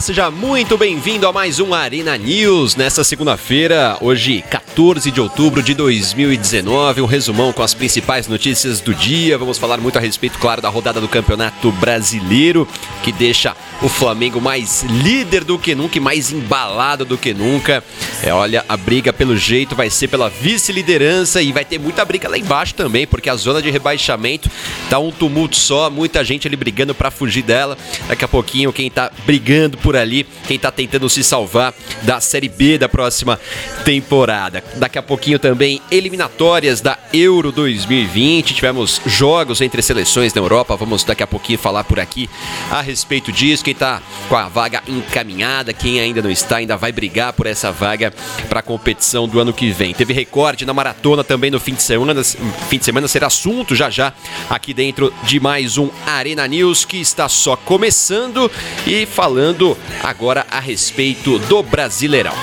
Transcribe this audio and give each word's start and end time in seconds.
Olá, 0.00 0.06
seja 0.06 0.30
muito 0.30 0.78
bem-vindo 0.78 1.28
a 1.28 1.32
mais 1.32 1.60
um 1.60 1.74
Arena 1.74 2.16
News 2.16 2.74
nesta 2.74 3.04
segunda-feira, 3.04 3.98
hoje 4.00 4.42
14 4.48 4.69
de 4.80 5.20
outubro 5.20 5.62
de 5.62 5.74
2019, 5.74 7.02
um 7.02 7.06
resumão 7.06 7.52
com 7.52 7.62
as 7.62 7.74
principais 7.74 8.26
notícias 8.26 8.80
do 8.80 8.94
dia. 8.94 9.36
Vamos 9.36 9.58
falar 9.58 9.76
muito 9.76 9.98
a 9.98 10.00
respeito, 10.00 10.38
claro, 10.38 10.62
da 10.62 10.70
rodada 10.70 10.98
do 11.02 11.06
Campeonato 11.06 11.70
Brasileiro, 11.72 12.66
que 13.02 13.12
deixa 13.12 13.54
o 13.82 13.90
Flamengo 13.90 14.40
mais 14.40 14.82
líder 14.84 15.44
do 15.44 15.58
que 15.58 15.74
nunca 15.74 15.98
e 15.98 16.00
mais 16.00 16.32
embalado 16.32 17.04
do 17.04 17.18
que 17.18 17.34
nunca. 17.34 17.84
É, 18.22 18.32
olha, 18.32 18.64
a 18.66 18.74
briga 18.74 19.12
pelo 19.12 19.36
jeito 19.36 19.76
vai 19.76 19.90
ser 19.90 20.08
pela 20.08 20.30
vice-liderança 20.30 21.42
e 21.42 21.52
vai 21.52 21.64
ter 21.64 21.78
muita 21.78 22.02
briga 22.02 22.26
lá 22.26 22.38
embaixo 22.38 22.74
também, 22.74 23.06
porque 23.06 23.28
a 23.28 23.36
zona 23.36 23.60
de 23.60 23.70
rebaixamento 23.70 24.50
tá 24.88 24.98
um 24.98 25.10
tumulto 25.10 25.56
só, 25.56 25.90
muita 25.90 26.24
gente 26.24 26.48
ali 26.48 26.56
brigando 26.56 26.94
para 26.94 27.10
fugir 27.10 27.42
dela. 27.42 27.76
Daqui 28.08 28.24
a 28.24 28.28
pouquinho 28.28 28.72
quem 28.72 28.90
tá 28.90 29.12
brigando 29.26 29.76
por 29.76 29.94
ali, 29.94 30.26
quem 30.48 30.58
tá 30.58 30.70
tentando 30.70 31.08
se 31.10 31.22
salvar 31.22 31.74
da 32.02 32.18
Série 32.18 32.48
B 32.48 32.78
da 32.78 32.88
próxima 32.88 33.38
temporada. 33.84 34.69
Daqui 34.76 34.98
a 34.98 35.02
pouquinho 35.02 35.38
também 35.38 35.80
eliminatórias 35.90 36.80
da 36.80 36.98
Euro 37.12 37.50
2020. 37.50 38.54
Tivemos 38.54 39.00
jogos 39.04 39.60
entre 39.60 39.82
seleções 39.82 40.32
da 40.32 40.40
Europa. 40.40 40.76
Vamos 40.76 41.04
daqui 41.04 41.22
a 41.22 41.26
pouquinho 41.26 41.58
falar 41.58 41.84
por 41.84 41.98
aqui 41.98 42.30
a 42.70 42.80
respeito 42.80 43.32
disso. 43.32 43.64
Quem 43.64 43.74
tá 43.74 44.00
com 44.28 44.36
a 44.36 44.48
vaga 44.48 44.82
encaminhada, 44.86 45.72
quem 45.72 46.00
ainda 46.00 46.22
não 46.22 46.30
está, 46.30 46.56
ainda 46.56 46.76
vai 46.76 46.92
brigar 46.92 47.32
por 47.32 47.46
essa 47.46 47.72
vaga 47.72 48.12
para 48.48 48.60
a 48.60 48.62
competição 48.62 49.28
do 49.28 49.40
ano 49.40 49.52
que 49.52 49.70
vem. 49.70 49.92
Teve 49.92 50.12
recorde 50.12 50.64
na 50.64 50.72
maratona 50.72 51.24
também 51.24 51.50
no 51.50 51.60
fim 51.60 51.74
de 51.74 51.82
semana. 51.82 52.22
Fim 52.22 52.78
de 52.78 52.84
semana 52.84 53.08
será 53.08 53.26
assunto 53.26 53.74
já 53.74 53.90
já 53.90 54.12
aqui 54.48 54.72
dentro 54.72 55.12
de 55.24 55.40
mais 55.40 55.78
um 55.78 55.90
Arena 56.06 56.46
News 56.46 56.84
que 56.84 56.98
está 56.98 57.28
só 57.28 57.56
começando 57.56 58.50
e 58.86 59.06
falando 59.06 59.76
agora 60.02 60.46
a 60.50 60.60
respeito 60.60 61.38
do 61.40 61.62
Brasileirão. 61.62 62.34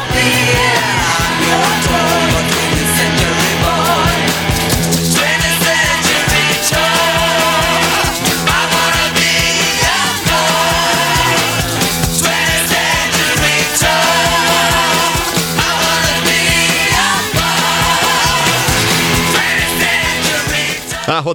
A 1.40 2.27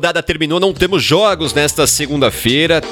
rodada 0.03 0.20
terminou, 0.20 0.58
não 0.58 0.72
temos 0.72 1.00
jogos 1.00 1.55
nesta 1.55 1.86
segunda-feira. 1.86 2.83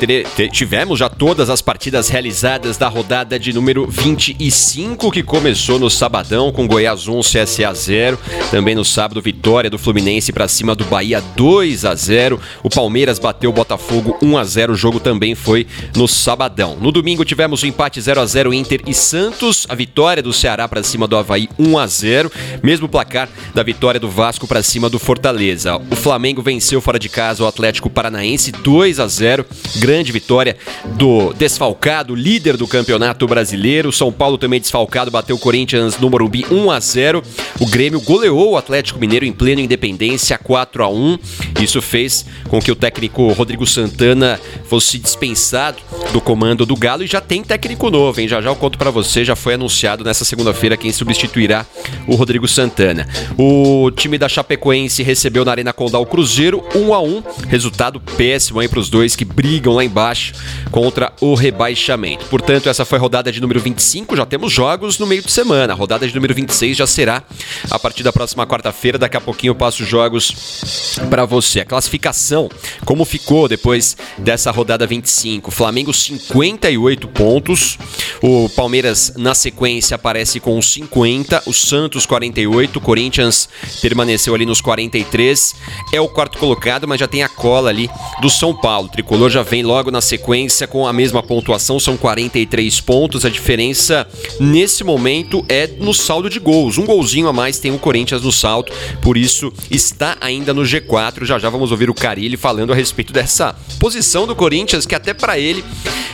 Tivemos 0.53 0.97
já 0.97 1.09
todas 1.09 1.51
as 1.51 1.61
partidas 1.61 2.09
realizadas 2.09 2.77
da 2.77 2.87
rodada 2.87 3.37
de 3.37 3.53
número 3.53 3.85
25, 3.85 5.11
que 5.11 5.21
começou 5.21 5.77
no 5.77 5.91
sabadão 5.91 6.53
com 6.53 6.69
Goiás 6.69 7.09
1, 7.09 7.21
CSA 7.23 7.75
0. 7.75 8.17
Também 8.53 8.77
no 8.77 8.85
sábado, 8.85 9.21
vitória 9.21 9.69
do 9.69 9.77
Fluminense 9.77 10.33
para 10.33 10.47
cima 10.47 10.73
do 10.77 10.85
Bahia 10.85 11.21
2 11.35 11.85
a 11.85 11.97
0. 11.97 12.41
O 12.63 12.71
Palmeiras 12.71 13.19
bateu 13.19 13.51
o 13.51 13.53
Botafogo 13.53 14.17
1 14.23 14.39
a 14.39 14.45
0. 14.45 14.73
O 14.73 14.77
jogo 14.77 15.01
também 15.01 15.35
foi 15.35 15.67
no 15.97 16.07
sabadão. 16.07 16.77
No 16.81 16.93
domingo 16.93 17.25
tivemos 17.25 17.65
o 17.65 17.67
empate 17.67 18.01
0 18.01 18.21
a 18.21 18.27
0 18.27 18.55
Inter 18.55 18.83
e 18.87 18.95
Santos, 18.95 19.67
a 19.69 19.75
vitória 19.75 20.23
do 20.23 20.33
Ceará 20.33 20.69
para 20.69 20.85
cima 20.85 21.09
do 21.09 21.17
Havaí 21.17 21.49
1 21.59 21.77
a 21.77 21.89
0. 21.89 22.31
Mesmo 22.63 22.89
placar 22.89 23.29
da 23.53 23.65
vitória 23.65 23.99
do 23.99 24.09
Vasco 24.09 24.47
para 24.47 24.63
cima 24.63 24.89
do 24.89 25.01
Fortaleza. 25.01 25.77
O 25.91 25.97
Flamengo 25.97 26.41
venceu 26.41 26.81
fora 26.81 27.00
de 27.01 27.09
casa 27.09 27.43
o 27.43 27.47
Atlético 27.47 27.89
Paranaense 27.89 28.53
2 28.53 29.01
a 29.01 29.07
0. 29.07 29.45
Grande 29.77 30.13
vitória 30.13 30.57
do 30.97 31.33
desfalcado, 31.33 32.15
líder 32.15 32.57
do 32.57 32.67
Campeonato 32.67 33.27
Brasileiro. 33.27 33.93
São 33.93 34.13
Paulo 34.13 34.37
também 34.37 34.61
desfalcado, 34.61 35.11
bateu 35.11 35.37
o 35.37 35.39
Corinthians 35.39 35.99
no 35.99 36.11
Morumbi 36.11 36.45
1 36.51 36.71
a 36.71 36.81
0. 36.81 37.23
O 37.59 37.67
Grêmio 37.67 38.01
goleou 38.01 38.53
o 38.53 38.57
Atlético 38.57 38.99
Mineiro 38.99 39.25
em 39.25 39.33
plena 39.33 39.61
Independência 39.61 40.37
4 40.39 40.85
a 40.85 40.89
1. 40.89 41.19
Isso 41.61 41.81
fez 41.81 42.25
com 42.49 42.61
que 42.61 42.71
o 42.71 42.77
técnico 42.77 43.33
Rodrigo 43.33 43.67
Santana 43.67 44.41
fosse 44.65 44.99
dispensado 44.99 45.79
do 46.13 46.21
comando 46.21 46.67
do 46.67 46.77
Galo 46.77 47.03
e 47.03 47.07
já 47.07 47.21
tem 47.21 47.43
técnico 47.43 47.91
novo, 47.91 48.21
hein? 48.21 48.29
Já 48.29 48.41
já 48.41 48.51
eu 48.51 48.57
conto 48.57 48.79
para 48.79 48.91
você, 48.91 49.25
já 49.25 49.37
foi 49.37 49.55
anunciado 49.55 50.05
nessa 50.05 50.25
segunda-feira 50.25 50.77
quem 50.77 50.93
substituirá 50.93 51.67
o 52.07 52.15
Rodrigo 52.15 52.47
Santana. 52.49 53.09
O 53.39 53.91
time 53.91 54.19
da 54.19 54.29
Chapecoense 54.29 55.03
recebeu 55.03 55.45
na 55.45 55.51
Arena 55.51 55.73
Condal 55.73 56.05
Cruzeiro 56.07 56.65
1 56.75 56.90
a 56.95 57.01
1 57.01 57.23
resultado 57.49 58.01
péssimo 58.01 58.61
aí 58.61 58.69
para 58.69 58.79
os 58.79 58.89
dois 58.89 59.17
que 59.17 59.25
brigam 59.25 59.75
lá 59.75 59.85
embaixo 59.85 60.33
contra 60.71 61.13
o 61.21 61.35
rebaixamento. 61.35 62.27
Portanto, 62.27 62.69
essa 62.69 62.85
foi 62.85 62.99
a 62.99 63.01
rodada 63.01 63.33
de 63.33 63.41
número 63.41 63.61
25, 63.61 64.17
já 64.17 64.27
temos 64.27 64.53
jogos 64.53 64.99
no 64.99 65.07
meio 65.07 65.23
de 65.23 65.31
semana. 65.31 65.73
A 65.73 65.77
rodada 65.77 66.07
de 66.07 66.15
número 66.15 66.35
26 66.35 66.77
já 66.77 66.87
será 66.87 67.23
a 67.71 67.79
partir 67.79 68.03
da 68.03 68.13
próxima 68.13 68.47
quarta-feira. 68.47 68.99
Daqui 68.99 69.17
a 69.17 69.21
pouquinho 69.21 69.51
eu 69.51 69.55
passo 69.55 69.85
jogos 69.85 70.99
para 71.09 71.25
você. 71.25 71.61
A 71.61 71.65
classificação, 71.65 72.49
como 72.85 73.05
ficou 73.05 73.49
depois 73.49 73.97
dessa 74.19 74.51
rodada 74.51 74.87
25? 74.87 75.51
Flamengo 75.51 75.93
58 75.93 77.09
pontos, 77.09 77.79
o 78.23 78.49
Palmeiras 78.51 79.13
na 79.17 79.35
sequência 79.35 79.95
aparece 79.95 80.41
com 80.41 80.61
50, 80.61 81.45
o 81.47 81.53
Santos 81.53 82.05
48, 82.07 82.77
o 82.77 82.81
Corinthians 82.81 83.49
permaneceu 83.81 84.35
ali 84.35 84.45
nos 84.45 84.61
43, 84.61 85.55
é 85.93 86.01
o 86.01 86.09
quarto 86.09 86.39
colocado, 86.39 86.87
mas 86.87 87.01
já 87.01 87.09
tem 87.09 87.23
a 87.23 87.29
cola 87.29 87.71
ali 87.71 87.89
do 88.21 88.29
São 88.29 88.55
Paulo. 88.55 88.89
O 88.89 88.91
tricolor 88.91 89.31
já 89.31 89.43
vem 89.43 89.63
logo 89.63 89.91
na 89.91 90.01
sequência 90.01 90.67
com 90.67 90.87
a 90.87 90.93
mesma 90.93 91.23
pontuação, 91.23 91.81
são 91.81 91.97
43 91.97 92.81
pontos. 92.81 93.25
A 93.25 93.31
diferença 93.31 94.07
nesse 94.39 94.85
momento 94.85 95.45
é 95.49 95.67
no 95.67 95.95
saldo 95.95 96.29
de 96.29 96.39
gols. 96.39 96.79
Um 96.79 96.87
golzinho 96.87 97.29
a 97.29 97.33
mais 97.33 97.59
tem 97.59 97.73
o 97.73 97.79
Corinthians 97.79 98.23
no 98.23 98.33
saldo, 98.33 98.73
por 99.01 99.17
isso 99.17 99.53
está 99.71 100.17
ainda 100.21 100.53
no 100.53 100.63
G4. 100.63 101.25
Já 101.25 101.39
já 101.39 101.49
vamos 101.49 101.71
ouvir 101.71 101.89
o 101.89 101.95
Carilli 101.95 102.37
falando 102.37 102.73
a 102.73 102.77
respeito 102.77 103.13
dessa 103.13 103.55
posição 103.79 104.27
do 104.27 104.37
Corinthians, 104.37 104.87
que 104.87 104.95
até 104.95 105.15
para 105.15 105.39
ele 105.39 105.65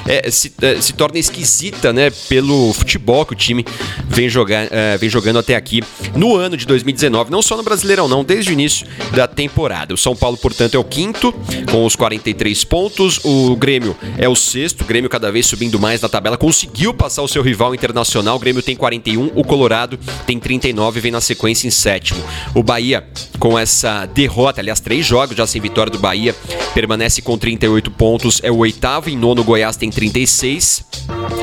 é, 0.07 0.31
se, 0.31 0.53
é, 0.63 0.81
se, 0.81 0.93
torna 0.93 1.19
esquisita, 1.19 1.93
né? 1.97 2.13
Pelo 2.29 2.73
futebol 2.75 3.25
que 3.25 3.33
o 3.33 3.37
time 3.37 3.65
vem, 4.07 4.29
jogar, 4.29 4.69
é, 4.71 4.97
vem 4.99 5.09
jogando 5.09 5.39
até 5.39 5.57
aqui 5.57 5.83
no 6.15 6.37
ano 6.37 6.57
de 6.57 6.67
2019. 6.67 7.31
Não 7.31 7.43
só 7.43 7.57
no 7.57 7.63
Brasileirão, 7.63 8.07
não, 8.07 8.23
desde 8.23 8.51
o 8.51 8.53
início 8.53 8.87
da 9.13 9.27
temporada. 9.27 9.95
O 9.95 9.97
São 9.97 10.15
Paulo, 10.15 10.37
portanto, 10.37 10.75
é 10.75 10.79
o 10.79 10.85
quinto, 10.85 11.33
com 11.71 11.85
os 11.85 11.97
43 11.97 12.63
pontos. 12.65 13.19
O 13.25 13.57
Grêmio 13.57 13.97
é 14.19 14.29
o 14.29 14.37
sexto, 14.37 14.83
o 14.83 14.85
Grêmio 14.85 15.09
cada 15.09 15.33
vez 15.33 15.47
subindo 15.47 15.81
mais 15.81 16.01
na 16.01 16.09
tabela. 16.09 16.37
Conseguiu 16.37 16.93
passar 16.93 17.23
o 17.23 17.29
seu 17.29 17.43
rival 17.43 17.75
internacional. 17.75 18.37
O 18.37 18.39
Grêmio 18.39 18.63
tem 18.63 18.77
41, 18.77 19.33
o 19.35 19.43
Colorado 19.43 19.99
tem 20.27 20.39
39 20.39 21.01
vem 21.01 21.11
na 21.11 21.21
sequência 21.21 21.67
em 21.67 21.71
sétimo. 21.71 22.23
O 22.55 22.63
Bahia, 22.63 23.07
com 23.39 23.59
essa 23.59 24.05
derrota, 24.07 24.61
aliás, 24.61 24.81
três 24.81 25.07
jogos 25.07 25.37
já 25.37 25.47
sem 25.47 25.61
vitória 25.61 25.91
do 25.91 25.99
Bahia, 25.99 26.35
permanece 26.75 27.23
com 27.23 27.39
38 27.39 27.91
pontos, 27.91 28.41
é 28.43 28.51
o 28.51 28.59
oitavo. 28.59 29.09
Em 29.09 29.17
nono, 29.17 29.41
o 29.41 29.45
Goiás 29.45 29.77
tem 29.77 29.91
36 29.91 30.85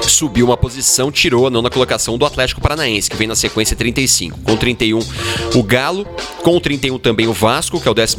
subiu 0.08 0.43
uma 0.44 0.58
posição, 0.58 1.12
tirou 1.12 1.48
a 1.48 1.50
nona 1.50 1.70
colocação 1.70 2.18
do 2.18 2.26
Atlético 2.26 2.62
Paranaense, 2.62 3.10
que 3.10 3.16
vem 3.16 3.28
na 3.28 3.36
sequência 3.36 3.76
35. 3.76 4.40
Com 4.42 4.56
31, 4.56 5.00
o 5.56 5.64
Galo. 5.64 6.06
Com 6.42 6.60
31 6.60 7.00
também 7.00 7.28
o 7.28 7.34
Vasco, 7.34 7.80
que 7.80 7.88
é 7.88 7.92
o 7.92 7.94
12. 7.94 8.18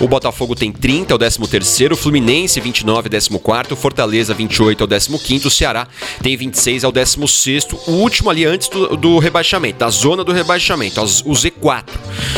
O 0.00 0.08
Botafogo 0.08 0.54
tem 0.54 0.72
30, 0.72 1.12
é 1.12 1.14
o 1.14 1.18
13. 1.18 1.86
O 1.92 1.96
Fluminense, 1.96 2.60
29, 2.60 3.08
é 3.12 3.18
o 3.18 3.38
14. 3.38 3.76
Fortaleza, 3.76 4.34
28, 4.34 4.82
é 4.82 4.84
o 4.84 5.18
15. 5.18 5.46
O 5.46 5.50
Ceará 5.50 5.86
tem 6.22 6.36
26, 6.36 6.84
é 6.84 6.88
o 6.88 6.92
16. 6.92 7.66
O 7.86 7.92
último 7.92 8.30
ali 8.30 8.44
antes 8.44 8.68
do, 8.68 8.96
do 8.96 9.18
rebaixamento, 9.18 9.78
da 9.78 9.90
zona 9.90 10.24
do 10.24 10.32
rebaixamento, 10.32 11.00
o 11.00 11.32
Z4. 11.32 11.84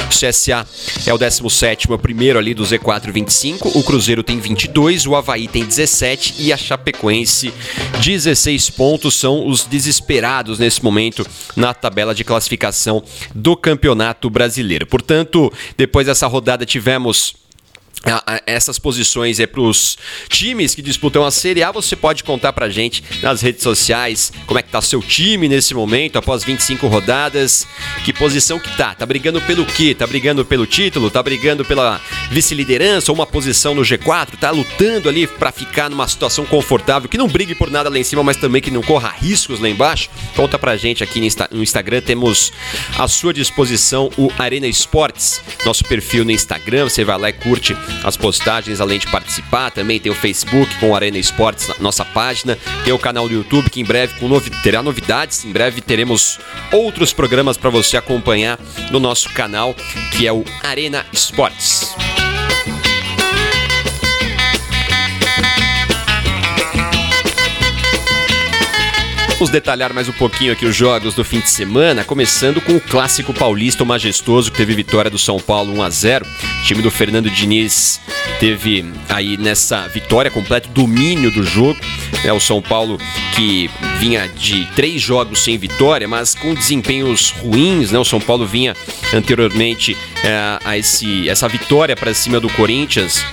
O 0.06 0.08
CSA 0.08 0.66
é 1.06 1.14
o 1.14 1.18
17, 1.18 1.90
é 1.90 1.94
o 1.94 1.98
primeiro 1.98 2.38
ali 2.38 2.54
do 2.54 2.64
Z4, 2.64 3.12
25. 3.12 3.78
O 3.78 3.82
Cruzeiro 3.82 4.22
tem 4.22 4.38
22, 4.38 5.06
o 5.06 5.14
Havaí 5.14 5.46
tem 5.46 5.64
17 5.64 6.34
e 6.38 6.52
a 6.52 6.56
Chapecoense 6.56 7.52
16. 8.04 8.58
16 8.58 8.70
pontos 8.88 9.16
são 9.16 9.46
os 9.46 9.66
desesperados 9.66 10.58
nesse 10.58 10.82
momento 10.82 11.26
na 11.54 11.74
tabela 11.74 12.14
de 12.14 12.24
classificação 12.24 13.04
do 13.34 13.54
Campeonato 13.54 14.30
Brasileiro. 14.30 14.86
Portanto, 14.86 15.52
depois 15.76 16.06
dessa 16.06 16.26
rodada 16.26 16.64
tivemos 16.64 17.34
essas 18.46 18.78
posições 18.78 19.40
é 19.40 19.46
para 19.46 19.60
os 19.60 19.98
times 20.28 20.74
que 20.74 20.82
disputam 20.82 21.24
a 21.24 21.30
Série 21.30 21.62
A. 21.62 21.72
Você 21.72 21.96
pode 21.96 22.24
contar 22.24 22.52
para 22.52 22.68
gente 22.68 23.02
nas 23.22 23.40
redes 23.40 23.62
sociais 23.62 24.32
como 24.46 24.58
é 24.58 24.62
que 24.62 24.70
tá 24.70 24.80
seu 24.80 25.02
time 25.02 25.48
nesse 25.48 25.74
momento, 25.74 26.16
após 26.16 26.44
25 26.44 26.86
rodadas. 26.86 27.66
Que 28.04 28.12
posição 28.12 28.58
que 28.58 28.74
tá? 28.76 28.94
Tá 28.94 29.04
brigando 29.04 29.40
pelo 29.42 29.66
quê? 29.66 29.94
Tá 29.94 30.06
brigando 30.06 30.44
pelo 30.44 30.66
título? 30.66 31.10
Tá 31.10 31.22
brigando 31.22 31.64
pela 31.64 32.00
vice-liderança 32.30 33.10
ou 33.10 33.16
uma 33.16 33.26
posição 33.26 33.74
no 33.74 33.82
G4? 33.82 34.38
Tá 34.38 34.50
lutando 34.50 35.08
ali 35.08 35.26
para 35.26 35.52
ficar 35.52 35.90
numa 35.90 36.06
situação 36.06 36.44
confortável, 36.44 37.08
que 37.08 37.18
não 37.18 37.28
brigue 37.28 37.54
por 37.54 37.70
nada 37.70 37.90
lá 37.90 37.98
em 37.98 38.04
cima, 38.04 38.22
mas 38.22 38.36
também 38.36 38.62
que 38.62 38.70
não 38.70 38.82
corra 38.82 39.10
riscos 39.10 39.60
lá 39.60 39.68
embaixo? 39.68 40.08
Conta 40.34 40.58
pra 40.58 40.76
gente 40.76 41.02
aqui 41.02 41.20
no 41.50 41.62
Instagram. 41.62 42.00
Temos 42.00 42.52
à 42.96 43.08
sua 43.08 43.34
disposição 43.34 44.10
o 44.16 44.30
Arena 44.38 44.66
Esportes, 44.66 45.40
nosso 45.64 45.84
perfil 45.84 46.24
no 46.24 46.30
Instagram. 46.30 46.84
Você 46.84 47.04
vai 47.04 47.18
lá 47.18 47.28
e 47.28 47.32
curte 47.32 47.76
as 48.04 48.16
postagens, 48.16 48.80
além 48.80 48.98
de 48.98 49.06
participar. 49.10 49.70
Também 49.70 50.00
tem 50.00 50.10
o 50.10 50.14
Facebook 50.14 50.74
com 50.78 50.94
Arena 50.94 51.18
Esportes, 51.18 51.70
nossa 51.78 52.04
página. 52.04 52.58
Tem 52.84 52.92
o 52.92 52.98
canal 52.98 53.28
do 53.28 53.34
YouTube 53.34 53.70
que 53.70 53.80
em 53.80 53.84
breve 53.84 54.14
novi 54.26 54.50
terá 54.62 54.82
novidades. 54.82 55.44
Em 55.44 55.52
breve 55.52 55.80
teremos 55.80 56.38
outros 56.72 57.12
programas 57.12 57.56
para 57.56 57.70
você 57.70 57.96
acompanhar 57.96 58.58
no 58.90 59.00
nosso 59.00 59.30
canal, 59.30 59.74
que 60.12 60.26
é 60.26 60.32
o 60.32 60.44
Arena 60.62 61.04
Esportes. 61.12 62.17
Vamos 69.38 69.50
detalhar 69.50 69.94
mais 69.94 70.08
um 70.08 70.12
pouquinho 70.12 70.52
aqui 70.52 70.66
os 70.66 70.74
jogos 70.74 71.14
do 71.14 71.24
fim 71.24 71.38
de 71.38 71.48
semana, 71.48 72.02
começando 72.02 72.60
com 72.60 72.74
o 72.74 72.80
clássico 72.80 73.32
paulista, 73.32 73.84
o 73.84 73.86
majestoso, 73.86 74.50
que 74.50 74.56
teve 74.56 74.74
vitória 74.74 75.08
do 75.08 75.16
São 75.16 75.38
Paulo 75.38 75.74
1 75.74 75.82
a 75.84 75.90
0. 75.90 76.26
O 76.26 76.62
time 76.64 76.82
do 76.82 76.90
Fernando 76.90 77.30
Diniz 77.30 78.00
teve 78.40 78.84
aí 79.08 79.36
nessa 79.36 79.86
vitória 79.86 80.28
completo 80.28 80.68
domínio 80.70 81.30
do 81.30 81.44
jogo. 81.44 81.78
É 82.24 82.32
o 82.32 82.40
São 82.40 82.60
Paulo 82.60 82.98
que 83.36 83.70
vinha 84.00 84.26
de 84.26 84.66
três 84.74 85.00
jogos 85.00 85.44
sem 85.44 85.56
vitória, 85.56 86.08
mas 86.08 86.34
com 86.34 86.52
desempenhos 86.52 87.30
ruins, 87.30 87.92
né? 87.92 87.98
O 88.00 88.04
São 88.04 88.20
Paulo 88.20 88.44
vinha 88.44 88.76
anteriormente 89.14 89.96
é, 90.24 90.58
a 90.64 90.76
esse, 90.76 91.28
essa 91.28 91.46
vitória 91.46 91.94
para 91.94 92.12
cima 92.12 92.40
do 92.40 92.50
Corinthians 92.50 93.24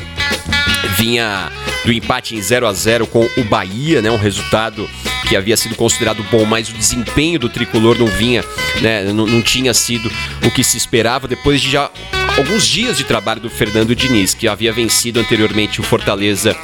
vinha 0.89 1.51
do 1.85 1.91
empate 1.91 2.35
em 2.35 2.41
0 2.41 2.67
a 2.67 2.73
0 2.73 3.07
com 3.07 3.27
o 3.37 3.43
Bahia, 3.43 4.01
né? 4.01 4.09
Um 4.09 4.17
resultado 4.17 4.89
que 5.27 5.35
havia 5.35 5.57
sido 5.57 5.75
considerado 5.75 6.23
bom, 6.31 6.45
mas 6.45 6.69
o 6.69 6.73
desempenho 6.73 7.39
do 7.39 7.49
tricolor 7.49 7.97
não 7.97 8.07
vinha, 8.07 8.43
né? 8.81 9.03
Não, 9.05 9.25
não 9.25 9.41
tinha 9.41 9.73
sido 9.73 10.11
o 10.43 10.51
que 10.51 10.63
se 10.63 10.77
esperava 10.77 11.27
depois 11.27 11.61
de 11.61 11.71
já 11.71 11.89
alguns 12.37 12.67
dias 12.67 12.97
de 12.97 13.03
trabalho 13.03 13.41
do 13.41 13.49
Fernando 13.49 13.95
Diniz, 13.95 14.33
que 14.33 14.47
havia 14.47 14.73
vencido 14.73 15.19
anteriormente 15.19 15.79
o 15.79 15.83
Fortaleza 15.83 16.55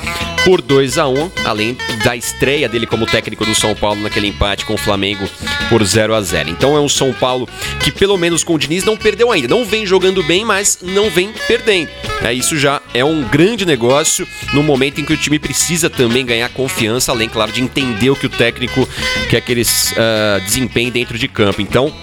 por 0.43 0.61
2 0.61 0.97
a 0.97 1.07
1 1.07 1.31
além 1.45 1.77
da 2.03 2.15
estreia 2.15 2.67
dele 2.67 2.85
como 2.85 3.05
técnico 3.05 3.45
do 3.45 3.53
São 3.53 3.75
Paulo 3.75 4.01
naquele 4.01 4.27
empate 4.27 4.65
com 4.65 4.73
o 4.73 4.77
Flamengo 4.77 5.27
por 5.69 5.83
0 5.83 6.13
a 6.13 6.21
0 6.21 6.49
Então 6.49 6.75
é 6.75 6.79
um 6.79 6.89
São 6.89 7.13
Paulo 7.13 7.47
que, 7.83 7.91
pelo 7.91 8.17
menos 8.17 8.43
com 8.43 8.55
o 8.55 8.59
Diniz, 8.59 8.83
não 8.83 8.97
perdeu 8.97 9.31
ainda. 9.31 9.47
Não 9.47 9.65
vem 9.65 9.85
jogando 9.85 10.21
bem, 10.23 10.43
mas 10.43 10.79
não 10.81 11.09
vem 11.09 11.31
perdendo. 11.47 11.89
É, 12.23 12.33
isso 12.33 12.57
já 12.57 12.81
é 12.93 13.03
um 13.03 13.23
grande 13.23 13.65
negócio 13.65 14.27
no 14.53 14.61
momento 14.61 14.99
em 14.99 15.05
que 15.05 15.13
o 15.13 15.17
time 15.17 15.39
precisa 15.39 15.89
também 15.89 16.25
ganhar 16.25 16.49
confiança, 16.49 17.11
além, 17.11 17.29
claro, 17.29 17.51
de 17.51 17.61
entender 17.61 18.09
o 18.09 18.15
que 18.15 18.25
o 18.25 18.29
técnico 18.29 18.87
quer 19.29 19.41
que 19.41 19.51
eles 19.51 19.91
uh, 19.93 20.41
desempenhem 20.41 20.91
dentro 20.91 21.17
de 21.17 21.27
campo. 21.27 21.61
Então, 21.61 21.93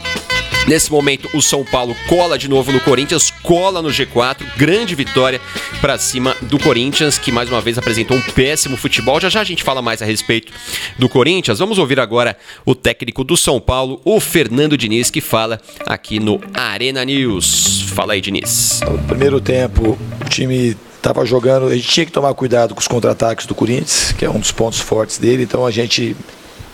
Nesse 0.68 0.92
momento, 0.92 1.30
o 1.32 1.40
São 1.40 1.64
Paulo 1.64 1.96
cola 2.06 2.36
de 2.36 2.46
novo 2.46 2.70
no 2.70 2.78
Corinthians, 2.80 3.30
cola 3.42 3.80
no 3.80 3.88
G4, 3.88 4.44
grande 4.58 4.94
vitória 4.94 5.40
para 5.80 5.96
cima 5.96 6.36
do 6.42 6.58
Corinthians, 6.58 7.16
que 7.16 7.32
mais 7.32 7.48
uma 7.48 7.58
vez 7.58 7.78
apresentou 7.78 8.14
um 8.14 8.20
péssimo 8.20 8.76
futebol. 8.76 9.18
Já 9.18 9.30
já 9.30 9.40
a 9.40 9.44
gente 9.44 9.64
fala 9.64 9.80
mais 9.80 10.02
a 10.02 10.04
respeito 10.04 10.52
do 10.98 11.08
Corinthians. 11.08 11.58
Vamos 11.58 11.78
ouvir 11.78 11.98
agora 11.98 12.36
o 12.66 12.74
técnico 12.74 13.24
do 13.24 13.34
São 13.34 13.58
Paulo, 13.58 13.98
o 14.04 14.20
Fernando 14.20 14.76
Diniz, 14.76 15.10
que 15.10 15.22
fala 15.22 15.58
aqui 15.86 16.20
no 16.20 16.38
Arena 16.52 17.02
News. 17.02 17.86
Fala 17.94 18.12
aí, 18.12 18.20
Diniz. 18.20 18.80
No 18.86 18.98
primeiro 19.04 19.40
tempo, 19.40 19.98
o 20.20 20.28
time 20.28 20.76
estava 20.98 21.24
jogando, 21.24 21.68
a 21.68 21.74
gente 21.74 21.88
tinha 21.88 22.04
que 22.04 22.12
tomar 22.12 22.34
cuidado 22.34 22.74
com 22.74 22.80
os 22.80 22.88
contra-ataques 22.88 23.46
do 23.46 23.54
Corinthians, 23.54 24.12
que 24.12 24.22
é 24.22 24.28
um 24.28 24.38
dos 24.38 24.52
pontos 24.52 24.80
fortes 24.80 25.16
dele, 25.16 25.44
então 25.44 25.64
a 25.64 25.70
gente 25.70 26.14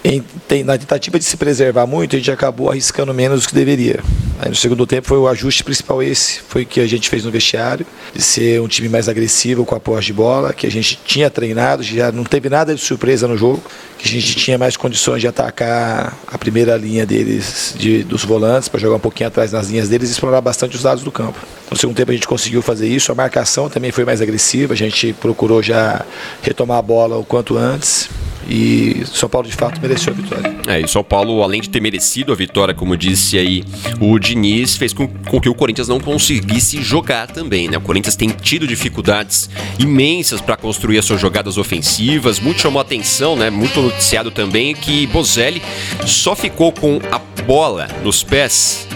em, 0.05 0.23
tem, 0.47 0.63
na 0.63 0.77
tentativa 0.77 1.19
de 1.19 1.25
se 1.25 1.35
preservar 1.35 1.87
muito, 1.87 2.15
a 2.15 2.19
gente 2.19 2.31
acabou 2.31 2.71
arriscando 2.71 3.15
menos 3.15 3.43
do 3.43 3.49
que 3.49 3.55
deveria. 3.55 4.01
Aí 4.39 4.51
no 4.51 4.55
segundo 4.55 4.87
tempo 4.87 5.09
foi 5.09 5.17
o 5.17 5.27
ajuste 5.27 5.65
principal 5.65 6.03
esse, 6.03 6.41
foi 6.47 6.65
o 6.65 6.67
que 6.67 6.79
a 6.81 6.87
gente 6.87 7.09
fez 7.09 7.25
no 7.25 7.31
vestiário, 7.31 7.87
de 8.13 8.21
ser 8.21 8.61
um 8.61 8.69
time 8.69 8.87
mais 8.91 9.09
agressivo 9.09 9.65
com 9.65 9.75
a 9.75 9.81
posse 9.81 10.07
de 10.07 10.13
bola, 10.13 10.53
que 10.53 10.67
a 10.67 10.71
gente 10.71 11.01
tinha 11.07 11.31
treinado, 11.31 11.83
já 11.83 12.13
não 12.13 12.23
teve 12.23 12.51
nada 12.51 12.75
de 12.75 12.81
surpresa 12.83 13.27
no 13.27 13.39
jogo, 13.39 13.63
que 13.97 14.07
a 14.07 14.11
gente 14.11 14.37
tinha 14.37 14.59
mais 14.59 14.77
condições 14.77 15.23
de 15.23 15.29
atacar 15.29 16.15
a 16.27 16.37
primeira 16.37 16.77
linha 16.77 17.07
deles, 17.07 17.75
de, 17.79 18.03
dos 18.03 18.25
volantes, 18.25 18.69
para 18.69 18.79
jogar 18.79 18.97
um 18.97 19.01
pouquinho 19.01 19.29
atrás 19.29 19.53
nas 19.53 19.69
linhas 19.69 19.89
deles 19.89 20.11
e 20.11 20.13
explorar 20.13 20.43
bastante 20.43 20.77
os 20.77 20.83
lados 20.83 21.03
do 21.03 21.11
campo. 21.11 21.39
No 21.71 21.79
segundo 21.79 21.97
tempo 21.97 22.11
a 22.11 22.15
gente 22.15 22.29
conseguiu 22.29 22.61
fazer 22.61 22.89
isso, 22.89 23.11
a 23.11 23.15
marcação 23.15 23.71
também 23.71 23.91
foi 23.91 24.05
mais 24.05 24.21
agressiva, 24.21 24.75
a 24.75 24.77
gente 24.77 25.15
procurou 25.15 25.63
já 25.63 26.05
retomar 26.43 26.77
a 26.77 26.83
bola 26.83 27.17
o 27.17 27.25
quanto 27.25 27.57
antes 27.57 28.11
e 28.49 29.03
São 29.07 29.29
Paulo 29.29 29.49
de 29.49 29.55
fato 29.55 29.81
mereceu 29.81 30.13
a 30.13 30.17
vitória. 30.17 30.57
É, 30.67 30.81
e 30.81 30.89
São 30.89 31.05
Paulo, 31.05 31.43
além 31.43 31.61
de 31.61 31.69
ter 31.69 31.81
merecido 31.81 32.33
a 32.33 32.35
vitória, 32.35 32.75
como 32.75 32.97
disse 32.97 33.39
aí 33.39 33.65
o 34.01 34.19
Diniz, 34.19 34.77
fez 34.77 34.93
com, 34.93 35.07
com 35.07 35.41
que 35.41 35.49
o 35.49 35.55
Corinthians 35.55 35.89
não 35.89 36.01
conseguisse 36.01 36.83
jogar 36.83 37.27
também, 37.27 37.69
né? 37.69 37.77
O 37.79 37.81
Corinthians 37.81 38.17
tem 38.17 38.29
tido 38.29 38.67
dificuldades 38.67 39.49
imensas 39.79 40.41
para 40.41 40.57
construir 40.57 40.99
as 40.99 41.05
suas 41.05 41.21
jogadas 41.21 41.59
ofensivas. 41.59 42.41
Muito 42.41 42.61
chamou 42.61 42.81
atenção, 42.81 43.37
né? 43.37 43.51
Muito 43.51 43.81
noticiado 43.81 44.31
também 44.31 44.75
que 44.75 45.07
Bozelli 45.07 45.63
só 46.07 46.35
ficou 46.35 46.73
com 46.73 47.01
a 47.11 47.19
bola 47.45 47.89
nos 48.03 48.23
pés 48.23 48.87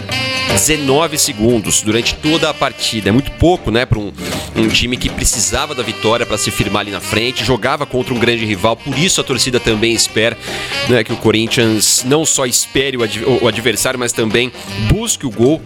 19 0.51 1.17
segundos 1.17 1.81
durante 1.81 2.15
toda 2.15 2.49
a 2.49 2.53
partida. 2.53 3.09
É 3.09 3.11
muito 3.11 3.31
pouco, 3.31 3.71
né, 3.71 3.85
para 3.85 3.99
um, 3.99 4.11
um, 4.55 4.67
time 4.67 4.97
que 4.97 5.09
precisava 5.09 5.75
da 5.75 5.83
vitória 5.83 6.25
para 6.25 6.37
se 6.37 6.51
firmar 6.51 6.81
ali 6.81 6.91
na 6.91 6.99
frente, 6.99 7.45
jogava 7.45 7.85
contra 7.85 8.13
um 8.13 8.19
grande 8.19 8.45
rival, 8.45 8.75
por 8.75 8.97
isso 8.97 9.21
a 9.21 9.23
torcida 9.23 9.59
também 9.59 9.93
espera 9.93 10.37
né, 10.87 11.03
que 11.03 11.13
o 11.13 11.17
Corinthians 11.17 12.03
não 12.05 12.25
só 12.25 12.45
espere 12.45 12.97
o, 12.97 13.03
ad 13.03 13.19
o 13.41 13.47
adversário, 13.47 13.99
mas 13.99 14.11
também 14.11 14.51
busque 14.91 15.25
o 15.25 15.29
gol 15.29 15.61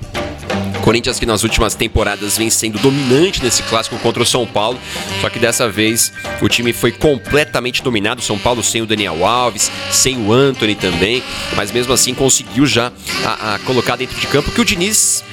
Corinthians 0.83 1.17
que 1.17 1.25
nas 1.25 1.43
últimas 1.43 1.75
temporadas 1.75 2.37
vem 2.37 2.49
sendo 2.49 2.77
dominante 2.77 3.41
nesse 3.41 3.63
clássico 3.63 3.97
contra 3.99 4.21
o 4.21 4.25
São 4.25 4.45
Paulo, 4.45 4.77
só 5.21 5.29
que 5.29 5.39
dessa 5.39 5.69
vez 5.69 6.11
o 6.41 6.49
time 6.49 6.73
foi 6.73 6.91
completamente 6.91 7.81
dominado. 7.81 8.21
São 8.21 8.37
Paulo 8.37 8.61
sem 8.61 8.81
o 8.81 8.85
Daniel 8.85 9.25
Alves, 9.25 9.71
sem 9.89 10.17
o 10.17 10.33
Anthony 10.33 10.75
também, 10.75 11.23
mas 11.55 11.71
mesmo 11.71 11.93
assim 11.93 12.13
conseguiu 12.13 12.65
já 12.65 12.91
a, 13.23 13.55
a 13.55 13.59
colocar 13.59 13.95
dentro 13.95 14.19
de 14.19 14.27
campo 14.27 14.51
que 14.51 14.59
o 14.59 14.65
Diniz 14.65 15.23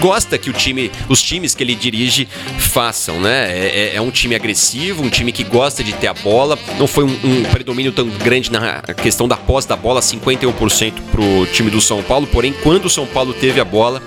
gosta 0.00 0.36
que 0.36 0.50
o 0.50 0.52
time, 0.52 0.90
os 1.08 1.22
times 1.22 1.54
que 1.54 1.62
ele 1.62 1.74
dirige 1.74 2.28
façam, 2.58 3.20
né? 3.20 3.50
É, 3.50 3.66
é, 3.66 3.96
é 3.96 4.00
um 4.00 4.10
time 4.10 4.34
agressivo, 4.34 5.02
um 5.02 5.08
time 5.08 5.30
que 5.32 5.44
gosta 5.44 5.84
de 5.84 5.92
ter 5.92 6.08
a 6.08 6.14
bola. 6.14 6.58
Não 6.78 6.86
foi 6.86 7.04
um, 7.04 7.18
um 7.24 7.44
predomínio 7.44 7.92
tão 7.92 8.08
grande 8.08 8.50
na 8.50 8.82
questão 8.82 9.28
da 9.28 9.36
posse 9.36 9.68
da 9.68 9.76
bola, 9.76 10.00
51% 10.00 10.92
para 11.10 11.20
o 11.20 11.46
time 11.46 11.70
do 11.70 11.80
São 11.80 12.02
Paulo. 12.02 12.26
Porém, 12.26 12.52
quando 12.62 12.86
o 12.86 12.90
São 12.90 13.06
Paulo 13.06 13.32
teve 13.32 13.60
a 13.60 13.64
bola, 13.64 14.02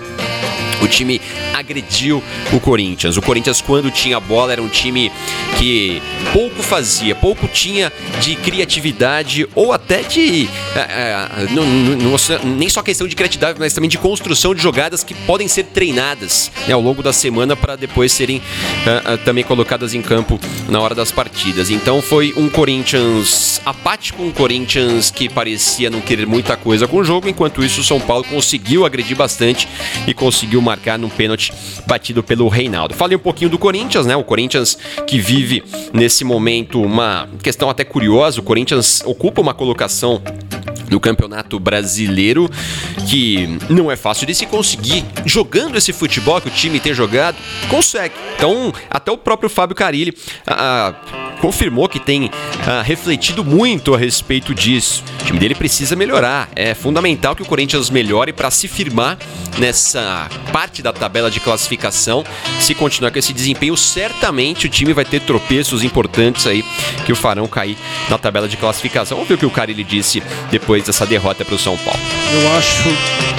o 0.81 0.87
time 0.87 1.21
agrediu 1.53 2.23
o 2.51 2.59
Corinthians. 2.59 3.17
O 3.17 3.21
Corinthians, 3.21 3.61
quando 3.61 3.91
tinha 3.91 4.19
bola, 4.19 4.51
era 4.51 4.61
um 4.61 4.67
time 4.67 5.11
que 5.57 6.01
pouco 6.31 6.61
fazia, 6.61 7.15
pouco 7.15 7.47
tinha 7.47 7.91
de 8.21 8.35
criatividade 8.35 9.47
ou 9.55 9.73
até 9.73 10.01
de. 10.03 10.49
É, 10.75 11.47
não, 11.51 11.65
não, 11.65 12.17
nem 12.43 12.69
só 12.69 12.81
questão 12.81 13.07
de 13.07 13.15
criatividade, 13.15 13.59
mas 13.59 13.73
também 13.73 13.89
de 13.89 13.97
construção 13.97 14.53
de 14.53 14.61
jogadas 14.61 15.03
que 15.03 15.13
podem 15.13 15.47
ser 15.47 15.65
treinadas 15.65 16.51
né, 16.67 16.73
ao 16.73 16.81
longo 16.81 17.01
da 17.01 17.13
semana 17.13 17.55
para 17.55 17.75
depois 17.75 18.11
serem 18.11 18.41
é, 18.85 19.17
também 19.17 19.43
colocadas 19.43 19.93
em 19.93 20.01
campo 20.01 20.39
na 20.67 20.79
hora 20.79 20.95
das 20.95 21.11
partidas. 21.11 21.69
Então 21.69 22.01
foi 22.01 22.33
um 22.37 22.49
Corinthians 22.49 23.61
apático, 23.65 24.23
um 24.23 24.31
Corinthians 24.31 25.11
que 25.11 25.29
parecia 25.29 25.89
não 25.89 26.01
querer 26.01 26.25
muita 26.25 26.55
coisa 26.55 26.87
com 26.87 26.97
o 26.97 27.03
jogo, 27.03 27.27
enquanto 27.27 27.63
isso 27.63 27.81
o 27.81 27.83
São 27.83 27.99
Paulo 27.99 28.23
conseguiu 28.23 28.85
agredir 28.85 29.15
bastante 29.15 29.67
e 30.07 30.13
conseguiu 30.13 30.61
marcar 30.69 30.99
num 30.99 31.09
pênalti 31.09 31.51
batido 31.87 32.21
pelo 32.21 32.47
Reinaldo. 32.47 32.93
Falei 32.93 33.17
um 33.17 33.19
pouquinho 33.19 33.49
do 33.49 33.57
Corinthians, 33.57 34.05
né? 34.05 34.15
O 34.15 34.23
Corinthians 34.23 34.77
que 35.07 35.17
vive 35.17 35.63
nesse 35.91 36.23
momento 36.23 36.81
uma 36.81 37.27
questão 37.41 37.69
até 37.69 37.83
curiosa. 37.83 38.39
O 38.39 38.43
Corinthians 38.43 39.01
ocupa 39.05 39.41
uma 39.41 39.53
colocação 39.53 40.21
do 40.89 40.99
Campeonato 40.99 41.59
Brasileiro, 41.59 42.49
que 43.07 43.57
não 43.69 43.91
é 43.91 43.95
fácil 43.95 44.25
de 44.25 44.35
se 44.35 44.45
conseguir. 44.45 45.05
Jogando 45.25 45.77
esse 45.77 45.93
futebol 45.93 46.41
que 46.41 46.47
o 46.47 46.51
time 46.51 46.79
tem 46.79 46.93
jogado, 46.93 47.37
consegue. 47.69 48.15
Então, 48.35 48.73
até 48.89 49.11
o 49.11 49.17
próprio 49.17 49.49
Fábio 49.49 49.75
Carilli 49.75 50.13
ah, 50.47 50.93
confirmou 51.41 51.87
que 51.87 51.99
tem 51.99 52.29
ah, 52.65 52.81
refletido 52.81 53.43
muito 53.43 53.93
a 53.93 53.97
respeito 53.97 54.53
disso. 54.53 55.03
O 55.21 55.25
time 55.25 55.39
dele 55.39 55.55
precisa 55.55 55.95
melhorar. 55.95 56.49
É 56.55 56.73
fundamental 56.73 57.35
que 57.35 57.41
o 57.41 57.45
Corinthians 57.45 57.89
melhore 57.89 58.33
para 58.33 58.49
se 58.49 58.67
firmar 58.67 59.17
nessa 59.57 60.29
parte 60.51 60.81
da 60.81 60.91
tabela 60.91 61.29
de 61.29 61.39
classificação. 61.39 62.23
Se 62.59 62.73
continuar 62.73 63.11
com 63.11 63.19
esse 63.19 63.33
desempenho, 63.33 63.75
certamente 63.77 64.65
o 64.65 64.69
time 64.69 64.93
vai 64.93 65.05
ter 65.05 65.21
tropeços 65.21 65.83
importantes 65.83 66.47
aí 66.47 66.63
que 67.05 67.11
o 67.11 67.15
farão 67.15 67.47
cair 67.47 67.77
na 68.09 68.17
tabela 68.17 68.47
de 68.47 68.57
classificação. 68.57 69.17
Vamos 69.17 69.27
ver 69.27 69.35
o 69.35 69.37
que 69.37 69.45
o 69.45 69.51
Carilli 69.51 69.83
disse 69.83 70.23
depois 70.49 70.78
depois 70.79 70.85
dessa 70.85 71.05
derrota 71.05 71.45
para 71.45 71.55
o 71.55 71.59
São 71.59 71.77
Paulo? 71.77 71.99
Eu 72.33 72.57
acho, 72.57 72.89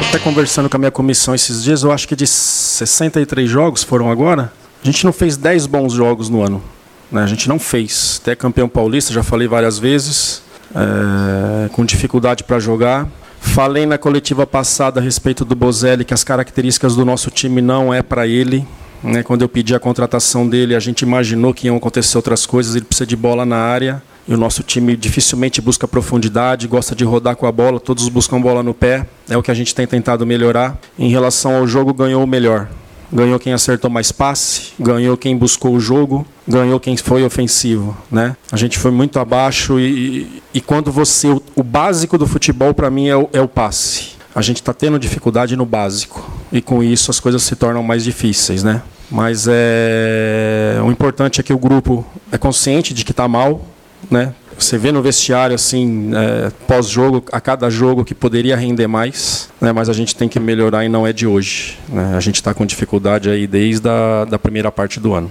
até 0.09 0.18
conversando 0.18 0.68
com 0.68 0.76
a 0.76 0.78
minha 0.78 0.90
comissão 0.90 1.35
esses 1.35 1.62
dias, 1.62 1.82
eu 1.82 1.92
acho 1.92 2.06
que 2.06 2.14
de 2.14 2.26
63 2.26 3.49
jogos 3.49 3.82
foram 3.82 4.11
agora, 4.11 4.52
a 4.82 4.87
gente 4.87 5.04
não 5.04 5.12
fez 5.12 5.37
10 5.37 5.66
bons 5.66 5.92
jogos 5.92 6.28
no 6.28 6.42
ano. 6.42 6.62
Né? 7.11 7.23
A 7.23 7.26
gente 7.26 7.49
não 7.49 7.59
fez. 7.59 8.20
Até 8.23 8.35
campeão 8.35 8.68
paulista, 8.68 9.12
já 9.12 9.23
falei 9.23 9.49
várias 9.49 9.78
vezes, 9.78 10.42
é, 10.75 11.68
com 11.70 11.85
dificuldade 11.85 12.44
para 12.44 12.59
jogar. 12.59 13.09
Falei 13.40 13.87
na 13.87 13.99
coletiva 13.99 14.47
passada 14.47 15.00
a 15.00 15.02
respeito 15.02 15.44
do 15.44 15.54
Bozelli 15.54 16.04
que 16.04 16.14
as 16.14 16.23
características 16.23 16.94
do 16.94 17.04
nosso 17.04 17.30
time 17.30 17.61
não 17.61 17.92
é 17.92 18.02
para 18.02 18.26
ele. 18.26 18.66
Né? 19.02 19.23
Quando 19.23 19.42
eu 19.42 19.49
pedi 19.49 19.75
a 19.75 19.80
contratação 19.80 20.47
dele, 20.47 20.75
a 20.75 20.80
gente 20.80 21.02
imaginou 21.02 21.54
que 21.54 21.66
iam 21.66 21.76
acontecer 21.76 22.16
outras 22.18 22.44
coisas. 22.44 22.76
Ele 22.76 22.85
precisa 22.85 23.06
de 23.06 23.16
bola 23.16 23.47
na 23.47 23.56
área. 23.56 24.02
E 24.30 24.34
o 24.34 24.37
nosso 24.37 24.62
time 24.62 24.96
dificilmente 24.96 25.60
busca 25.60 25.88
profundidade, 25.88 26.68
gosta 26.68 26.94
de 26.94 27.02
rodar 27.02 27.34
com 27.34 27.46
a 27.46 27.52
bola, 27.52 27.80
todos 27.80 28.08
buscam 28.08 28.40
bola 28.40 28.62
no 28.62 28.72
pé. 28.72 29.04
É 29.28 29.37
o 29.37 29.42
que 29.42 29.50
a 29.50 29.54
gente 29.54 29.75
tem 29.75 29.88
tentado 29.88 30.25
melhorar. 30.25 30.78
Em 30.96 31.10
relação 31.10 31.56
ao 31.56 31.66
jogo, 31.66 31.92
ganhou 31.92 32.22
o 32.22 32.26
melhor. 32.28 32.68
Ganhou 33.12 33.40
quem 33.40 33.52
acertou 33.52 33.90
mais 33.90 34.12
passe, 34.12 34.68
ganhou 34.78 35.16
quem 35.16 35.37
buscou 35.37 35.75
o 35.75 35.80
jogo, 35.80 36.25
ganhou 36.46 36.78
quem 36.78 36.96
foi 36.96 37.25
ofensivo, 37.25 37.96
né? 38.08 38.37
A 38.52 38.56
gente 38.56 38.78
foi 38.78 38.92
muito 38.92 39.18
abaixo 39.18 39.80
e, 39.80 40.40
e 40.54 40.60
quando 40.60 40.92
você 40.92 41.26
o, 41.26 41.42
o 41.56 41.64
básico 41.64 42.16
do 42.16 42.25
futebol 42.25 42.72
para 42.72 42.88
mim 42.88 43.08
é 43.08 43.16
o, 43.16 43.28
é 43.32 43.40
o 43.40 43.49
passe. 43.49 44.10
A 44.32 44.40
gente 44.42 44.58
está 44.58 44.72
tendo 44.72 44.96
dificuldade 44.96 45.56
no 45.56 45.66
básico 45.66 46.30
e 46.52 46.62
com 46.62 46.84
isso 46.84 47.10
as 47.10 47.18
coisas 47.18 47.42
se 47.42 47.56
tornam 47.56 47.82
mais 47.82 48.04
difíceis, 48.04 48.62
né? 48.62 48.80
Mas 49.10 49.49
é 49.50 50.80
o 50.84 50.88
importante 50.88 51.40
é 51.40 51.42
que 51.42 51.52
o 51.52 51.58
grupo 51.58 52.06
é 52.30 52.38
consciente 52.38 52.94
de 52.94 53.04
que 53.04 53.10
está 53.10 53.26
mal, 53.26 53.66
né? 54.10 54.34
Você 54.58 54.76
vê 54.76 54.92
no 54.92 55.00
vestiário 55.00 55.54
assim, 55.54 56.10
é, 56.14 56.50
pós-jogo, 56.66 57.24
a 57.32 57.40
cada 57.40 57.70
jogo 57.70 58.04
que 58.04 58.14
poderia 58.14 58.56
render 58.56 58.86
mais, 58.86 59.48
né? 59.60 59.72
mas 59.72 59.88
a 59.88 59.92
gente 59.92 60.14
tem 60.14 60.28
que 60.28 60.38
melhorar 60.38 60.84
e 60.84 60.88
não 60.88 61.06
é 61.06 61.12
de 61.12 61.26
hoje. 61.26 61.78
Né? 61.88 62.14
A 62.14 62.20
gente 62.20 62.36
está 62.36 62.52
com 62.52 62.66
dificuldade 62.66 63.30
aí 63.30 63.46
desde 63.46 63.88
a 63.88 64.26
da 64.26 64.38
primeira 64.38 64.70
parte 64.70 65.00
do 65.00 65.14
ano. 65.14 65.30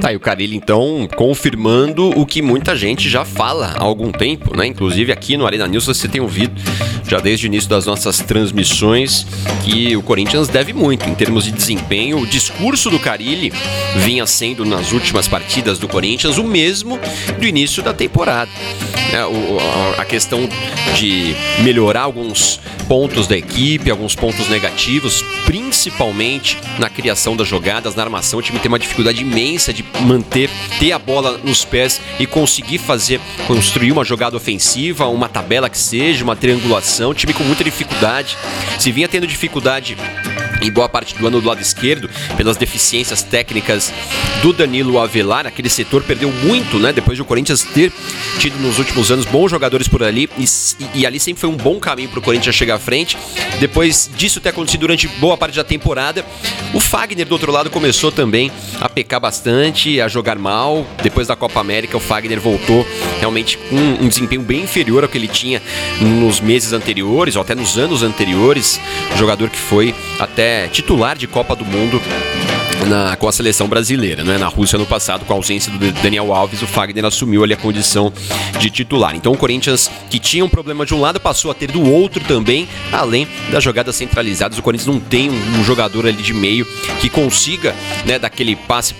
Tá, 0.00 0.12
e 0.12 0.16
o 0.16 0.20
Carilli, 0.20 0.56
então, 0.56 1.08
confirmando 1.16 2.10
o 2.18 2.26
que 2.26 2.42
muita 2.42 2.76
gente 2.76 3.08
já 3.08 3.24
fala 3.24 3.74
há 3.78 3.82
algum 3.82 4.12
tempo, 4.12 4.56
né? 4.56 4.66
Inclusive 4.66 5.12
aqui 5.12 5.36
no 5.36 5.46
Arena 5.46 5.66
News 5.66 5.86
você 5.86 6.08
tem 6.08 6.20
ouvido, 6.20 6.60
já 7.08 7.20
desde 7.20 7.46
o 7.46 7.48
início 7.48 7.70
das 7.70 7.86
nossas 7.86 8.18
transmissões, 8.18 9.26
que 9.64 9.96
o 9.96 10.02
Corinthians 10.02 10.48
deve 10.48 10.72
muito 10.72 11.08
em 11.08 11.14
termos 11.14 11.44
de 11.44 11.52
desempenho. 11.52 12.18
O 12.18 12.26
discurso 12.26 12.90
do 12.90 12.98
Carilli 12.98 13.52
vinha 13.96 14.26
sendo 14.26 14.64
nas 14.64 14.92
últimas 14.92 15.28
partidas 15.28 15.78
do 15.78 15.88
Corinthians 15.88 16.38
o 16.38 16.44
mesmo 16.44 16.98
do 17.38 17.46
início 17.46 17.82
da 17.82 17.92
temporada. 17.92 18.50
É, 19.12 19.24
o, 19.24 19.58
a 19.98 20.04
questão 20.04 20.48
de 20.94 21.34
melhorar 21.62 22.02
alguns 22.02 22.60
pontos 22.88 23.26
da 23.26 23.36
equipe, 23.36 23.90
alguns 23.90 24.14
pontos 24.14 24.48
negativos, 24.48 25.22
principalmente 25.46 26.58
na 26.78 26.88
criação 26.88 27.36
das 27.36 27.48
jogadas, 27.48 27.94
na 27.94 28.02
armação. 28.02 28.38
O 28.38 28.42
time 28.42 28.58
tem 28.58 28.68
uma 28.68 28.78
dificuldade 28.78 29.22
imensa 29.22 29.72
de 29.74 29.84
manter, 30.02 30.48
ter 30.78 30.92
a 30.92 30.98
bola 30.98 31.38
nos 31.42 31.64
pés 31.64 32.00
e 32.18 32.26
conseguir 32.26 32.78
fazer, 32.78 33.20
construir 33.46 33.92
uma 33.92 34.04
jogada 34.04 34.36
ofensiva, 34.36 35.06
uma 35.08 35.28
tabela 35.28 35.68
que 35.68 35.78
seja, 35.78 36.24
uma 36.24 36.36
triangulação. 36.36 37.12
Time 37.12 37.34
com 37.34 37.44
muita 37.44 37.64
dificuldade. 37.64 38.36
Se 38.78 38.90
vinha 38.92 39.08
tendo 39.08 39.26
dificuldade 39.26 39.96
em 40.68 40.72
boa 40.72 40.88
parte 40.88 41.14
do 41.14 41.26
ano 41.26 41.40
do 41.40 41.46
lado 41.46 41.60
esquerdo, 41.60 42.08
pelas 42.36 42.56
deficiências 42.56 43.22
técnicas 43.22 43.92
do 44.42 44.52
Danilo 44.52 44.98
Avelar. 44.98 45.46
Aquele 45.46 45.68
setor 45.68 46.02
perdeu 46.02 46.30
muito, 46.30 46.78
né? 46.78 46.92
Depois 46.92 47.16
de 47.16 47.22
o 47.22 47.24
Corinthians 47.24 47.62
ter 47.62 47.92
tido 48.38 48.58
nos 48.60 48.78
últimos 48.78 49.10
anos 49.10 49.26
bons 49.26 49.50
jogadores 49.50 49.88
por 49.88 50.02
ali, 50.02 50.28
e, 50.38 50.44
e 50.94 51.06
ali 51.06 51.18
sempre 51.18 51.40
foi 51.40 51.50
um 51.50 51.56
bom 51.56 51.78
caminho 51.78 52.08
para 52.08 52.18
o 52.18 52.22
Corinthians 52.22 52.54
chegar 52.54 52.76
à 52.76 52.78
frente. 52.78 53.16
Depois 53.60 54.10
disso 54.16 54.40
ter 54.40 54.50
acontecido 54.50 54.80
durante 54.80 55.08
boa 55.08 55.36
parte 55.36 55.56
da 55.56 55.64
temporada, 55.64 56.24
o 56.72 56.80
Fagner 56.80 57.26
do 57.26 57.32
outro 57.32 57.50
lado 57.52 57.70
começou 57.70 58.10
também 58.10 58.50
a 58.80 58.88
pecar 58.88 59.20
bastante, 59.20 60.00
a 60.00 60.08
jogar 60.08 60.38
mal. 60.38 60.86
Depois 61.02 61.26
da 61.26 61.36
Copa 61.36 61.60
América, 61.60 61.96
o 61.96 62.00
Fagner 62.00 62.40
voltou 62.40 62.86
realmente 63.20 63.56
com 63.56 63.76
um 63.76 64.08
desempenho 64.08 64.42
bem 64.42 64.62
inferior 64.62 65.02
ao 65.02 65.08
que 65.08 65.18
ele 65.18 65.28
tinha 65.28 65.62
nos 66.00 66.40
meses 66.40 66.72
anteriores, 66.72 67.36
ou 67.36 67.42
até 67.42 67.54
nos 67.54 67.78
anos 67.78 68.02
anteriores. 68.02 68.80
Jogador 69.16 69.48
que 69.50 69.58
foi 69.58 69.94
até 70.18 70.53
titular 70.70 71.16
de 71.16 71.26
Copa 71.26 71.54
do 71.54 71.64
Mundo 71.64 72.00
na, 72.86 73.16
com 73.16 73.28
a 73.28 73.32
seleção 73.32 73.68
brasileira, 73.68 74.24
né? 74.24 74.38
Na 74.38 74.48
Rússia 74.48 74.78
no 74.78 74.86
passado, 74.86 75.24
com 75.24 75.32
a 75.32 75.36
ausência 75.36 75.72
do 75.72 75.92
Daniel 76.02 76.32
Alves, 76.32 76.62
o 76.62 76.66
Fagner 76.66 77.04
assumiu 77.04 77.44
ali 77.44 77.54
a 77.54 77.56
condição 77.56 78.12
de 78.58 78.70
titular. 78.70 79.14
Então 79.14 79.32
o 79.32 79.36
Corinthians, 79.36 79.90
que 80.10 80.18
tinha 80.18 80.44
um 80.44 80.48
problema 80.48 80.84
de 80.84 80.94
um 80.94 81.00
lado, 81.00 81.20
passou 81.20 81.50
a 81.50 81.54
ter 81.54 81.70
do 81.70 81.82
outro 81.82 82.22
também, 82.24 82.68
além 82.92 83.26
das 83.50 83.62
jogadas 83.62 83.96
centralizadas. 83.96 84.58
O 84.58 84.62
Corinthians 84.62 84.86
não 84.86 85.00
tem 85.00 85.30
um, 85.30 85.60
um 85.60 85.64
jogador 85.64 86.06
ali 86.06 86.22
de 86.22 86.34
meio 86.34 86.66
que 87.00 87.08
consiga, 87.08 87.74
né, 88.04 88.18
daquele 88.18 88.56
passe 88.56 88.94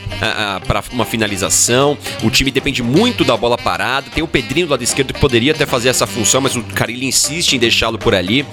para 0.66 0.82
uma 0.92 1.04
finalização. 1.04 1.96
O 2.22 2.30
time 2.30 2.50
depende 2.50 2.82
muito 2.82 3.24
da 3.24 3.36
bola 3.36 3.56
parada. 3.58 4.10
Tem 4.10 4.22
o 4.22 4.28
Pedrinho 4.28 4.66
do 4.66 4.70
lado 4.70 4.82
esquerdo 4.82 5.12
que 5.12 5.20
poderia 5.20 5.52
até 5.52 5.66
fazer 5.66 5.88
essa 5.88 6.06
função, 6.06 6.40
mas 6.40 6.56
o 6.56 6.62
Carilli 6.62 7.06
insiste 7.06 7.54
em 7.54 7.58
deixá-lo 7.58 7.98
por 7.98 8.14
ali. 8.14 8.46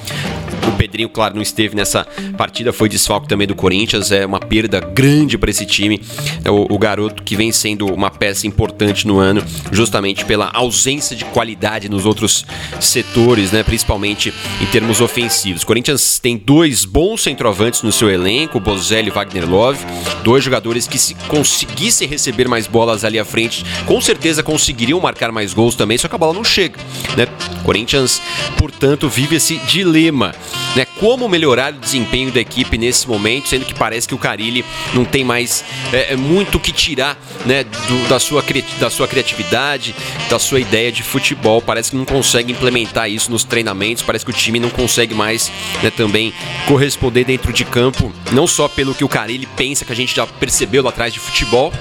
O 0.68 0.72
Pedrinho, 0.78 1.10
claro, 1.10 1.36
não 1.36 1.42
esteve 1.42 1.76
nessa 1.76 2.06
partida, 2.38 2.72
foi 2.72 2.88
desfalque 2.88 3.28
também 3.28 3.48
do 3.48 3.56
Corinthians. 3.56 4.12
É 4.12 4.26
uma 4.26 4.40
perda 4.40 4.80
grande 4.80 5.21
para 5.38 5.50
esse 5.50 5.66
time. 5.66 6.02
É 6.44 6.52
o, 6.52 6.68
o, 6.70 6.78
garoto 6.78 7.24
que 7.24 7.36
vem 7.36 7.52
sendo 7.52 7.86
uma 7.86 8.10
peça 8.10 8.48
importante 8.48 9.08
no 9.08 9.20
ano, 9.20 9.44
justamente 9.72 10.26
pela 10.26 10.50
ausência 10.54 11.16
de 11.16 11.26
qualidade 11.26 11.90
nos 11.90 12.06
outros 12.06 12.46
setores, 12.80 13.52
né? 13.52 13.64
principalmente 13.64 14.34
em 14.62 14.66
termos 14.68 15.02
ofensivos. 15.02 15.64
Corinthians 15.64 16.20
tem 16.20 16.38
dois 16.38 16.86
bons 16.86 17.22
centroavantes 17.22 17.82
no 17.84 17.92
seu 17.92 18.10
elenco, 18.10 18.60
Bozelli 18.60 19.10
e 19.10 19.12
Wagner 19.12 19.50
Love, 19.50 19.86
dois 20.24 20.44
jogadores 20.44 20.88
que 20.88 20.98
se 20.98 21.14
conseguissem 21.28 22.08
receber 22.08 22.48
mais 22.48 22.68
bolas 22.68 23.04
ali 23.04 23.20
à 23.20 23.26
frente, 23.26 23.66
com 23.86 24.00
certeza 24.02 24.44
conseguiriam 24.44 25.00
marcar 25.00 25.32
mais 25.32 25.54
gols 25.54 25.76
também, 25.76 25.98
só 25.98 26.08
que 26.08 26.16
a 26.16 26.18
bola 26.18 26.34
não 26.34 26.44
chega. 26.44 26.80
Né? 27.16 27.28
Corinthians, 27.64 28.22
portanto, 28.58 29.08
vive 29.08 29.36
esse 29.36 29.58
dilema 29.60 30.34
né? 30.76 30.86
Como 31.00 31.28
melhorar 31.28 31.74
o 31.74 31.78
desempenho 31.78 32.32
da 32.32 32.40
equipe 32.40 32.78
nesse 32.78 33.08
momento, 33.08 33.50
sendo 33.50 33.66
que 33.66 33.74
parece 33.74 34.08
que 34.08 34.16
o 34.16 34.18
Carilli 34.18 34.64
não 34.94 35.04
tem 35.12 35.24
mais 35.24 35.64
é, 35.92 36.14
é 36.14 36.16
muito 36.16 36.60
que 36.60 36.72
tirar 36.72 37.18
né, 37.46 37.64
do, 37.64 38.08
da, 38.08 38.20
sua, 38.20 38.44
da 38.80 38.90
sua 38.90 39.08
criatividade, 39.08 39.94
da 40.30 40.40
sua 40.40 40.60
ideia 40.60 40.92
de 40.92 41.04
futebol. 41.04 41.62
Parece 41.62 41.92
que 41.92 41.98
não 41.98 42.06
consegue 42.06 42.52
implementar 42.52 43.10
isso 43.10 43.30
nos 43.30 43.44
treinamentos, 43.44 44.04
parece 44.04 44.26
que 44.26 44.32
o 44.32 44.34
time 44.34 44.60
não 44.60 44.70
consegue 44.70 45.14
mais 45.14 45.52
né, 45.84 45.92
também 45.92 46.34
corresponder 46.68 47.26
dentro 47.26 47.52
de 47.52 47.66
campo, 47.66 48.12
não 48.32 48.48
só 48.48 48.68
pelo 48.68 48.96
que 48.96 49.04
o 49.04 49.10
Carilli 49.10 49.46
pensa, 49.46 49.86
que 49.86 49.92
a 49.92 49.96
gente 49.96 50.16
já 50.16 50.26
percebeu 50.26 50.82
lá 50.82 50.90
atrás 50.90 51.14
de 51.14 51.20
futebol, 51.20 51.72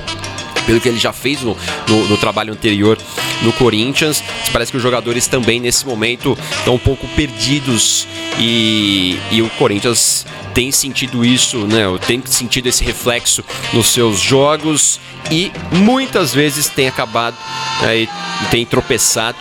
pelo 0.70 0.80
que 0.80 0.88
ele 0.88 1.00
já 1.00 1.12
fez 1.12 1.40
no, 1.40 1.56
no, 1.88 2.06
no 2.06 2.16
trabalho 2.16 2.52
anterior 2.52 2.96
no 3.42 3.52
Corinthians. 3.54 4.22
Parece 4.52 4.70
que 4.70 4.76
os 4.76 4.82
jogadores 4.82 5.26
também 5.26 5.58
nesse 5.58 5.84
momento 5.84 6.38
estão 6.58 6.76
um 6.76 6.78
pouco 6.78 7.08
perdidos 7.08 8.06
e, 8.38 9.18
e 9.32 9.42
o 9.42 9.50
Corinthians 9.50 10.24
tem 10.54 10.70
sentido 10.70 11.24
isso, 11.24 11.66
né? 11.66 11.86
Tem 12.06 12.22
sentido 12.24 12.68
esse 12.68 12.84
reflexo 12.84 13.44
nos 13.72 13.88
seus 13.88 14.20
jogos 14.20 15.00
e 15.28 15.50
muitas 15.72 16.32
vezes 16.32 16.68
tem 16.68 16.86
acabado 16.86 17.36
né, 17.82 18.06
tem 18.52 18.64
tropeçado. 18.64 19.36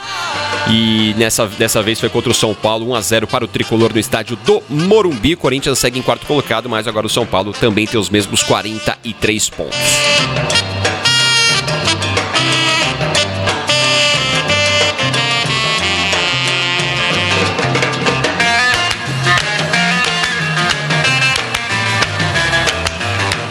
E 0.67 1.13
nessa, 1.15 1.45
dessa 1.45 1.83
vez 1.83 1.99
foi 1.99 2.09
contra 2.09 2.31
o 2.31 2.33
São 2.33 2.55
Paulo, 2.55 2.89
1 2.89 2.95
a 2.95 3.01
0 3.01 3.27
para 3.27 3.45
o 3.45 3.47
tricolor 3.47 3.93
no 3.93 3.99
estádio 3.99 4.35
do 4.37 4.63
Morumbi. 4.67 5.35
O 5.35 5.37
Corinthians 5.37 5.77
segue 5.77 5.99
em 5.99 6.01
quarto 6.01 6.25
colocado, 6.25 6.67
mas 6.67 6.87
agora 6.87 7.05
o 7.05 7.09
São 7.09 7.25
Paulo 7.25 7.53
também 7.53 7.85
tem 7.85 7.99
os 7.99 8.09
mesmos 8.09 8.41
43 8.41 9.49
pontos. 9.51 9.77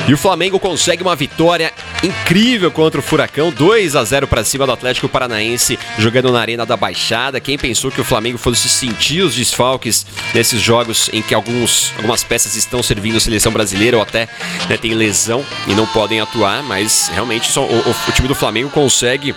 E 0.09 0.15
o 0.15 0.17
Flamengo 0.17 0.59
consegue 0.59 1.03
uma 1.03 1.15
vitória 1.15 1.71
incrível 2.03 2.71
contra 2.71 2.99
o 2.99 3.03
Furacão, 3.03 3.51
2 3.51 3.95
a 3.95 4.03
0 4.03 4.27
para 4.27 4.43
cima 4.43 4.65
do 4.65 4.73
Atlético 4.73 5.07
Paranaense, 5.07 5.79
jogando 5.99 6.33
na 6.33 6.41
Arena 6.41 6.65
da 6.65 6.79
Baixada. 6.79 7.39
Quem 7.39 7.59
pensou 7.59 7.91
que 7.91 8.01
o 8.01 8.05
Flamengo 8.05 8.39
fosse 8.39 8.71
sentir 8.71 9.21
os 9.21 9.35
desfalques 9.35 10.07
nesses 10.33 10.63
jogos 10.63 11.11
em 11.13 11.21
que 11.21 11.35
alguns, 11.35 11.93
algumas 11.99 12.25
peças 12.25 12.57
estão 12.57 12.83
servindo 12.83 13.19
a 13.19 13.21
seleção 13.21 13.53
brasileira 13.53 13.99
ou 13.99 14.03
até 14.03 14.31
né, 14.67 14.79
tem 14.79 14.95
lesão 14.95 15.45
e 15.67 15.75
não 15.75 15.87
podem 15.87 16.23
atuar, 16.23 16.63
mas 16.63 17.11
realmente 17.13 17.53
só, 17.53 17.63
o, 17.63 17.91
o 17.91 18.13
time 18.13 18.29
do 18.29 18.35
Flamengo 18.35 18.71
consegue 18.71 19.35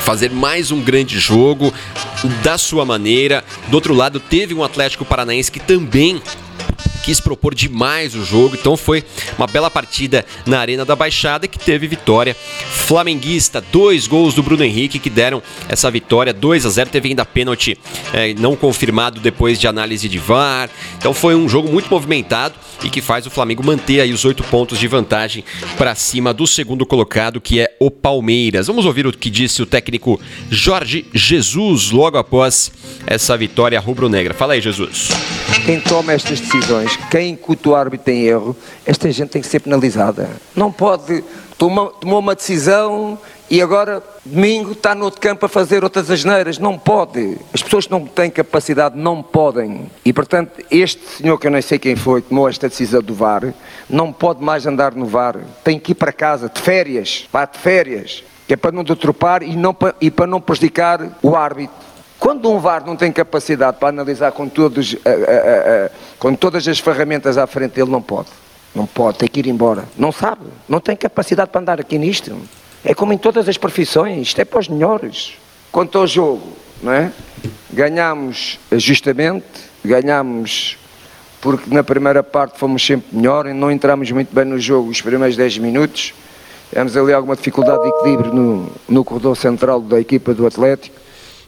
fazer 0.00 0.28
mais 0.28 0.72
um 0.72 0.80
grande 0.80 1.20
jogo 1.20 1.72
da 2.42 2.58
sua 2.58 2.84
maneira. 2.84 3.44
Do 3.68 3.74
outro 3.74 3.94
lado, 3.94 4.18
teve 4.18 4.54
um 4.54 4.64
Atlético 4.64 5.04
Paranaense 5.04 5.52
que 5.52 5.60
também 5.60 6.20
quis 7.04 7.20
propor 7.20 7.54
demais 7.54 8.14
o 8.14 8.24
jogo, 8.24 8.56
então 8.58 8.78
foi 8.78 9.04
uma 9.36 9.46
bela 9.46 9.70
partida 9.70 10.24
na 10.46 10.58
Arena 10.58 10.86
da 10.86 10.96
Baixada 10.96 11.46
que 11.46 11.58
teve 11.58 11.86
vitória 11.86 12.34
flamenguista. 12.34 13.60
Dois 13.60 14.06
gols 14.06 14.32
do 14.32 14.42
Bruno 14.42 14.64
Henrique 14.64 14.98
que 14.98 15.10
deram 15.10 15.42
essa 15.68 15.90
vitória, 15.90 16.32
2 16.32 16.64
a 16.64 16.70
0 16.70 16.90
Teve 16.90 17.10
ainda 17.10 17.26
pênalti 17.26 17.78
é, 18.12 18.32
não 18.34 18.56
confirmado 18.56 19.20
depois 19.20 19.60
de 19.60 19.66
análise 19.66 20.08
de 20.08 20.18
VAR. 20.18 20.70
Então 20.96 21.12
foi 21.12 21.34
um 21.34 21.46
jogo 21.46 21.70
muito 21.70 21.90
movimentado 21.90 22.54
e 22.82 22.88
que 22.88 23.02
faz 23.02 23.26
o 23.26 23.30
Flamengo 23.30 23.62
manter 23.62 24.00
aí 24.00 24.12
os 24.12 24.24
oito 24.24 24.42
pontos 24.44 24.78
de 24.78 24.88
vantagem 24.88 25.44
para 25.76 25.94
cima 25.94 26.32
do 26.32 26.46
segundo 26.46 26.86
colocado, 26.86 27.40
que 27.40 27.60
é 27.60 27.76
o 27.78 27.90
Palmeiras. 27.90 28.66
Vamos 28.66 28.86
ouvir 28.86 29.06
o 29.06 29.12
que 29.12 29.28
disse 29.28 29.60
o 29.60 29.66
técnico 29.66 30.18
Jorge 30.50 31.04
Jesus 31.12 31.90
logo 31.90 32.16
após 32.16 32.72
essa 33.06 33.36
vitória 33.36 33.78
rubro-negra. 33.78 34.32
Fala 34.32 34.54
aí, 34.54 34.60
Jesus. 34.60 35.10
Quem 35.66 35.80
toma 35.80 36.12
estas 36.12 36.40
decisões 36.40 36.93
quem 36.96 37.36
que 37.36 37.68
o 37.68 37.74
árbitro 37.74 38.04
tem 38.04 38.22
erro, 38.22 38.56
esta 38.84 39.10
gente 39.10 39.30
tem 39.30 39.42
que 39.42 39.48
ser 39.48 39.60
penalizada. 39.60 40.28
Não 40.54 40.70
pode, 40.70 41.22
tomou, 41.56 41.88
tomou 41.88 42.18
uma 42.18 42.34
decisão 42.34 43.18
e 43.50 43.60
agora, 43.60 44.02
domingo, 44.24 44.72
está 44.72 44.94
no 44.94 45.04
outro 45.04 45.20
campo 45.20 45.44
a 45.44 45.48
fazer 45.48 45.84
outras 45.84 46.10
asneiras. 46.10 46.58
Não 46.58 46.78
pode. 46.78 47.38
As 47.52 47.62
pessoas 47.62 47.86
que 47.86 47.92
não 47.92 48.06
têm 48.06 48.30
capacidade 48.30 48.98
não 48.98 49.22
podem. 49.22 49.90
E, 50.04 50.12
portanto, 50.12 50.64
este 50.70 51.00
senhor, 51.06 51.38
que 51.38 51.46
eu 51.46 51.50
nem 51.50 51.60
sei 51.60 51.78
quem 51.78 51.94
foi, 51.94 52.22
tomou 52.22 52.48
esta 52.48 52.68
decisão 52.68 53.02
do 53.02 53.14
VAR, 53.14 53.52
não 53.88 54.12
pode 54.12 54.42
mais 54.42 54.66
andar 54.66 54.94
no 54.94 55.04
VAR. 55.04 55.38
Tem 55.62 55.78
que 55.78 55.92
ir 55.92 55.94
para 55.94 56.12
casa, 56.12 56.48
de 56.48 56.60
férias. 56.60 57.28
Vá 57.30 57.44
de 57.44 57.58
férias. 57.58 58.24
Que 58.48 58.54
é 58.54 58.56
para 58.56 58.72
não 58.72 58.82
detropar 58.82 59.42
e, 59.42 59.54
não, 59.54 59.76
e 60.00 60.10
para 60.10 60.26
não 60.26 60.40
prejudicar 60.40 61.16
o 61.22 61.36
árbitro. 61.36 61.76
Quando 62.24 62.50
um 62.50 62.58
VAR 62.58 62.86
não 62.86 62.96
tem 62.96 63.12
capacidade 63.12 63.76
para 63.78 63.90
analisar 63.90 64.32
com, 64.32 64.48
todos, 64.48 64.94
uh, 64.94 64.96
uh, 64.96 64.98
uh, 64.98 65.90
com 66.18 66.34
todas 66.34 66.66
as 66.66 66.78
ferramentas 66.78 67.36
à 67.36 67.46
frente 67.46 67.72
dele, 67.72 67.90
não 67.90 68.00
pode. 68.00 68.28
Não 68.74 68.86
pode, 68.86 69.18
tem 69.18 69.28
que 69.28 69.40
ir 69.40 69.46
embora. 69.46 69.84
Não 69.94 70.10
sabe, 70.10 70.46
não 70.66 70.80
tem 70.80 70.96
capacidade 70.96 71.50
para 71.50 71.60
andar 71.60 71.78
aqui 71.78 71.98
nisto. 71.98 72.34
É 72.82 72.94
como 72.94 73.12
em 73.12 73.18
todas 73.18 73.46
as 73.46 73.58
profissões, 73.58 74.28
isto 74.28 74.40
é 74.40 74.44
para 74.46 74.58
os 74.58 74.70
melhores. 74.70 75.34
Quanto 75.70 75.98
ao 75.98 76.06
jogo, 76.06 76.50
não 76.82 76.94
é? 76.94 77.12
Ganhámos 77.70 78.58
justamente, 78.72 79.44
ganhámos 79.84 80.78
porque 81.42 81.74
na 81.74 81.84
primeira 81.84 82.22
parte 82.22 82.58
fomos 82.58 82.86
sempre 82.86 83.14
melhor 83.14 83.44
não 83.52 83.70
entramos 83.70 84.10
muito 84.10 84.34
bem 84.34 84.46
no 84.46 84.58
jogo 84.58 84.88
os 84.88 85.02
primeiros 85.02 85.36
10 85.36 85.58
minutos. 85.58 86.14
Tivemos 86.70 86.96
ali 86.96 87.12
alguma 87.12 87.36
dificuldade 87.36 87.82
de 87.82 87.90
equilíbrio 87.90 88.32
no, 88.32 88.72
no 88.88 89.04
corredor 89.04 89.36
central 89.36 89.82
da 89.82 90.00
equipa 90.00 90.32
do 90.32 90.46
Atlético. 90.46 91.03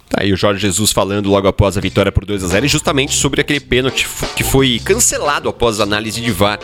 Tá 0.08 0.22
aí 0.22 0.32
o 0.32 0.36
Jorge 0.36 0.60
Jesus 0.60 0.92
falando 0.92 1.28
logo 1.28 1.48
após 1.48 1.76
a 1.76 1.80
vitória 1.80 2.12
por 2.12 2.24
2 2.24 2.44
a 2.44 2.46
0 2.46 2.66
e 2.66 2.68
justamente 2.68 3.14
sobre 3.14 3.40
aquele 3.40 3.58
pênalti 3.58 4.06
que 4.36 4.44
foi 4.44 4.80
cancelado 4.84 5.48
após 5.48 5.80
a 5.80 5.82
análise 5.82 6.20
de 6.20 6.30
VAR. 6.30 6.60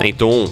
Então, 0.00 0.50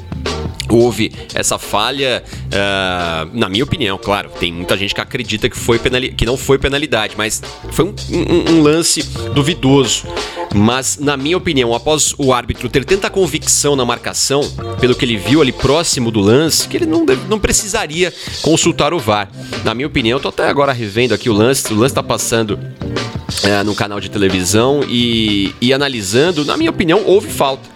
houve 0.74 1.12
essa 1.34 1.58
falha, 1.58 2.22
uh, 2.46 3.30
na 3.32 3.48
minha 3.48 3.64
opinião, 3.64 3.98
claro, 3.98 4.30
tem 4.38 4.52
muita 4.52 4.76
gente 4.76 4.94
que 4.94 5.00
acredita 5.00 5.48
que, 5.48 5.56
foi 5.56 5.78
que 6.16 6.26
não 6.26 6.36
foi 6.36 6.58
penalidade, 6.58 7.14
mas 7.16 7.42
foi 7.70 7.84
um, 7.84 7.94
um, 8.10 8.52
um, 8.52 8.62
lance 8.62 9.02
duvidoso. 9.34 10.04
Mas, 10.54 10.98
na 10.98 11.16
minha 11.16 11.36
opinião, 11.36 11.74
após 11.74 12.14
o 12.16 12.32
árbitro 12.32 12.68
ter 12.68 12.84
tanta 12.84 13.10
convicção 13.10 13.76
na 13.76 13.84
marcação, 13.84 14.40
pelo 14.80 14.94
que 14.94 15.04
ele 15.04 15.16
viu 15.16 15.42
ali 15.42 15.52
próximo 15.52 16.10
do 16.10 16.20
lance, 16.20 16.66
que 16.68 16.76
ele 16.76 16.86
não, 16.86 17.04
não 17.28 17.38
precisaria 17.38 18.12
consultar 18.42 18.94
o 18.94 18.98
VAR. 18.98 19.28
Na 19.64 19.74
minha 19.74 19.86
opinião, 19.86 20.18
tô 20.18 20.28
até 20.28 20.48
agora 20.48 20.72
revendo 20.72 21.14
aqui 21.14 21.28
o 21.28 21.32
lance, 21.32 21.72
o 21.72 21.76
lance 21.76 21.94
tá 21.94 22.02
passando 22.02 22.58
é, 23.42 23.62
no 23.62 23.74
canal 23.74 24.00
de 24.00 24.10
televisão 24.10 24.80
e, 24.88 25.54
e 25.60 25.72
analisando, 25.72 26.44
na 26.44 26.56
minha 26.56 26.70
opinião, 26.70 27.02
houve 27.04 27.28
falta. 27.28 27.68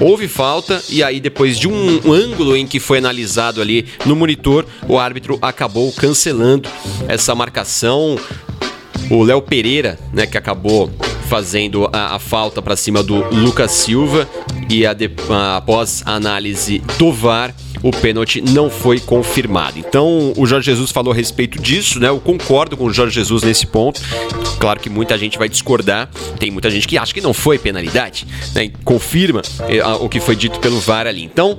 Houve 0.00 0.28
falta 0.28 0.82
e 0.90 1.02
aí 1.02 1.20
depois 1.20 1.58
de 1.58 1.68
um, 1.68 2.08
um 2.08 2.12
ângulo 2.12 2.56
em 2.56 2.66
que 2.66 2.78
foi 2.78 2.98
analisado 2.98 3.62
ali 3.62 3.86
no 4.04 4.14
monitor, 4.14 4.66
o 4.86 4.98
árbitro 4.98 5.38
acabou 5.40 5.90
cancelando 5.92 6.68
essa 7.08 7.34
marcação. 7.34 8.18
O 9.10 9.22
Léo 9.22 9.40
Pereira, 9.40 9.98
né, 10.12 10.26
que 10.26 10.36
acabou 10.36 10.90
fazendo 11.28 11.88
a, 11.92 12.16
a 12.16 12.18
falta 12.18 12.60
para 12.60 12.76
cima 12.76 13.02
do 13.02 13.24
Lucas 13.34 13.70
Silva 13.72 14.28
e 14.68 14.86
a 14.86 14.92
de, 14.92 15.10
a, 15.30 15.56
após 15.56 16.02
a 16.04 16.14
análise 16.14 16.82
do 16.98 17.12
VAR, 17.12 17.54
o 17.82 17.90
pênalti 17.90 18.40
não 18.40 18.70
foi 18.70 19.00
confirmado. 19.00 19.78
Então, 19.78 20.32
o 20.36 20.46
Jorge 20.46 20.66
Jesus 20.66 20.90
falou 20.90 21.12
a 21.12 21.16
respeito 21.16 21.60
disso, 21.60 22.00
né? 22.00 22.08
Eu 22.08 22.20
concordo 22.20 22.76
com 22.76 22.84
o 22.84 22.92
Jorge 22.92 23.14
Jesus 23.14 23.42
nesse 23.42 23.66
ponto. 23.66 24.00
Claro 24.58 24.80
que 24.80 24.88
muita 24.88 25.16
gente 25.18 25.38
vai 25.38 25.48
discordar. 25.48 26.08
Tem 26.38 26.50
muita 26.50 26.70
gente 26.70 26.86
que 26.88 26.98
acha 26.98 27.12
que 27.12 27.20
não 27.20 27.34
foi 27.34 27.58
penalidade, 27.58 28.26
né? 28.54 28.70
Confirma 28.84 29.42
eh, 29.68 29.84
o 30.00 30.08
que 30.08 30.20
foi 30.20 30.36
dito 30.36 30.58
pelo 30.60 30.80
VAR 30.80 31.06
ali. 31.06 31.22
Então, 31.22 31.58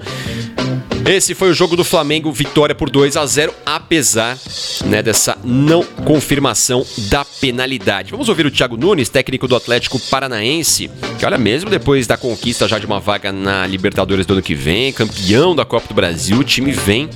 esse 1.07 1.33
foi 1.33 1.49
o 1.49 1.53
jogo 1.53 1.77
do 1.77 1.85
Flamengo, 1.85 2.29
vitória 2.33 2.75
por 2.75 2.89
2 2.89 3.15
a 3.15 3.25
0, 3.25 3.53
apesar 3.65 4.37
né, 4.85 5.01
dessa 5.01 5.37
não 5.41 5.81
confirmação 5.81 6.85
da 7.09 7.23
penalidade. 7.23 8.11
Vamos 8.11 8.27
ouvir 8.27 8.45
o 8.45 8.51
Thiago 8.51 8.75
Nunes, 8.75 9.07
técnico 9.07 9.47
do 9.47 9.55
Atlético 9.55 9.99
Paranaense, 9.99 10.91
que 11.17 11.25
olha 11.25 11.37
mesmo 11.37 11.69
depois 11.69 12.07
da 12.07 12.17
conquista 12.17 12.67
já 12.67 12.77
de 12.77 12.85
uma 12.85 12.99
vaga 12.99 13.31
na 13.31 13.65
Libertadores 13.65 14.25
do 14.25 14.33
ano 14.33 14.41
que 14.41 14.53
vem, 14.53 14.91
campeão 14.91 15.55
da 15.55 15.63
Copa 15.63 15.87
do 15.87 15.93
Brasil, 15.93 16.06
o 16.37 16.43
time 16.43 16.71
vem 16.71 17.09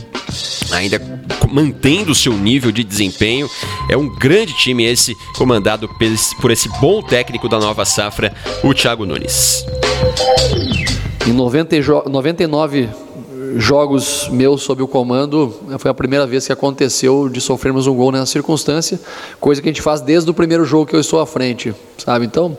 ainda 0.71 0.99
mantendo 1.51 2.11
o 2.11 2.15
seu 2.15 2.33
nível 2.33 2.71
de 2.71 2.83
desempenho. 2.83 3.49
É 3.89 3.97
um 3.97 4.07
grande 4.07 4.53
time 4.53 4.85
esse, 4.85 5.15
comandado 5.37 5.89
por 6.39 6.51
esse 6.51 6.69
bom 6.79 7.01
técnico 7.01 7.49
da 7.49 7.59
nova 7.59 7.85
safra, 7.85 8.33
o 8.63 8.73
Thiago 8.73 9.05
Nunes. 9.05 9.65
Em 11.27 11.33
90, 11.33 11.75
99 12.09 12.89
jogos 13.57 14.29
meus 14.29 14.63
sob 14.63 14.81
o 14.81 14.87
comando, 14.87 15.53
foi 15.77 15.91
a 15.91 15.93
primeira 15.93 16.25
vez 16.25 16.45
que 16.45 16.53
aconteceu 16.53 17.27
de 17.27 17.41
sofrermos 17.41 17.85
um 17.85 17.93
gol 17.93 18.11
nessa 18.11 18.27
circunstância, 18.27 18.99
coisa 19.39 19.61
que 19.61 19.67
a 19.67 19.71
gente 19.71 19.81
faz 19.81 20.01
desde 20.01 20.29
o 20.29 20.33
primeiro 20.33 20.63
jogo 20.63 20.85
que 20.85 20.95
eu 20.95 20.99
estou 20.99 21.19
à 21.19 21.27
frente, 21.27 21.73
sabe? 21.97 22.25
Então, 22.25 22.57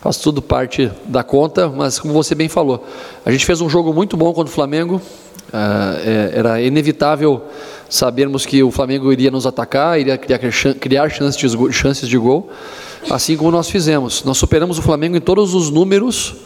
faz 0.00 0.16
tudo 0.18 0.40
parte 0.40 0.90
da 1.04 1.22
conta, 1.22 1.68
mas 1.68 1.98
como 1.98 2.14
você 2.14 2.34
bem 2.34 2.48
falou, 2.48 2.86
a 3.24 3.30
gente 3.32 3.44
fez 3.44 3.60
um 3.60 3.68
jogo 3.68 3.92
muito 3.92 4.16
bom 4.16 4.32
contra 4.32 4.50
o 4.50 4.54
Flamengo, 4.54 5.00
é, 5.52 6.38
era 6.38 6.60
inevitável 6.60 7.42
sabermos 7.88 8.46
que 8.46 8.62
o 8.62 8.70
Flamengo 8.70 9.12
iria 9.12 9.30
nos 9.30 9.46
atacar, 9.46 9.98
iria 9.98 10.16
criar, 10.16 10.38
criar 10.78 11.10
chances, 11.10 11.36
de, 11.36 11.72
chances 11.72 12.08
de 12.08 12.16
gol, 12.16 12.50
assim 13.10 13.36
como 13.36 13.50
nós 13.50 13.68
fizemos. 13.68 14.22
Nós 14.24 14.38
superamos 14.38 14.78
o 14.78 14.82
Flamengo 14.82 15.16
em 15.16 15.20
todos 15.20 15.54
os 15.54 15.70
números 15.70 16.36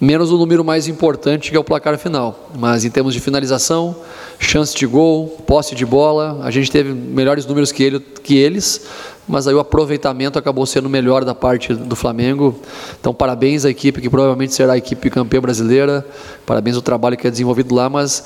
menos 0.00 0.30
o 0.30 0.38
número 0.38 0.64
mais 0.64 0.88
importante 0.88 1.50
que 1.50 1.56
é 1.56 1.60
o 1.60 1.64
placar 1.64 1.98
final. 1.98 2.50
Mas 2.58 2.84
em 2.84 2.90
termos 2.90 3.14
de 3.14 3.20
finalização, 3.20 3.96
chance 4.38 4.74
de 4.74 4.86
gol, 4.86 5.28
posse 5.46 5.74
de 5.74 5.86
bola, 5.86 6.40
a 6.42 6.50
gente 6.50 6.70
teve 6.70 6.92
melhores 6.92 7.46
números 7.46 7.72
que, 7.72 7.82
ele, 7.82 8.00
que 8.00 8.36
eles, 8.36 8.86
mas 9.26 9.48
aí 9.48 9.54
o 9.54 9.58
aproveitamento 9.58 10.38
acabou 10.38 10.66
sendo 10.66 10.88
melhor 10.88 11.24
da 11.24 11.34
parte 11.34 11.74
do 11.74 11.96
Flamengo. 11.96 12.54
Então 13.00 13.12
parabéns 13.14 13.64
à 13.64 13.70
equipe 13.70 14.00
que 14.00 14.10
provavelmente 14.10 14.54
será 14.54 14.74
a 14.74 14.78
equipe 14.78 15.10
campeã 15.10 15.40
brasileira. 15.40 16.06
Parabéns 16.44 16.76
ao 16.76 16.82
trabalho 16.82 17.16
que 17.16 17.26
é 17.26 17.30
desenvolvido 17.30 17.74
lá, 17.74 17.88
mas 17.88 18.24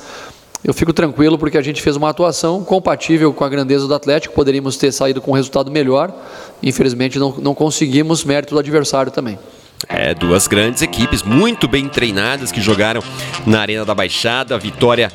eu 0.63 0.73
fico 0.73 0.93
tranquilo 0.93 1.39
porque 1.39 1.57
a 1.57 1.61
gente 1.61 1.81
fez 1.81 1.95
uma 1.95 2.09
atuação 2.09 2.63
compatível 2.63 3.33
com 3.33 3.43
a 3.43 3.49
grandeza 3.49 3.87
do 3.87 3.95
Atlético, 3.95 4.35
poderíamos 4.35 4.77
ter 4.77 4.91
saído 4.91 5.19
com 5.19 5.31
um 5.31 5.33
resultado 5.33 5.71
melhor. 5.71 6.13
Infelizmente 6.61 7.17
não, 7.17 7.35
não 7.37 7.55
conseguimos 7.55 8.23
mérito 8.23 8.53
do 8.53 8.59
adversário 8.59 9.11
também. 9.11 9.39
É, 9.87 10.13
duas 10.13 10.47
grandes 10.47 10.81
equipes 10.81 11.23
muito 11.23 11.67
bem 11.67 11.87
treinadas 11.87 12.51
que 12.51 12.61
jogaram 12.61 13.03
na 13.45 13.61
Arena 13.61 13.85
da 13.85 13.95
Baixada. 13.95 14.55
A 14.55 14.57
vitória 14.57 15.11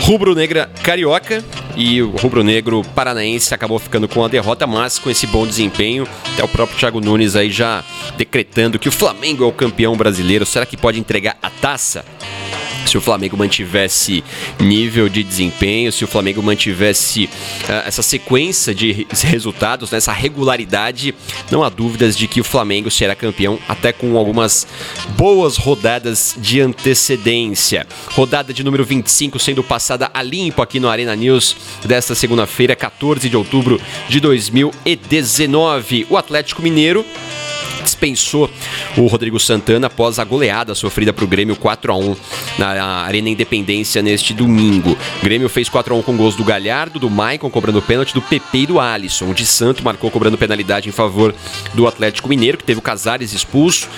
rubro-negra 0.00 0.70
carioca 0.82 1.44
e 1.76 2.02
o 2.02 2.10
rubro-negro 2.10 2.82
paranaense 2.94 3.54
acabou 3.54 3.78
ficando 3.78 4.08
com 4.08 4.24
a 4.24 4.28
derrota, 4.28 4.66
mas 4.66 4.98
com 4.98 5.10
esse 5.10 5.26
bom 5.26 5.46
desempenho. 5.46 6.06
Até 6.32 6.44
o 6.44 6.48
próprio 6.48 6.78
Thiago 6.78 7.00
Nunes 7.00 7.36
aí 7.36 7.50
já 7.50 7.84
decretando 8.16 8.78
que 8.78 8.88
o 8.88 8.92
Flamengo 8.92 9.44
é 9.44 9.46
o 9.46 9.52
campeão 9.52 9.96
brasileiro. 9.96 10.46
Será 10.46 10.66
que 10.66 10.76
pode 10.76 10.98
entregar 10.98 11.36
a 11.42 11.50
taça? 11.50 12.04
Se 12.86 12.96
o 12.98 13.00
Flamengo 13.00 13.36
mantivesse 13.36 14.22
nível 14.58 15.08
de 15.08 15.22
desempenho, 15.22 15.92
se 15.92 16.04
o 16.04 16.08
Flamengo 16.08 16.42
mantivesse 16.42 17.24
uh, 17.24 17.86
essa 17.86 18.02
sequência 18.02 18.74
de 18.74 19.06
resultados, 19.24 19.90
né, 19.90 19.98
essa 19.98 20.12
regularidade, 20.12 21.14
não 21.50 21.62
há 21.62 21.68
dúvidas 21.68 22.16
de 22.16 22.26
que 22.26 22.40
o 22.40 22.44
Flamengo 22.44 22.90
será 22.90 23.14
campeão, 23.14 23.58
até 23.68 23.92
com 23.92 24.16
algumas 24.16 24.66
boas 25.16 25.56
rodadas 25.56 26.34
de 26.38 26.60
antecedência. 26.60 27.86
Rodada 28.12 28.52
de 28.52 28.64
número 28.64 28.84
25 28.84 29.38
sendo 29.38 29.62
passada 29.62 30.10
a 30.12 30.22
limpo 30.22 30.62
aqui 30.62 30.80
no 30.80 30.88
Arena 30.88 31.14
News 31.14 31.56
desta 31.84 32.14
segunda-feira, 32.14 32.74
14 32.74 33.28
de 33.28 33.36
outubro 33.36 33.80
de 34.08 34.20
2019. 34.20 36.06
O 36.10 36.16
Atlético 36.16 36.62
Mineiro 36.62 37.04
dispensou 38.00 38.50
o 38.96 39.06
Rodrigo 39.06 39.38
Santana 39.38 39.86
após 39.86 40.18
a 40.18 40.24
goleada 40.24 40.74
sofrida 40.74 41.12
para 41.12 41.24
o 41.24 41.28
Grêmio 41.28 41.54
4 41.54 41.92
a 41.92 41.96
1 41.96 42.16
na 42.58 42.84
Arena 43.02 43.28
Independência 43.28 44.00
neste 44.00 44.32
domingo. 44.32 44.96
O 45.18 45.24
Grêmio 45.24 45.48
fez 45.48 45.68
4 45.68 45.94
a 45.94 45.98
1 45.98 46.02
com 46.02 46.16
gols 46.16 46.34
do 46.34 46.42
Galhardo, 46.42 46.98
do 46.98 47.10
Maicon 47.10 47.50
cobrando 47.50 47.82
pênalti, 47.82 48.14
do 48.14 48.22
PP 48.22 48.58
e 48.58 48.66
do 48.66 48.80
Alisson. 48.80 49.30
O 49.30 49.34
de 49.34 49.44
Santo 49.44 49.84
marcou 49.84 50.10
cobrando 50.10 50.38
penalidade 50.38 50.88
em 50.88 50.92
favor 50.92 51.34
do 51.74 51.86
Atlético 51.86 52.28
Mineiro, 52.28 52.56
que 52.56 52.64
teve 52.64 52.78
o 52.78 52.82
Casares 52.82 53.32
expulso 53.32 53.88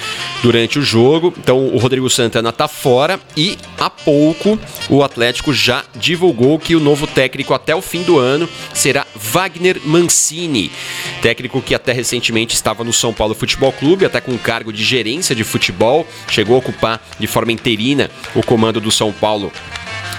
durante 0.43 0.79
o 0.79 0.83
jogo. 0.83 1.33
Então 1.39 1.69
o 1.69 1.79
Rodrigo 1.79 2.11
Santana 2.11 2.49
está 2.49 2.67
fora 2.67 3.21
e 3.37 3.57
há 3.79 3.89
pouco 3.89 4.59
o 4.89 5.03
Atlético 5.05 5.53
já 5.53 5.85
divulgou 5.95 6.59
que 6.59 6.75
o 6.75 6.81
novo 6.81 7.07
técnico 7.07 7.55
até 7.55 7.75
o 7.75 7.83
fim 7.83 8.03
do 8.03 8.19
ano 8.19 8.49
será 8.75 9.07
Wagner 9.15 9.81
Mancini, 9.85 10.73
técnico 11.21 11.63
que 11.63 11.75
até 11.75 11.93
recentemente 11.93 12.55
estava 12.55 12.83
no 12.83 12.93
São 12.93 13.13
Paulo 13.13 13.35
Futebol 13.35 13.73
Clube, 13.73 13.92
até 14.07 14.21
com 14.21 14.37
cargo 14.39 14.73
de 14.73 14.83
gerência 14.83 15.35
de 15.35 15.45
futebol, 15.45 16.07
chegou 16.29 16.57
a 16.57 16.59
ocupar 16.59 17.01
de 17.19 17.27
forma 17.27 17.53
interina 17.53 18.11
o 18.35 18.43
comando 18.43 18.81
do 18.81 18.91
São 18.91 19.13
Paulo 19.13 19.53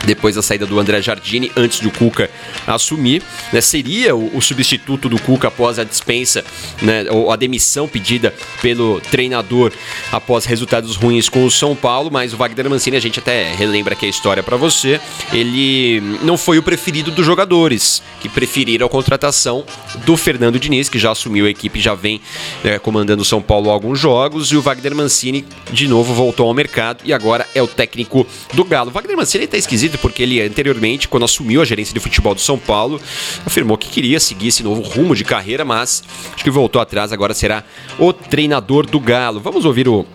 depois 0.06 0.36
da 0.36 0.42
saída 0.42 0.66
do 0.66 0.80
André 0.80 1.02
Jardine, 1.02 1.52
antes 1.56 1.80
do 1.80 1.90
Cuca 1.92 2.30
assumir, 2.68 3.24
né, 3.52 3.62
seria 3.62 4.16
o, 4.16 4.38
o, 4.38 4.42
substituto 4.42 5.08
do 5.08 5.20
Cuca 5.20 5.48
após 5.48 5.80
a 5.80 5.84
dispensa, 5.84 6.44
né, 6.82 7.06
ou 7.10 7.32
a 7.32 7.36
demissão 7.36 7.88
pedida 7.88 8.34
pelo 8.62 9.00
treinador 9.00 9.72
após 10.12 10.46
resultados 10.46 10.96
ruins 10.96 11.30
com 11.30 11.46
o 11.46 11.52
São 11.52 11.76
Paulo, 11.76 12.10
mas 12.12 12.34
o 12.34 12.38
Wagner 12.38 12.70
Mancini, 12.70 12.98
a 12.98 13.00
gente 13.00 13.20
até 13.20 13.54
relembra 13.54 13.94
aqui 13.94 14.06
a 14.06 14.10
história 14.10 14.44
para 14.44 14.58
você, 14.58 15.00
ele 15.32 16.02
não 16.22 16.38
foi 16.38 16.58
o 16.58 16.64
preferido 16.64 17.12
dos 17.12 17.26
jogadores, 17.26 18.02
que 18.20 18.30
preferiram 18.30 18.86
a 18.86 18.90
contratação 18.90 19.66
do 20.06 20.18
Fernando 20.18 20.60
Diniz, 20.60 20.90
que 20.90 21.00
já 21.00 21.12
assumiu 21.12 21.46
a 21.46 21.50
equipe, 21.50 21.80
já 21.80 21.94
vem 21.94 22.22
é, 22.64 22.80
comandando 22.80 23.22
o 23.22 23.26
São 23.26 23.42
Paulo 23.42 23.70
alguns 23.70 24.00
jogos, 24.00 24.52
e 24.52 24.58
o 24.58 24.62
Wagner 24.62 24.96
Mancini 24.96 25.46
de 25.72 25.88
novo 25.88 26.14
voltou 26.14 26.48
ao 26.48 26.54
mercado 26.54 27.02
e 27.04 27.14
agora 27.14 27.48
é 27.56 27.62
o 27.62 27.68
técnico 27.68 28.26
do 28.54 28.64
Galo. 28.64 28.90
O 28.90 28.94
Wagner 28.94 29.18
Mancini 29.18 29.46
está 29.46 29.58
esquisito 29.58 29.83
porque 29.98 30.24
ele 30.24 30.42
anteriormente, 30.42 31.08
quando 31.08 31.24
assumiu 31.24 31.62
a 31.62 31.66
gerência 31.66 31.94
de 31.94 32.00
futebol 32.00 32.34
do 32.34 32.42
São 32.42 32.58
Paulo, 32.58 33.02
afirmou 33.46 33.78
que 33.78 33.90
queria 33.90 34.20
seguir 34.20 34.48
esse 34.48 34.64
novo 34.64 34.82
rumo 34.82 35.16
de 35.16 35.24
carreira, 35.24 35.64
mas 35.66 36.04
acho 36.34 36.44
que 36.44 36.50
voltou 36.50 36.82
atrás, 36.82 37.12
agora 37.12 37.34
será 37.34 37.64
o 38.00 38.12
treinador 38.14 38.86
do 38.86 39.00
Galo. 39.00 39.40
Vamos 39.40 39.66
ouvir 39.66 39.88
o 39.88 40.06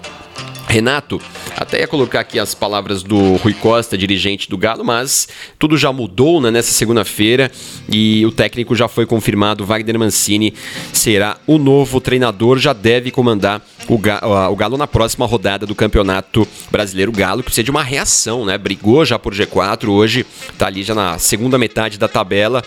Renato, 0.68 1.18
até 1.56 1.80
ia 1.80 1.88
colocar 1.88 2.20
aqui 2.20 2.38
as 2.38 2.54
palavras 2.54 3.02
do 3.02 3.36
Rui 3.36 3.54
Costa, 3.54 3.96
dirigente 3.96 4.50
do 4.50 4.58
Galo, 4.58 4.84
mas 4.84 5.26
tudo 5.58 5.78
já 5.78 5.90
mudou 5.90 6.42
né, 6.42 6.50
nessa 6.50 6.72
segunda-feira 6.72 7.50
e 7.90 8.24
o 8.26 8.30
técnico 8.30 8.76
já 8.76 8.86
foi 8.86 9.06
confirmado. 9.06 9.64
Wagner 9.64 9.98
Mancini 9.98 10.52
será 10.92 11.38
o 11.46 11.56
novo 11.56 12.02
treinador, 12.02 12.58
já 12.58 12.74
deve 12.74 13.10
comandar 13.10 13.62
o 13.88 13.96
Galo, 13.96 14.52
o 14.52 14.56
Galo 14.56 14.76
na 14.76 14.86
próxima 14.86 15.24
rodada 15.24 15.64
do 15.64 15.74
Campeonato 15.74 16.46
Brasileiro. 16.70 17.12
O 17.12 17.14
Galo 17.14 17.38
que 17.38 17.46
precisa 17.46 17.64
de 17.64 17.70
uma 17.70 17.82
reação, 17.82 18.44
né? 18.44 18.58
Brigou 18.58 19.06
já 19.06 19.18
por 19.18 19.32
G4, 19.32 19.88
hoje 19.88 20.26
está 20.52 20.66
ali 20.66 20.82
já 20.82 20.94
na 20.94 21.18
segunda 21.18 21.56
metade 21.56 21.98
da 21.98 22.08
tabela. 22.08 22.62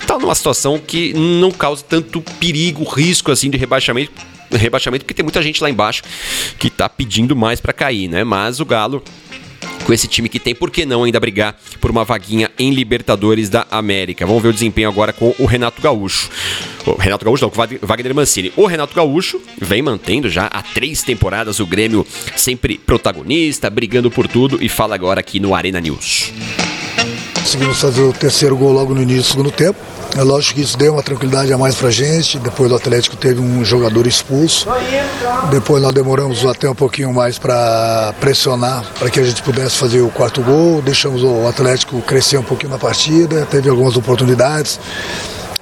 Está 0.00 0.18
numa 0.18 0.34
situação 0.34 0.78
que 0.78 1.12
não 1.12 1.50
causa 1.50 1.84
tanto 1.86 2.22
perigo, 2.40 2.82
risco 2.82 3.30
assim 3.30 3.50
de 3.50 3.58
rebaixamento 3.58 4.31
rebaixamento, 4.52 5.04
porque 5.04 5.14
tem 5.14 5.22
muita 5.22 5.42
gente 5.42 5.62
lá 5.62 5.70
embaixo 5.70 6.02
que 6.58 6.70
tá 6.70 6.88
pedindo 6.88 7.34
mais 7.34 7.60
para 7.60 7.72
cair, 7.72 8.08
né? 8.08 8.24
Mas 8.24 8.60
o 8.60 8.64
Galo 8.64 9.02
com 9.84 9.92
esse 9.92 10.06
time 10.06 10.28
que 10.28 10.38
tem, 10.38 10.54
por 10.54 10.70
que 10.70 10.86
não 10.86 11.04
ainda 11.04 11.18
brigar 11.18 11.58
por 11.80 11.90
uma 11.90 12.04
vaguinha 12.04 12.50
em 12.58 12.70
Libertadores 12.70 13.48
da 13.48 13.66
América? 13.70 14.24
Vamos 14.24 14.42
ver 14.42 14.50
o 14.50 14.52
desempenho 14.52 14.88
agora 14.88 15.12
com 15.12 15.34
o 15.38 15.44
Renato 15.44 15.82
Gaúcho. 15.82 16.30
O 16.86 16.92
Renato 16.92 17.24
Gaúcho 17.24 17.44
não, 17.44 17.50
com 17.50 17.60
o 17.60 17.86
Wagner 17.86 18.14
Mancini. 18.14 18.52
O 18.56 18.66
Renato 18.66 18.94
Gaúcho 18.94 19.40
vem 19.60 19.82
mantendo 19.82 20.30
já 20.30 20.46
há 20.46 20.62
três 20.62 21.02
temporadas 21.02 21.60
o 21.60 21.66
Grêmio 21.66 22.06
sempre 22.36 22.78
protagonista, 22.78 23.68
brigando 23.68 24.10
por 24.10 24.28
tudo 24.28 24.58
e 24.62 24.68
fala 24.68 24.94
agora 24.94 25.20
aqui 25.20 25.40
no 25.40 25.54
Arena 25.54 25.80
News. 25.80 26.32
Conseguimos 27.42 27.80
fazer 27.80 28.02
o 28.02 28.12
terceiro 28.12 28.56
gol 28.56 28.72
logo 28.72 28.94
no 28.94 29.02
início 29.02 29.22
do 29.22 29.28
segundo 29.28 29.50
tempo 29.50 29.78
é 30.14 30.22
lógico 30.22 30.56
que 30.56 30.60
isso 30.60 30.76
deu 30.76 30.92
uma 30.92 31.02
tranquilidade 31.02 31.50
a 31.54 31.56
mais 31.56 31.74
para 31.74 31.88
a 31.88 31.90
gente. 31.90 32.38
Depois 32.38 32.68
do 32.68 32.76
Atlético 32.76 33.16
teve 33.16 33.40
um 33.40 33.64
jogador 33.64 34.06
expulso. 34.06 34.68
Depois 35.50 35.82
nós 35.82 35.92
demoramos 35.92 36.44
até 36.44 36.68
um 36.68 36.74
pouquinho 36.74 37.12
mais 37.14 37.38
para 37.38 38.12
pressionar 38.20 38.84
para 38.98 39.08
que 39.08 39.18
a 39.18 39.24
gente 39.24 39.42
pudesse 39.42 39.76
fazer 39.76 40.02
o 40.02 40.10
quarto 40.10 40.42
gol. 40.42 40.82
Deixamos 40.82 41.22
o 41.22 41.46
Atlético 41.46 42.02
crescer 42.02 42.36
um 42.36 42.42
pouquinho 42.42 42.72
na 42.72 42.78
partida. 42.78 43.46
Teve 43.46 43.70
algumas 43.70 43.96
oportunidades. 43.96 44.78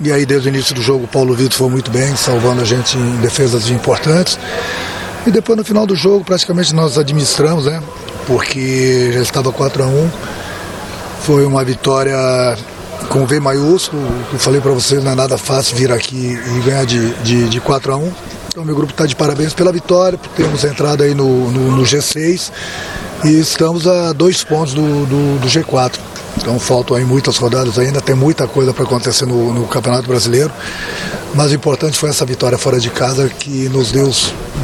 E 0.00 0.10
aí 0.10 0.26
desde 0.26 0.48
o 0.48 0.50
início 0.50 0.74
do 0.74 0.82
jogo 0.82 1.04
o 1.04 1.08
Paulo 1.08 1.32
Vitor 1.32 1.56
foi 1.56 1.68
muito 1.68 1.90
bem, 1.90 2.16
salvando 2.16 2.60
a 2.60 2.64
gente 2.64 2.98
em 2.98 3.16
defesas 3.20 3.70
importantes. 3.70 4.36
E 5.24 5.30
depois 5.30 5.56
no 5.56 5.64
final 5.64 5.86
do 5.86 5.94
jogo 5.94 6.24
praticamente 6.24 6.74
nós 6.74 6.98
administramos, 6.98 7.66
né? 7.66 7.80
Porque 8.26 9.12
já 9.12 9.22
estava 9.22 9.52
4 9.52 9.84
a 9.84 9.86
1 9.86 10.10
Foi 11.22 11.44
uma 11.44 11.64
vitória 11.64 12.16
com 13.08 13.26
V 13.26 13.40
maiúsculo. 13.40 14.02
Eu 14.32 14.38
falei 14.38 14.60
para 14.60 14.72
vocês, 14.72 15.02
não 15.02 15.12
é 15.12 15.14
nada 15.14 15.36
fácil 15.38 15.76
vir 15.76 15.92
aqui 15.92 16.38
e 16.56 16.60
ganhar 16.60 16.84
de, 16.84 17.14
de, 17.22 17.48
de 17.48 17.60
4 17.60 17.92
a 17.92 17.96
1 17.96 18.12
Então, 18.48 18.64
meu 18.64 18.74
grupo 18.74 18.92
está 18.92 19.06
de 19.06 19.14
parabéns 19.14 19.52
pela 19.52 19.72
vitória, 19.72 20.18
por 20.18 20.30
termos 20.30 20.64
entrado 20.64 21.02
aí 21.02 21.14
no, 21.14 21.50
no, 21.50 21.76
no 21.76 21.82
G6 21.82 22.50
e 23.24 23.38
estamos 23.38 23.86
a 23.86 24.12
dois 24.12 24.42
pontos 24.42 24.74
do, 24.74 25.06
do, 25.06 25.38
do 25.38 25.48
G4. 25.48 25.98
Então 26.36 26.58
faltam 26.58 26.96
aí 26.96 27.04
muitas 27.04 27.36
rodadas 27.36 27.78
ainda, 27.78 28.00
tem 28.00 28.14
muita 28.14 28.46
coisa 28.46 28.72
para 28.72 28.84
acontecer 28.84 29.26
no, 29.26 29.52
no, 29.52 29.66
Campeonato 29.66 30.06
Brasileiro. 30.06 30.50
Mas 31.34 31.52
o 31.52 31.54
importante 31.54 31.96
foi 31.96 32.08
essa 32.08 32.24
vitória 32.24 32.56
fora 32.56 32.80
de 32.80 32.90
casa 32.90 33.28
que 33.28 33.68
nos 33.68 33.92
deu, 33.92 34.10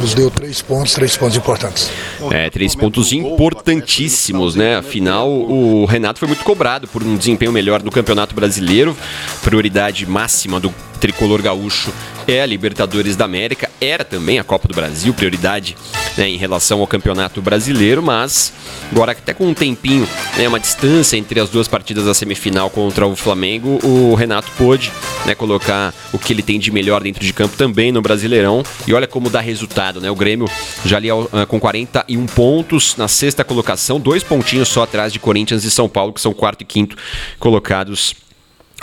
nos 0.01 0.13
deu 0.13 0.29
três 0.29 0.61
pontos, 0.61 0.93
três 0.93 1.15
pontos 1.15 1.37
importantes. 1.37 1.89
É, 2.31 2.49
três 2.49 2.75
pontos 2.75 3.13
importantíssimos, 3.13 4.55
né? 4.55 4.77
Afinal, 4.77 5.29
o 5.29 5.85
Renato 5.85 6.19
foi 6.19 6.27
muito 6.27 6.43
cobrado 6.43 6.87
por 6.87 7.03
um 7.03 7.15
desempenho 7.15 7.51
melhor 7.51 7.81
no 7.83 7.91
Campeonato 7.91 8.35
Brasileiro. 8.35 8.97
Prioridade 9.43 10.05
máxima 10.05 10.59
do 10.59 10.73
tricolor 10.99 11.41
gaúcho 11.41 11.93
é 12.27 12.41
a 12.41 12.45
Libertadores 12.45 13.15
da 13.15 13.25
América, 13.25 13.69
era 13.79 14.03
também 14.03 14.39
a 14.39 14.43
Copa 14.43 14.67
do 14.67 14.73
Brasil, 14.73 15.13
prioridade 15.13 15.77
né, 16.17 16.27
em 16.27 16.37
relação 16.37 16.79
ao 16.79 16.87
Campeonato 16.87 17.41
Brasileiro, 17.41 18.01
mas 18.01 18.51
agora 18.91 19.11
até 19.11 19.33
com 19.33 19.47
um 19.47 19.53
tempinho, 19.53 20.07
né, 20.37 20.47
uma 20.47 20.59
distância 20.59 21.17
entre 21.17 21.39
as 21.39 21.49
duas 21.49 21.67
partidas 21.67 22.05
da 22.05 22.13
semifinal 22.13 22.69
contra 22.69 23.05
o 23.05 23.15
Flamengo, 23.15 23.79
o 23.83 24.15
Renato 24.15 24.51
pôde 24.57 24.91
né, 25.25 25.35
colocar 25.35 25.93
o 26.11 26.17
que 26.17 26.33
ele 26.33 26.41
tem 26.41 26.59
de 26.59 26.71
melhor 26.71 27.03
dentro 27.03 27.23
de 27.23 27.33
campo 27.33 27.55
também 27.55 27.91
no 27.91 28.01
Brasileirão, 28.01 28.63
e 28.87 28.93
olha 28.93 29.07
como 29.07 29.29
dá 29.29 29.39
resultado, 29.39 30.01
né? 30.01 30.09
O 30.09 30.15
Grêmio 30.15 30.49
já 30.85 30.97
ali 30.97 31.11
uh, 31.11 31.27
com 31.47 31.59
41 31.59 32.25
pontos 32.27 32.95
na 32.97 33.07
sexta 33.07 33.43
colocação, 33.43 33.99
dois 33.99 34.23
pontinhos 34.23 34.67
só 34.67 34.83
atrás 34.83 35.13
de 35.13 35.19
Corinthians 35.19 35.63
e 35.63 35.71
São 35.71 35.87
Paulo, 35.87 36.13
que 36.13 36.21
são 36.21 36.33
quarto 36.33 36.61
e 36.61 36.65
quinto 36.65 36.95
colocados 37.39 38.15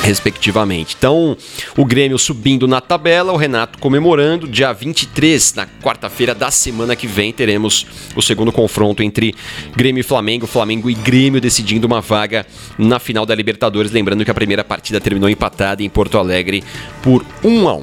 respectivamente. 0.00 0.94
Então, 0.98 1.36
o 1.76 1.84
Grêmio 1.84 2.18
subindo 2.18 2.66
na 2.68 2.80
tabela, 2.80 3.32
o 3.32 3.36
Renato 3.36 3.78
comemorando. 3.78 4.46
Dia 4.48 4.72
23, 4.72 5.54
na 5.54 5.66
quarta-feira 5.82 6.34
da 6.34 6.50
semana 6.50 6.94
que 6.96 7.06
vem, 7.06 7.32
teremos 7.32 7.86
o 8.14 8.22
segundo 8.22 8.52
confronto 8.52 9.02
entre 9.02 9.34
Grêmio 9.74 10.00
e 10.00 10.04
Flamengo, 10.04 10.46
Flamengo 10.46 10.90
e 10.90 10.94
Grêmio 10.94 11.40
decidindo 11.40 11.86
uma 11.86 12.00
vaga 12.00 12.46
na 12.78 12.98
final 12.98 13.24
da 13.24 13.34
Libertadores. 13.34 13.92
Lembrando 13.92 14.24
que 14.24 14.30
a 14.30 14.34
primeira 14.34 14.64
partida 14.64 15.00
terminou 15.00 15.28
empatada 15.28 15.82
em 15.82 15.88
Porto 15.88 16.18
Alegre 16.18 16.62
por 17.02 17.24
1 17.42 17.68
a 17.68 17.76
1. 17.76 17.82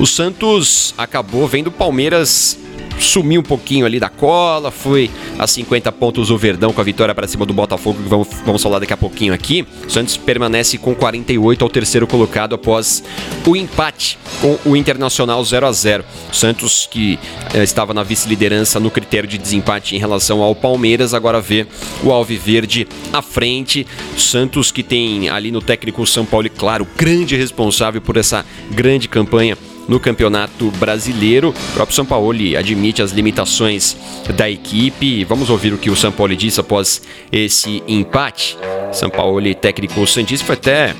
O 0.00 0.06
Santos 0.06 0.94
acabou 0.98 1.46
vendo 1.46 1.68
o 1.68 1.72
Palmeiras 1.72 2.58
sumiu 2.98 3.40
um 3.40 3.44
pouquinho 3.44 3.86
ali 3.86 3.98
da 3.98 4.08
cola, 4.08 4.70
foi 4.70 5.10
a 5.38 5.46
50 5.46 5.90
pontos 5.92 6.30
o 6.30 6.36
Verdão 6.36 6.72
com 6.72 6.80
a 6.80 6.84
vitória 6.84 7.14
para 7.14 7.26
cima 7.26 7.44
do 7.44 7.52
Botafogo, 7.52 8.02
que 8.02 8.08
vamos, 8.08 8.28
vamos 8.44 8.62
falar 8.62 8.78
daqui 8.78 8.92
a 8.92 8.96
pouquinho 8.96 9.34
aqui. 9.34 9.66
O 9.86 9.90
Santos 9.90 10.16
permanece 10.16 10.78
com 10.78 10.94
48 10.94 11.64
ao 11.64 11.70
terceiro 11.70 12.06
colocado 12.06 12.54
após 12.54 13.02
o 13.46 13.56
empate 13.56 14.18
com 14.40 14.58
o 14.64 14.76
Internacional 14.76 15.44
0 15.44 15.66
a 15.66 15.72
0 15.72 16.04
o 16.30 16.34
Santos, 16.34 16.88
que 16.90 17.18
eh, 17.54 17.62
estava 17.62 17.92
na 17.92 18.02
vice-liderança 18.02 18.80
no 18.80 18.90
critério 18.90 19.28
de 19.28 19.38
desempate 19.38 19.94
em 19.94 19.98
relação 19.98 20.42
ao 20.42 20.54
Palmeiras, 20.54 21.14
agora 21.14 21.40
vê 21.40 21.66
o 22.02 22.10
Alviverde 22.10 22.86
à 23.12 23.22
frente. 23.22 23.86
Santos, 24.16 24.70
que 24.70 24.82
tem 24.82 25.28
ali 25.28 25.50
no 25.50 25.60
técnico 25.60 26.06
São 26.06 26.24
Paulo, 26.24 26.48
claro, 26.50 26.86
grande 26.96 27.36
responsável 27.36 28.00
por 28.00 28.16
essa 28.16 28.44
grande 28.70 29.08
campanha 29.08 29.56
no 29.88 29.98
Campeonato 30.00 30.70
Brasileiro. 30.72 31.50
O 31.50 31.72
próprio 31.74 31.94
São 31.94 32.04
Paulo 32.04 32.32
admite 32.58 33.02
as 33.02 33.12
limitações 33.12 33.96
da 34.36 34.48
equipe. 34.50 35.24
Vamos 35.24 35.50
ouvir 35.50 35.72
o 35.72 35.78
que 35.78 35.90
o 35.90 35.96
São 35.96 36.12
Paulo 36.12 36.34
disse 36.36 36.60
após 36.60 37.02
esse 37.30 37.82
empate. 37.86 38.58
São 38.92 39.10
Paulo, 39.10 39.54
técnico 39.54 40.06
Santista, 40.06 40.46
foi 40.46 40.54
até 40.54 40.94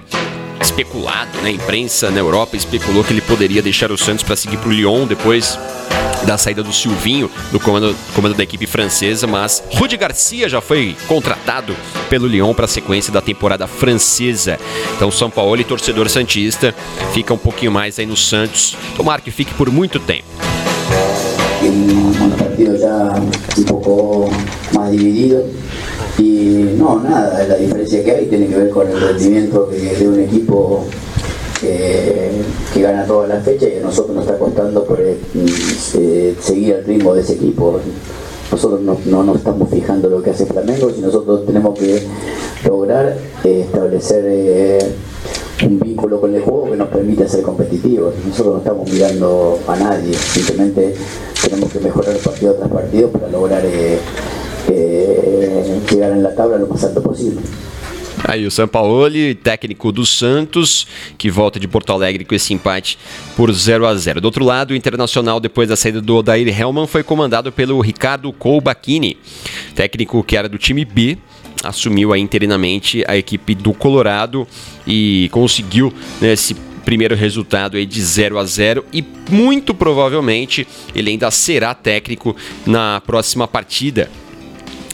especulado, 0.61 1.39
né? 1.43 1.51
A 1.51 1.53
imprensa 1.53 2.11
na 2.11 2.21
Europa 2.21 2.57
especulou 2.57 3.05
que 3.05 3.13
ele 3.13 3.21
poderia 3.21 3.61
deixar 3.61 3.91
o 3.93 3.99
Santos 3.99 4.23
para 4.25 4.37
seguir 4.37 4.57
para 4.57 4.69
o 4.69 4.73
Lyon 4.73 5.07
depois 5.07 5.59
da 6.27 6.39
saída 6.39 6.63
do 6.63 6.73
Silvinho 6.73 7.31
do 7.51 7.59
comando, 7.59 7.95
comando 8.15 8.35
da 8.35 8.43
equipe 8.43 8.67
francesa, 8.67 9.27
mas 9.27 9.63
Rudi 9.75 9.97
Garcia 9.97 10.49
já 10.49 10.61
foi 10.61 10.97
contratado 11.07 11.75
pelo 12.09 12.27
Lyon 12.27 12.55
para 12.55 12.65
a 12.67 12.69
sequência 12.69 13.13
da 13.13 13.21
temporada 13.21 13.67
francesa. 13.67 14.59
Então 14.97 15.11
São 15.11 15.31
Paulo 15.31 15.61
e 15.61 15.65
torcedor 15.65 16.09
santista 16.09 16.75
fica 17.13 17.35
um 17.35 17.39
pouquinho 17.39 17.73
mais 17.73 17.99
aí 17.99 18.07
no 18.07 18.17
Santos. 18.17 18.77
Tomara 18.97 19.21
que 19.21 19.31
fique 19.31 19.53
por 19.55 19.71
muito 19.71 19.99
tempo. 19.99 20.25
Um 21.63 22.31
partido 22.31 22.77
já 22.77 23.15
um 23.59 23.63
pouco 23.63 24.31
mais 24.75 24.91
dividido 24.91 25.45
y 26.19 26.75
no, 26.77 27.01
nada, 27.01 27.47
la 27.49 27.57
diferencia 27.57 28.05
que 28.05 28.11
hay 28.11 28.27
tiene 28.27 28.47
que 28.47 28.57
ver 28.57 28.71
con 28.71 28.89
el 28.89 29.01
rendimiento 29.01 29.67
de 29.67 30.09
un 30.09 30.21
equipo 30.21 30.87
que 31.63 32.83
gana 32.83 33.07
todas 33.07 33.29
las 33.29 33.45
fechas 33.45 33.71
y 33.73 33.79
a 33.79 33.83
nosotros 33.83 34.17
nos 34.17 34.25
está 34.27 34.39
costando 34.39 34.85
por, 34.85 35.01
eh, 35.01 36.37
seguir 36.41 36.75
el 36.75 36.85
ritmo 36.85 37.15
de 37.15 37.23
ese 37.23 37.35
equipo. 37.35 37.79
Nosotros 38.51 38.81
no, 38.83 38.99
no, 39.07 39.23
nos 39.23 39.37
estamos 39.37 39.71
fijando 39.71 40.11
lo 40.11 40.23
que 40.23 40.31
hace 40.31 40.45
Flamengo, 40.45 40.91
si 40.91 41.01
nosotros 41.01 41.47
tenemos 41.47 41.79
que 41.79 42.03
lograr 42.69 43.17
eh, 43.45 43.63
establecer 43.67 44.25
eh, 44.27 44.79
un 45.65 45.79
vínculo 45.79 46.21
con 46.21 46.35
el 46.35 46.43
juego 46.43 46.71
que 46.71 46.77
nos 46.77 46.89
permite 46.89 47.29
ser 47.29 47.43
competitivos. 47.43 48.15
Nosotros 48.27 48.55
no 48.55 48.59
estamos 48.59 48.91
mirando 48.91 49.59
a 49.67 49.77
nadie, 49.77 50.15
simplemente 50.15 50.95
tenemos 51.43 51.73
que 51.73 51.81
mejorar 51.81 52.17
partido 52.19 52.55
tras 52.55 52.71
partido 52.71 53.09
para 53.09 53.29
lograr 53.29 53.63
eh, 53.65 53.99
eh, 54.69 55.81
llegar 55.91 56.13
en 56.13 56.23
la 56.23 56.35
tabla 56.35 56.59
lo 56.59 56.67
más 56.67 56.83
alto 56.85 57.03
posible. 57.03 57.41
Aí 58.25 58.47
o 58.47 58.51
Sampaoli, 58.51 59.35
técnico 59.35 59.91
do 59.91 60.07
Santos, 60.07 60.87
que 61.19 61.31
volta 61.31 61.59
de 61.59 61.67
Porto 61.67 61.93
Alegre 61.93 62.25
com 62.25 62.35
esse 62.35 62.55
empate 62.55 62.97
por 63.37 63.53
0 63.53 63.87
a 63.87 63.95
0 63.95 64.21
Do 64.21 64.27
outro 64.27 64.45
lado, 64.45 64.71
o 64.71 64.77
Internacional, 64.77 65.41
depois 65.41 65.69
da 65.69 65.77
saída 65.77 66.01
do 66.01 66.17
Odair 66.17 66.49
Helman, 66.49 66.87
foi 66.87 67.03
comandado 67.03 67.51
pelo 67.51 67.81
Ricardo 67.81 68.33
Colbachini, 68.33 69.17
técnico 69.75 70.23
que 70.23 70.37
era 70.37 70.49
do 70.49 70.57
time 70.57 70.85
B, 70.85 71.19
assumiu 71.65 72.13
aí 72.13 72.21
interinamente 72.21 73.05
a 73.09 73.17
equipe 73.17 73.55
do 73.55 73.73
Colorado 73.73 74.47
e 74.87 75.29
conseguiu 75.33 75.93
né, 76.21 76.35
primeiro 76.85 77.15
resultado 77.15 77.77
aí 77.77 77.87
de 77.87 78.03
0 78.03 78.39
a 78.39 78.45
0 78.45 78.85
e 78.93 79.05
muito 79.31 79.73
provavelmente 79.73 80.67
ele 80.95 81.11
ainda 81.11 81.31
será 81.31 81.75
técnico 81.75 82.37
na 82.67 83.01
próxima 83.01 83.47
partida 83.47 84.11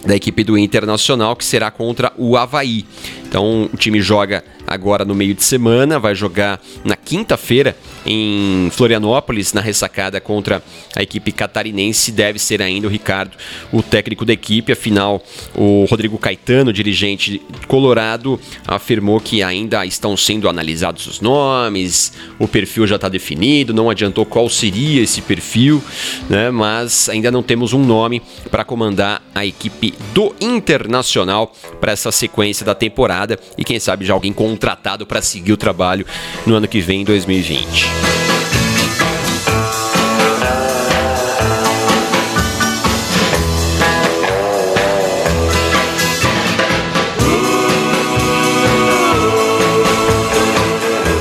da 0.06 0.14
equipe 0.14 0.44
do 0.44 0.56
Internacional, 0.56 1.34
que 1.34 1.44
será 1.44 1.70
contra 1.70 2.12
o 2.16 2.36
Havaí. 2.36 2.84
Então 3.28 3.68
o 3.72 3.76
time 3.76 4.00
joga 4.00 4.42
agora 4.66 5.04
no 5.04 5.14
meio 5.14 5.34
de 5.34 5.42
semana, 5.42 5.98
vai 5.98 6.14
jogar 6.14 6.60
na 6.84 6.94
quinta-feira 6.94 7.76
em 8.04 8.68
Florianópolis, 8.70 9.52
na 9.52 9.60
ressacada 9.60 10.20
contra 10.20 10.62
a 10.94 11.02
equipe 11.02 11.32
catarinense. 11.32 12.12
Deve 12.12 12.38
ser 12.38 12.60
ainda 12.60 12.86
o 12.86 12.90
Ricardo, 12.90 13.36
o 13.72 13.82
técnico 13.82 14.24
da 14.24 14.32
equipe. 14.32 14.72
Afinal, 14.72 15.22
o 15.54 15.86
Rodrigo 15.88 16.18
Caetano, 16.18 16.72
dirigente 16.72 17.40
colorado, 17.66 18.38
afirmou 18.66 19.20
que 19.20 19.42
ainda 19.42 19.84
estão 19.86 20.16
sendo 20.16 20.48
analisados 20.48 21.06
os 21.06 21.20
nomes, 21.20 22.12
o 22.38 22.46
perfil 22.46 22.86
já 22.86 22.96
está 22.96 23.08
definido, 23.08 23.72
não 23.74 23.90
adiantou 23.90 24.26
qual 24.26 24.48
seria 24.48 25.02
esse 25.02 25.22
perfil, 25.22 25.82
né? 26.28 26.50
mas 26.50 27.08
ainda 27.08 27.30
não 27.30 27.42
temos 27.42 27.72
um 27.72 27.84
nome 27.84 28.22
para 28.50 28.64
comandar 28.64 29.22
a 29.34 29.44
equipe 29.44 29.94
do 30.14 30.34
Internacional 30.40 31.52
para 31.80 31.92
essa 31.92 32.12
sequência 32.12 32.64
da 32.64 32.74
temporada 32.74 33.17
e 33.56 33.64
quem 33.64 33.78
sabe 33.78 34.04
já 34.04 34.14
alguém 34.14 34.32
contratado 34.32 35.06
para 35.06 35.22
seguir 35.22 35.52
o 35.52 35.56
trabalho 35.56 36.06
no 36.46 36.54
ano 36.54 36.68
que 36.68 36.80
vem, 36.80 37.02
em 37.02 37.04
2020. 37.04 38.27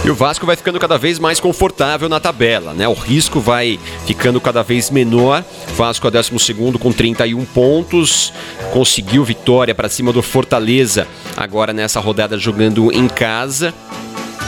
E 0.08 0.10
o 0.10 0.16
Vasco 0.16 0.46
vai 0.46 0.56
ficando 0.56 0.80
cada 0.80 0.98
vez 0.98 1.20
mais 1.20 1.38
confortável 1.38 2.08
na 2.08 2.18
tabela, 2.18 2.74
né? 2.74 2.88
O 2.88 2.94
risco 2.94 3.42
vai 3.42 3.78
ficando 4.06 4.40
cada 4.40 4.64
vez 4.64 4.90
menor. 4.90 5.44
Vasco 5.76 6.08
é 6.08 6.12
12 6.12 6.54
com 6.80 6.94
31 6.94 7.44
pontos. 7.44 8.32
Conseguiu 8.72 9.26
vitória 9.26 9.76
para 9.76 9.90
cima 9.90 10.14
do 10.14 10.22
Fortaleza 10.22 11.06
agora 11.36 11.74
nessa 11.74 12.00
rodada 12.00 12.38
jogando 12.38 12.90
em 12.90 13.10
casa. 13.10 13.74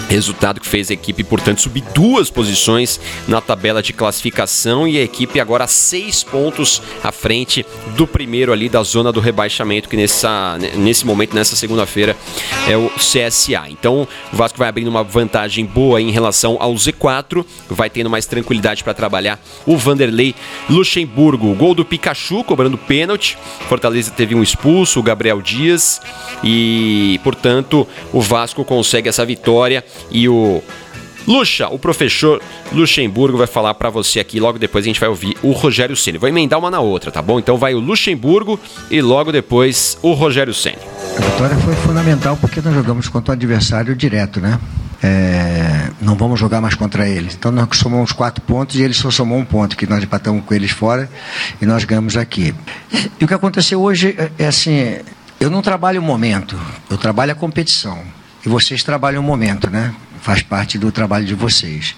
Resultado 0.09 0.59
que 0.59 0.67
fez 0.67 0.89
a 0.89 0.93
equipe, 0.95 1.23
portanto, 1.23 1.61
subir 1.61 1.83
duas 1.93 2.31
posições 2.31 2.99
na 3.27 3.39
tabela 3.39 3.79
de 3.79 3.93
classificação 3.93 4.87
e 4.87 4.97
a 4.97 5.03
equipe 5.03 5.39
agora 5.39 5.67
seis 5.67 6.23
pontos 6.23 6.81
à 7.03 7.11
frente 7.11 7.63
do 7.95 8.07
primeiro 8.07 8.51
ali 8.51 8.67
da 8.67 8.81
zona 8.81 9.11
do 9.11 9.19
rebaixamento, 9.19 9.87
que 9.87 9.95
nessa, 9.95 10.57
nesse 10.75 11.05
momento, 11.05 11.35
nessa 11.35 11.55
segunda-feira, 11.55 12.17
é 12.67 12.75
o 12.75 12.89
CSA. 12.89 13.69
Então, 13.69 14.07
o 14.33 14.35
Vasco 14.35 14.57
vai 14.57 14.67
abrindo 14.67 14.87
uma 14.87 15.03
vantagem 15.03 15.63
boa 15.63 16.01
em 16.01 16.09
relação 16.09 16.57
ao 16.59 16.73
Z4, 16.73 17.45
vai 17.69 17.87
tendo 17.87 18.09
mais 18.09 18.25
tranquilidade 18.25 18.83
para 18.83 18.95
trabalhar 18.95 19.39
o 19.63 19.77
Vanderlei 19.77 20.33
Luxemburgo. 20.67 21.53
Gol 21.53 21.75
do 21.75 21.85
Pikachu, 21.85 22.43
cobrando 22.43 22.79
pênalti. 22.79 23.37
Fortaleza 23.67 24.09
teve 24.09 24.33
um 24.33 24.41
expulso, 24.41 24.99
o 24.99 25.03
Gabriel 25.03 25.39
Dias, 25.39 26.01
e, 26.43 27.19
portanto, 27.23 27.87
o 28.11 28.19
Vasco 28.19 28.65
consegue 28.65 29.07
essa 29.07 29.23
vitória 29.23 29.85
e 30.11 30.27
o 30.27 30.61
Luxa, 31.27 31.67
o 31.67 31.77
professor 31.77 32.41
Luxemburgo 32.71 33.37
vai 33.37 33.45
falar 33.45 33.75
para 33.75 33.91
você 33.91 34.19
aqui. 34.19 34.39
Logo 34.39 34.57
depois 34.57 34.83
a 34.83 34.87
gente 34.87 34.99
vai 34.99 35.09
ouvir 35.09 35.37
o 35.43 35.51
Rogério 35.51 35.95
Ceni. 35.95 36.17
Vou 36.17 36.27
emendar 36.27 36.57
uma 36.57 36.71
na 36.71 36.79
outra, 36.79 37.11
tá 37.11 37.21
bom? 37.21 37.37
Então 37.37 37.55
vai 37.55 37.75
o 37.75 37.79
Luxemburgo 37.79 38.59
e 38.89 38.99
logo 38.99 39.31
depois 39.31 39.95
o 40.01 40.13
Rogério 40.13 40.55
Ceni. 40.55 40.77
A 41.17 41.21
vitória 41.21 41.55
foi 41.57 41.75
fundamental 41.75 42.35
porque 42.37 42.61
nós 42.61 42.73
jogamos 42.73 43.07
contra 43.07 43.31
o 43.31 43.35
adversário 43.35 43.95
direto, 43.95 44.39
né? 44.39 44.59
É, 45.03 45.91
não 46.01 46.15
vamos 46.15 46.39
jogar 46.39 46.61
mais 46.61 46.73
contra 46.73 47.07
eles. 47.07 47.35
Então 47.35 47.51
nós 47.51 47.67
somamos 47.77 48.11
quatro 48.11 48.41
pontos 48.41 48.77
e 48.77 48.81
eles 48.81 48.97
só 48.97 49.11
somou 49.11 49.37
um 49.37 49.45
ponto, 49.45 49.77
que 49.77 49.87
nós 49.87 50.03
empatamos 50.03 50.43
com 50.43 50.53
eles 50.53 50.71
fora 50.71 51.07
e 51.61 51.65
nós 51.65 51.83
ganhamos 51.83 52.17
aqui. 52.17 52.55
E 53.19 53.23
o 53.23 53.27
que 53.27 53.33
aconteceu 53.33 53.79
hoje 53.81 54.15
é, 54.17 54.31
é 54.45 54.47
assim, 54.47 54.97
eu 55.39 55.51
não 55.51 55.61
trabalho 55.61 56.01
o 56.01 56.03
momento, 56.03 56.59
eu 56.89 56.97
trabalho 56.97 57.31
a 57.33 57.35
competição. 57.35 57.99
Vocês 58.49 58.83
trabalham 58.83 59.21
o 59.21 59.25
momento, 59.25 59.69
né? 59.69 59.93
Faz 60.21 60.41
parte 60.41 60.79
do 60.79 60.91
trabalho 60.91 61.23
de 61.23 61.35
vocês. 61.35 61.95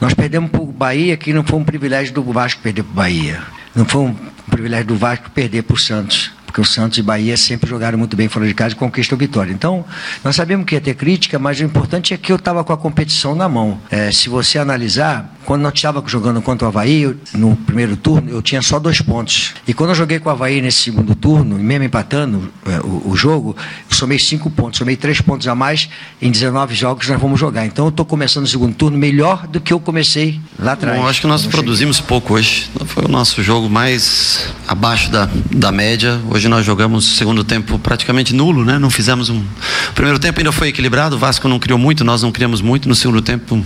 Nós 0.00 0.12
perdemos 0.12 0.50
para 0.50 0.60
o 0.60 0.66
Bahia, 0.66 1.16
que 1.16 1.32
não 1.32 1.44
foi 1.44 1.60
um 1.60 1.64
privilégio 1.64 2.12
do 2.12 2.24
Vasco 2.24 2.60
perder 2.60 2.82
para 2.82 2.90
o 2.90 2.94
Bahia. 2.94 3.40
Não 3.72 3.84
foi 3.84 4.02
um 4.02 4.16
privilégio 4.50 4.86
do 4.86 4.96
Vasco 4.96 5.30
perder 5.30 5.62
para 5.62 5.74
o 5.74 5.78
Santos 5.78 6.32
porque 6.52 6.60
o 6.60 6.64
Santos 6.66 6.98
e 6.98 7.02
Bahia 7.02 7.34
sempre 7.34 7.68
jogaram 7.68 7.98
muito 7.98 8.14
bem 8.14 8.28
fora 8.28 8.46
de 8.46 8.52
casa 8.52 8.74
e 8.74 8.76
conquistam 8.76 9.16
vitória. 9.16 9.50
Então, 9.50 9.82
nós 10.22 10.36
sabemos 10.36 10.66
que 10.66 10.74
ia 10.74 10.80
ter 10.82 10.94
crítica, 10.94 11.38
mas 11.38 11.58
o 11.58 11.64
importante 11.64 12.12
é 12.12 12.18
que 12.18 12.30
eu 12.30 12.36
estava 12.36 12.62
com 12.62 12.74
a 12.74 12.76
competição 12.76 13.34
na 13.34 13.48
mão. 13.48 13.80
É, 13.90 14.12
se 14.12 14.28
você 14.28 14.58
analisar, 14.58 15.34
quando 15.46 15.62
nós 15.62 15.72
estávamos 15.74 16.12
jogando 16.12 16.42
contra 16.42 16.66
o 16.66 16.68
Havaí, 16.68 17.02
eu, 17.02 17.16
no 17.32 17.56
primeiro 17.56 17.96
turno, 17.96 18.30
eu 18.30 18.42
tinha 18.42 18.60
só 18.60 18.78
dois 18.78 19.00
pontos. 19.00 19.54
E 19.66 19.72
quando 19.72 19.90
eu 19.90 19.96
joguei 19.96 20.18
com 20.18 20.28
o 20.28 20.32
Havaí 20.32 20.60
nesse 20.60 20.80
segundo 20.80 21.14
turno, 21.14 21.58
mesmo 21.58 21.84
empatando 21.84 22.52
é, 22.66 22.78
o, 22.80 23.10
o, 23.10 23.16
jogo, 23.16 23.56
eu 23.90 23.96
somei 23.96 24.18
cinco 24.18 24.50
pontos, 24.50 24.78
somei 24.78 24.94
três 24.94 25.22
pontos 25.22 25.48
a 25.48 25.54
mais 25.54 25.88
em 26.20 26.30
19 26.30 26.74
jogos 26.74 27.08
nós 27.08 27.18
vamos 27.18 27.40
jogar. 27.40 27.64
Então, 27.64 27.86
eu 27.86 27.90
estou 27.90 28.04
começando 28.04 28.44
o 28.44 28.48
segundo 28.48 28.74
turno 28.74 28.98
melhor 28.98 29.46
do 29.46 29.58
que 29.58 29.72
eu 29.72 29.80
comecei 29.80 30.38
lá 30.58 30.72
atrás. 30.72 30.98
Bom, 31.00 31.08
acho 31.08 31.22
que 31.22 31.26
nós 31.26 31.46
produzimos 31.46 31.98
pouco 31.98 32.34
hoje. 32.34 32.70
Foi 32.84 33.06
o 33.06 33.08
nosso 33.08 33.42
jogo 33.42 33.70
mais 33.70 34.48
abaixo 34.68 35.10
da, 35.10 35.30
da 35.50 35.72
média. 35.72 36.20
Hoje 36.30 36.41
Hoje 36.42 36.48
nós 36.48 36.66
jogamos 36.66 37.04
segundo 37.04 37.44
tempo 37.44 37.78
praticamente 37.78 38.34
nulo, 38.34 38.64
né? 38.64 38.76
Não 38.76 38.90
fizemos 38.90 39.30
um. 39.30 39.38
O 39.38 39.92
primeiro 39.94 40.18
tempo 40.18 40.40
ainda 40.40 40.50
foi 40.50 40.66
equilibrado, 40.70 41.14
o 41.14 41.18
Vasco 41.20 41.46
não 41.46 41.56
criou 41.56 41.78
muito, 41.78 42.02
nós 42.02 42.20
não 42.20 42.32
criamos 42.32 42.60
muito. 42.60 42.88
No 42.88 42.96
segundo 42.96 43.22
tempo, 43.22 43.64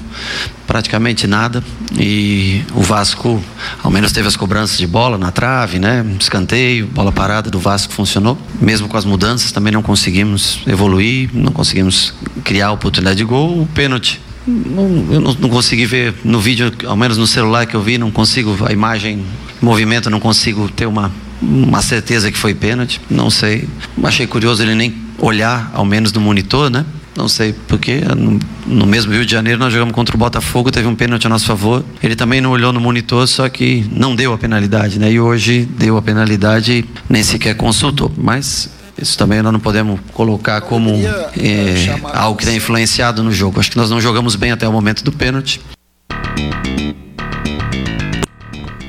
praticamente 0.67 1.27
nada. 1.27 1.65
E 1.99 2.63
o 2.75 2.83
Vasco, 2.83 3.43
ao 3.83 3.91
menos, 3.91 4.13
teve 4.13 4.29
as 4.29 4.37
cobranças 4.37 4.77
de 4.77 4.87
bola 4.87 5.17
na 5.17 5.31
trave, 5.31 5.79
né? 5.79 6.05
Escanteio, 6.21 6.87
bola 6.89 7.11
parada 7.11 7.51
do 7.51 7.59
Vasco 7.59 7.95
funcionou. 7.95 8.37
Mesmo 8.61 8.89
com 8.89 8.97
as 8.99 9.07
mudanças, 9.07 9.51
também 9.53 9.73
não 9.73 9.81
conseguimos 9.81 10.61
evoluir, 10.67 11.31
não 11.33 11.53
conseguimos 11.53 12.13
criar 12.45 12.73
oportunidade 12.73 13.17
de 13.17 13.25
gol. 13.25 13.63
O 13.63 13.67
pênalti 13.69 14.21
eu 14.47 15.19
não, 15.23 15.33
não, 15.33 15.49
consegui 15.49 15.87
ver 15.87 16.15
no 16.23 16.39
vídeo, 16.39 16.71
ao 16.87 16.95
menos 16.95 17.17
no 17.17 17.27
celular 17.27 17.65
que 17.65 17.75
eu 17.75 17.81
vi, 17.81 17.97
não 17.97 18.11
consigo, 18.11 18.55
a 18.69 18.71
imagem, 18.71 19.25
movimento, 19.63 20.11
não 20.11 20.21
consigo 20.21 20.69
ter 20.69 20.85
uma 20.85 21.11
uma 21.41 21.83
certeza 21.83 22.31
que 22.31 22.39
foi 22.39 22.55
pênalti, 22.55 23.01
não 23.11 23.31
sei. 23.31 23.69
Achei 24.03 24.27
curioso 24.27 24.63
ele 24.63 24.75
nem 24.75 24.95
olhar, 25.19 25.71
ao 25.75 25.85
menos 25.85 26.13
no 26.13 26.21
monitor, 26.21 26.71
né? 26.71 26.85
Não 27.17 27.29
sei 27.29 27.55
porque 27.67 28.03
no, 28.15 28.39
no, 28.67 28.87
mesmo 28.87 29.11
Rio 29.11 29.25
de 29.25 29.33
Janeiro 29.33 29.59
nós 29.59 29.73
jogamos 29.73 29.95
contra 29.95 30.15
o 30.15 30.19
Botafogo, 30.19 30.71
teve 30.71 30.87
um 30.87 30.95
pênalti 30.95 31.27
a 31.27 31.31
nosso 31.31 31.47
favor. 31.47 31.83
Ele 32.03 32.15
também 32.15 32.43
não 32.43 32.51
olhou 32.51 32.75
no 32.75 32.81
monitor, 32.81 33.27
só 33.27 33.49
que 33.49 33.87
não 33.91 34.15
deu 34.15 34.35
a 34.35 34.39
penalidade, 34.39 34.99
né? 34.99 35.11
E 35.11 35.19
hoje 35.19 35.67
deu 35.79 35.97
a 35.97 36.03
penalidade 36.03 36.73
e 36.73 36.85
nem 37.09 37.23
sequer 37.23 37.57
consultou. 37.57 38.13
Mas 38.19 38.69
isso 39.01 39.17
também 39.17 39.41
nós 39.41 39.53
não 39.53 39.61
podemos 39.61 39.99
colocar 40.13 40.61
como 40.61 40.91
é, 40.91 41.99
algo 42.13 42.39
que 42.39 42.45
tem 42.45 42.57
influenciado 42.57 43.23
no 43.23 43.33
jogo. 43.33 43.61
Acho 43.61 43.71
que 43.71 43.79
nós 43.79 43.89
não 43.89 44.01
jogamos 44.01 44.37
bem 44.37 44.53
até 44.53 44.69
o 44.69 44.73
momento 44.73 45.03
do 45.03 45.11
pênalti. 45.11 45.61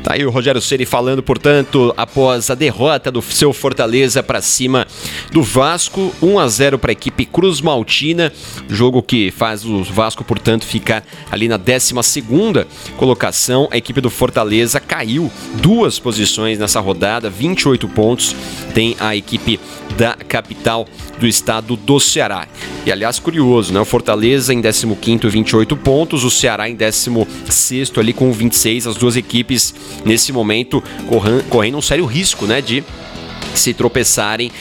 Tá 0.07 0.13
aí 0.13 0.25
o 0.25 0.29
Rogério 0.29 0.61
Ceni 0.61 0.85
falando, 0.85 1.21
portanto, 1.21 1.93
após 1.97 2.49
a 2.49 2.55
derrota 2.55 3.11
do 3.11 3.21
seu 3.21 3.51
Fortaleza 3.51 4.23
para 4.23 4.39
cima 4.39 4.87
do 5.33 5.43
Vasco, 5.43 6.15
1 6.21 6.39
a 6.39 6.47
0 6.47 6.79
para 6.79 6.91
a 6.91 6.93
equipe 6.93 7.25
Cruz 7.25 7.59
Maltina, 7.59 8.31
jogo 8.69 9.03
que 9.03 9.31
faz 9.31 9.65
o 9.65 9.83
Vasco, 9.83 10.23
portanto, 10.23 10.65
ficar 10.65 11.03
ali 11.29 11.49
na 11.49 11.57
12 11.57 11.93
colocação. 12.95 13.67
A 13.69 13.75
equipe 13.75 13.99
do 13.99 14.09
Fortaleza 14.09 14.79
caiu 14.79 15.29
duas 15.55 15.99
posições 15.99 16.57
nessa 16.57 16.79
rodada, 16.79 17.29
28 17.29 17.85
pontos 17.89 18.33
tem 18.73 18.95
a 19.01 19.13
equipe 19.13 19.59
da 19.97 20.13
capital 20.13 20.87
do 21.19 21.27
estado 21.27 21.75
do 21.75 21.99
Ceará. 21.99 22.47
E 22.85 22.91
aliás, 22.91 23.19
curioso, 23.19 23.73
né? 23.73 23.79
O 23.79 23.85
Fortaleza 23.85 24.53
em 24.53 24.61
15 24.61 25.27
28 25.27 25.75
pontos, 25.75 26.23
o 26.23 26.29
Ceará 26.29 26.69
em 26.69 26.75
16 26.75 27.91
ali 27.97 28.13
com 28.13 28.31
26, 28.31 28.87
as 28.87 28.95
duas 28.95 29.15
equipes 29.15 29.73
nesse 30.05 30.31
momento 30.31 30.83
correndo 31.49 31.77
um 31.77 31.81
sério 31.81 32.05
risco, 32.05 32.45
né, 32.45 32.61
de 32.61 32.83
se 33.57 33.73
tropeçarem, 33.73 34.51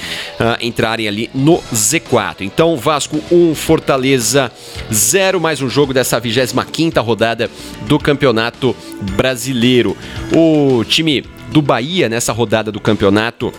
uh, 0.41 0.57
entrarem 0.61 1.07
ali 1.07 1.31
no 1.35 1.59
Z4. 1.73 2.41
Então, 2.41 2.77
Vasco 2.77 3.23
1, 3.31 3.55
Fortaleza 3.55 4.51
0, 4.93 5.41
mais 5.41 5.61
um 5.61 5.69
jogo 5.69 5.93
dessa 5.93 6.19
25 6.19 7.01
rodada 7.01 7.51
do 7.83 7.99
Campeonato 7.99 8.75
Brasileiro. 9.17 9.97
O 10.35 10.83
time 10.85 11.25
do 11.53 11.63
Bahia 11.63 12.09
nessa 12.09 12.33
rodada 12.33 12.73
do 12.73 12.81
campeonato 12.81 13.53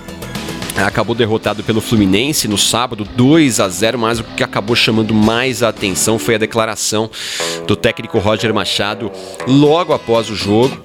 acabou 0.85 1.15
derrotado 1.15 1.63
pelo 1.63 1.81
Fluminense 1.81 2.47
no 2.47 2.57
sábado 2.57 3.03
2 3.03 3.59
a 3.59 3.67
0, 3.67 3.97
mas 3.97 4.19
o 4.19 4.23
que 4.23 4.43
acabou 4.43 4.75
chamando 4.75 5.13
mais 5.13 5.63
a 5.63 5.69
atenção 5.69 6.19
foi 6.19 6.35
a 6.35 6.37
declaração 6.37 7.09
do 7.65 7.75
técnico 7.75 8.19
Roger 8.19 8.53
Machado 8.53 9.11
logo 9.47 9.93
após 9.93 10.29
o 10.29 10.35
jogo 10.35 10.77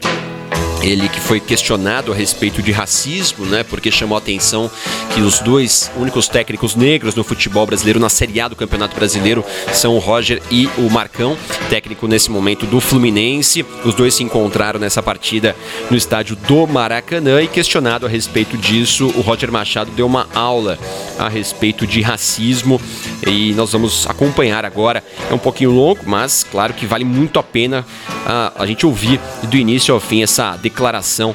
ele 0.82 1.08
que 1.08 1.20
foi 1.20 1.38
questionado 1.38 2.12
a 2.12 2.14
respeito 2.14 2.62
de 2.62 2.72
racismo, 2.72 3.46
né? 3.46 3.62
Porque 3.62 3.90
chamou 3.90 4.16
a 4.16 4.18
atenção 4.18 4.70
que 5.14 5.20
os 5.20 5.38
dois 5.38 5.90
únicos 5.96 6.28
técnicos 6.28 6.74
negros 6.74 7.14
no 7.14 7.22
futebol 7.22 7.64
brasileiro 7.64 8.00
na 8.00 8.08
Série 8.08 8.40
A 8.40 8.48
do 8.48 8.56
Campeonato 8.56 8.94
Brasileiro 8.94 9.44
são 9.72 9.94
o 9.94 9.98
Roger 9.98 10.42
e 10.50 10.68
o 10.78 10.90
Marcão, 10.90 11.36
técnico 11.70 12.08
nesse 12.08 12.30
momento 12.30 12.66
do 12.66 12.80
Fluminense. 12.80 13.64
Os 13.84 13.94
dois 13.94 14.14
se 14.14 14.22
encontraram 14.22 14.80
nessa 14.80 15.02
partida 15.02 15.54
no 15.90 15.96
estádio 15.96 16.36
do 16.36 16.66
Maracanã 16.66 17.40
e 17.42 17.46
questionado 17.46 18.06
a 18.06 18.08
respeito 18.08 18.56
disso, 18.56 19.06
o 19.16 19.20
Roger 19.20 19.52
Machado 19.52 19.90
deu 19.92 20.06
uma 20.06 20.28
aula 20.34 20.78
a 21.18 21.28
respeito 21.28 21.86
de 21.86 22.00
racismo 22.00 22.80
e 23.26 23.52
nós 23.52 23.72
vamos 23.72 24.06
acompanhar 24.08 24.64
agora. 24.64 25.02
É 25.30 25.34
um 25.34 25.38
pouquinho 25.38 25.70
longo, 25.70 26.00
mas 26.04 26.44
claro 26.44 26.74
que 26.74 26.86
vale 26.86 27.04
muito 27.04 27.38
a 27.38 27.42
pena 27.42 27.84
a, 28.26 28.62
a 28.62 28.66
gente 28.66 28.86
ouvir 28.86 29.20
do 29.48 29.56
início 29.56 29.92
ao 29.92 30.00
fim 30.00 30.22
essa 30.22 30.56
declaração 30.56 31.34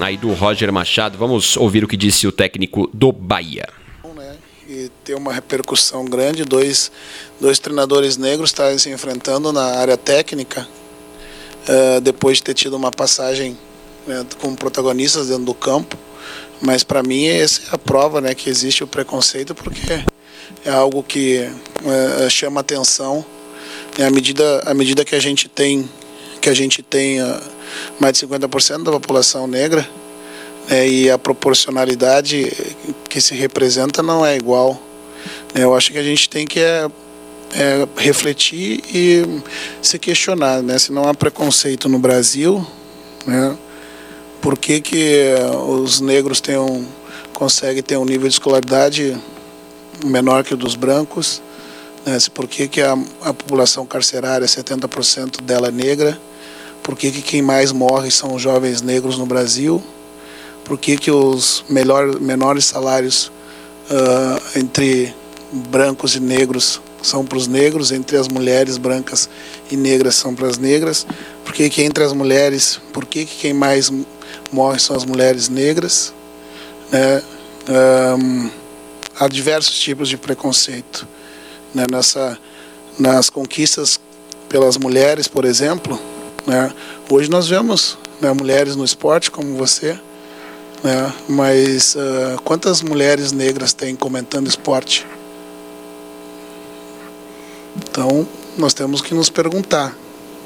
aí 0.00 0.16
do 0.16 0.32
Roger 0.32 0.72
Machado. 0.72 1.18
Vamos 1.18 1.56
ouvir 1.56 1.84
o 1.84 1.88
que 1.88 1.96
disse 1.96 2.26
o 2.26 2.32
técnico 2.32 2.88
do 2.92 3.12
Bahia. 3.12 3.68
Né? 4.14 4.36
E 4.68 4.90
ter 5.04 5.14
uma 5.14 5.32
repercussão 5.32 6.04
grande, 6.04 6.44
dois, 6.44 6.90
dois 7.40 7.58
treinadores 7.58 8.16
negros 8.16 8.50
estarem 8.50 8.78
se 8.78 8.90
enfrentando 8.90 9.52
na 9.52 9.64
área 9.78 9.96
técnica, 9.96 10.68
uh, 11.68 12.00
depois 12.00 12.38
de 12.38 12.44
ter 12.44 12.54
tido 12.54 12.76
uma 12.76 12.90
passagem 12.90 13.56
né, 14.06 14.24
como 14.40 14.56
protagonistas 14.56 15.28
dentro 15.28 15.44
do 15.44 15.54
campo. 15.54 15.96
Mas 16.60 16.82
para 16.82 17.02
mim 17.02 17.26
essa 17.26 17.62
é 17.62 17.74
a 17.74 17.78
prova 17.78 18.20
né, 18.20 18.34
que 18.34 18.50
existe 18.50 18.82
o 18.82 18.86
preconceito, 18.86 19.54
porque 19.54 20.04
é 20.64 20.70
algo 20.70 21.02
que 21.02 21.48
uh, 21.82 22.30
chama 22.30 22.60
atenção. 22.60 23.24
E 23.98 24.02
à 24.02 24.10
medida, 24.10 24.62
à 24.64 24.74
medida 24.74 25.04
que 25.04 25.14
a 25.14 25.20
gente 25.20 25.48
tem 25.48 25.88
que 26.40 26.48
a 26.48 26.54
gente 26.54 26.82
uh, 26.82 27.40
mais 28.00 28.18
de 28.18 28.26
50% 28.26 28.82
da 28.84 28.92
população 28.92 29.46
negra 29.46 29.88
né, 30.68 30.88
e 30.88 31.10
a 31.10 31.18
proporcionalidade 31.18 32.52
que 33.08 33.20
se 33.20 33.34
representa 33.34 34.02
não 34.02 34.24
é 34.24 34.36
igual. 34.36 34.80
Né, 35.54 35.64
eu 35.64 35.74
acho 35.74 35.92
que 35.92 35.98
a 35.98 36.02
gente 36.02 36.28
tem 36.28 36.46
que 36.46 36.60
é, 36.60 36.88
é, 37.54 37.88
refletir 37.96 38.82
e 38.92 39.24
se 39.82 39.98
questionar, 39.98 40.62
né, 40.62 40.78
se 40.78 40.92
não 40.92 41.08
há 41.08 41.14
preconceito 41.14 41.88
no 41.88 41.98
Brasil, 41.98 42.64
né, 43.26 43.56
por 44.40 44.56
que, 44.56 44.80
que 44.80 45.34
os 45.68 46.00
negros 46.00 46.40
têm 46.40 46.56
um, 46.56 46.86
conseguem 47.32 47.82
ter 47.82 47.96
um 47.96 48.04
nível 48.04 48.28
de 48.28 48.34
escolaridade 48.34 49.16
menor 50.04 50.44
que 50.44 50.54
o 50.54 50.56
dos 50.56 50.76
brancos, 50.76 51.42
né, 52.06 52.16
por 52.32 52.46
que, 52.46 52.68
que 52.68 52.80
a, 52.80 52.96
a 53.22 53.34
população 53.34 53.84
carcerária, 53.84 54.46
70% 54.46 55.42
dela 55.42 55.68
é 55.68 55.72
negra, 55.72 56.18
por 56.88 56.96
que, 56.96 57.10
que 57.10 57.20
quem 57.20 57.42
mais 57.42 57.70
morre 57.70 58.10
são 58.10 58.34
os 58.34 58.40
jovens 58.40 58.80
negros 58.80 59.18
no 59.18 59.26
Brasil, 59.26 59.82
por 60.64 60.78
que, 60.78 60.96
que 60.96 61.10
os 61.10 61.62
melhor, 61.68 62.18
menores 62.18 62.64
salários 62.64 63.30
uh, 63.90 64.58
entre 64.58 65.14
brancos 65.52 66.16
e 66.16 66.20
negros 66.20 66.80
são 67.02 67.26
para 67.26 67.36
os 67.36 67.46
negros, 67.46 67.92
entre 67.92 68.16
as 68.16 68.26
mulheres 68.26 68.78
brancas 68.78 69.28
e 69.70 69.76
negras 69.76 70.14
são 70.14 70.34
para 70.34 70.46
as 70.46 70.56
negras, 70.56 71.06
por 71.44 71.52
que, 71.52 71.68
que 71.68 71.82
entre 71.82 72.02
as 72.02 72.14
mulheres, 72.14 72.80
por 72.90 73.04
que, 73.04 73.26
que 73.26 73.36
quem 73.36 73.52
mais 73.52 73.92
morre 74.50 74.78
são 74.78 74.96
as 74.96 75.04
mulheres 75.04 75.50
negras. 75.50 76.14
Né? 76.90 77.22
Um, 78.18 78.50
há 79.20 79.28
diversos 79.28 79.78
tipos 79.78 80.08
de 80.08 80.16
preconceito. 80.16 81.06
Né? 81.74 81.84
Nessa, 81.92 82.38
nas 82.98 83.28
conquistas 83.28 84.00
pelas 84.48 84.78
mulheres, 84.78 85.28
por 85.28 85.44
exemplo, 85.44 86.00
né? 86.48 86.72
Hoje 87.10 87.30
nós 87.30 87.46
vemos 87.46 87.98
né, 88.22 88.32
mulheres 88.32 88.74
no 88.74 88.84
esporte 88.84 89.30
como 89.30 89.54
você, 89.54 89.98
né? 90.82 91.12
mas 91.28 91.94
uh, 91.94 92.40
quantas 92.42 92.80
mulheres 92.80 93.32
negras 93.32 93.74
tem 93.74 93.94
comentando 93.94 94.48
esporte? 94.48 95.06
Então 97.76 98.26
nós 98.56 98.72
temos 98.72 99.02
que 99.02 99.14
nos 99.14 99.28
perguntar 99.28 99.94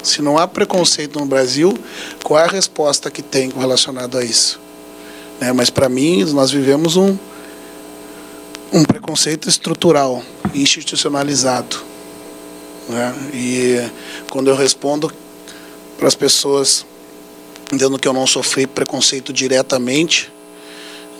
se 0.02 0.20
não 0.20 0.36
há 0.36 0.48
preconceito 0.48 1.20
no 1.20 1.24
Brasil, 1.24 1.78
qual 2.24 2.40
é 2.40 2.44
a 2.44 2.48
resposta 2.48 3.08
que 3.08 3.22
tem 3.22 3.50
relacionado 3.50 4.18
a 4.18 4.24
isso? 4.24 4.60
Né? 5.40 5.52
Mas 5.52 5.70
para 5.70 5.88
mim 5.88 6.24
nós 6.24 6.50
vivemos 6.50 6.96
um 6.96 7.16
um 8.72 8.84
preconceito 8.84 9.48
estrutural, 9.48 10.22
institucionalizado. 10.54 11.76
Né? 12.88 13.14
E 13.34 13.90
quando 14.30 14.48
eu 14.48 14.56
respondo 14.56 15.12
para 16.02 16.08
as 16.08 16.16
pessoas, 16.16 16.84
entendendo 17.66 17.96
que 17.96 18.08
eu 18.08 18.12
não 18.12 18.26
sofri 18.26 18.66
preconceito 18.66 19.32
diretamente, 19.32 20.32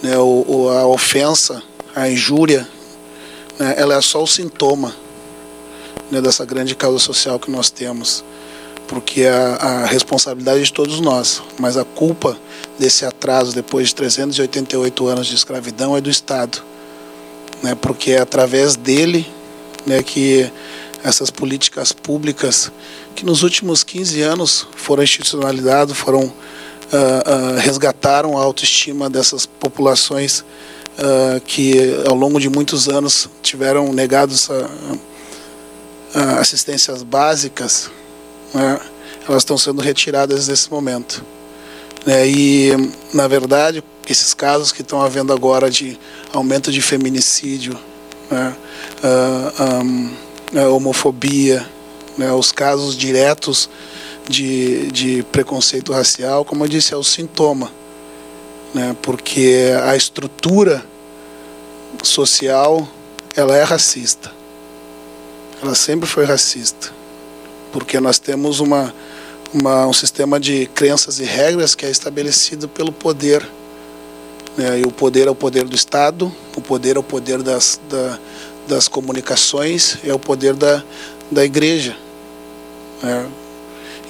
né, 0.03 0.19
o, 0.19 0.69
a 0.71 0.85
ofensa, 0.89 1.63
a 1.95 2.11
injúria, 2.11 2.67
né, 3.61 3.77
ela 3.77 3.95
é 3.95 4.01
só 4.01 4.21
o 4.21 4.27
sintoma 4.27 4.93
né, 6.11 6.21
dessa 6.21 6.45
grande 6.45 6.75
causa 6.75 6.99
social 6.99 7.39
que 7.39 7.49
nós 7.49 7.71
temos, 7.71 8.25
porque 8.89 9.21
é 9.21 9.31
a, 9.31 9.55
a 9.55 9.87
responsabilidade 9.87 10.65
de 10.65 10.73
todos 10.73 10.99
nós, 10.99 11.41
mas 11.61 11.77
a 11.77 11.85
culpa 11.85 12.37
desse 12.77 13.05
atraso 13.05 13.55
depois 13.55 13.87
de 13.87 13.95
388 13.95 15.07
anos 15.07 15.29
de 15.29 15.37
escravidão 15.37 15.97
é 15.97 16.01
do 16.01 16.11
Estado, 16.11 16.61
né, 17.63 17.77
porque 17.77 18.11
é 18.11 18.19
através 18.21 18.75
dele 18.75 19.31
né, 19.87 20.03
que 20.03 20.51
essas 21.05 21.31
políticas 21.31 21.93
públicas 21.93 22.73
que 23.15 23.25
nos 23.25 23.43
últimos 23.43 23.85
15 23.85 24.21
anos 24.23 24.67
foram 24.77 25.03
institucionalizadas, 25.03 25.97
foram 25.97 26.33
uh, 26.93 27.57
uh, 27.57 27.59
resgataram 27.59 28.37
a 28.37 28.43
autoestima 28.43 29.09
dessas 29.09 29.47
populações 29.47 30.41
uh, 30.41 31.41
que 31.47 31.75
ao 32.07 32.15
longo 32.15 32.39
de 32.39 32.49
muitos 32.49 32.89
anos 32.89 33.29
tiveram 33.43 33.93
negados 33.93 34.49
assistências 36.39 37.03
básicas, 37.03 37.91
né? 38.53 38.79
elas 39.27 39.43
estão 39.43 39.57
sendo 39.57 39.81
retiradas 39.81 40.47
nesse 40.47 40.71
momento. 40.71 41.25
Né? 42.05 42.29
E, 42.29 42.73
na 43.15 43.27
verdade, 43.27 43.83
esses 44.07 44.35
casos 44.35 44.73
que 44.73 44.83
estão 44.83 45.01
havendo 45.01 45.33
agora 45.33 45.71
de 45.71 45.99
aumento 46.31 46.71
de 46.71 46.83
feminicídio, 46.83 47.79
né? 48.31 48.55
um, 50.55 50.75
homofobia, 50.75 51.67
né, 52.17 52.33
os 52.33 52.53
casos 52.53 52.97
diretos 52.97 53.69
de, 54.29 54.91
de 54.91 55.23
preconceito 55.25 55.93
racial, 55.93 56.45
como 56.45 56.65
eu 56.65 56.69
disse, 56.69 56.95
é 56.95 56.97
o 56.97 57.05
sintoma, 57.05 57.71
né, 58.75 58.97
porque 59.03 59.71
a 59.85 59.97
estrutura 59.97 60.85
social 62.03 62.87
ela 63.37 63.57
é 63.57 63.63
racista, 63.63 64.33
ela 65.63 65.75
sempre 65.75 66.09
foi 66.09 66.25
racista, 66.25 66.93
porque 67.73 67.99
nós 68.01 68.19
temos 68.19 68.61
uma, 68.61 68.95
uma, 69.53 69.87
um 69.87 69.93
sistema 69.93 70.39
de 70.39 70.67
crenças 70.67 71.19
e 71.19 71.25
regras 71.25 71.75
que 71.75 71.87
é 71.87 71.91
estabelecido 71.91 72.69
pelo 72.69 72.93
poder. 72.93 73.47
Né, 74.57 74.81
e 74.81 74.83
o 74.83 74.91
poder 74.91 75.29
é 75.29 75.31
o 75.31 75.35
poder 75.35 75.65
do 75.65 75.75
Estado, 75.75 76.31
o 76.55 76.61
poder 76.61 76.97
é 76.97 76.99
o 76.99 77.03
poder 77.03 77.43
das, 77.43 77.81
da, 77.89 78.19
das 78.69 78.87
comunicações, 78.87 79.97
é 80.05 80.13
o 80.13 80.19
poder 80.19 80.55
da, 80.55 80.83
da 81.31 81.45
igreja. 81.45 81.97
Né? 83.03 83.29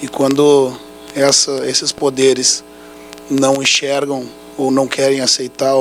E 0.03 0.09
quando 0.09 0.77
essa, 1.15 1.69
esses 1.69 1.93
poderes 1.93 2.65
não 3.31 3.63
enxergam 3.63 4.27
ou 4.57 4.71
não 4.71 4.87
querem 4.87 5.21
aceitar 5.21 5.75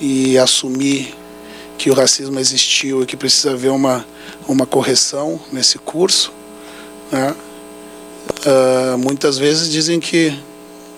e 0.00 0.36
assumir 0.38 1.14
que 1.78 1.90
o 1.90 1.94
racismo 1.94 2.38
existiu 2.38 3.02
e 3.02 3.06
que 3.06 3.16
precisa 3.16 3.52
haver 3.52 3.70
uma, 3.70 4.06
uma 4.46 4.66
correção 4.66 5.40
nesse 5.52 5.78
curso, 5.78 6.32
né? 7.10 7.34
uh, 8.46 8.98
muitas 8.98 9.38
vezes 9.38 9.70
dizem 9.70 10.00
que, 10.00 10.36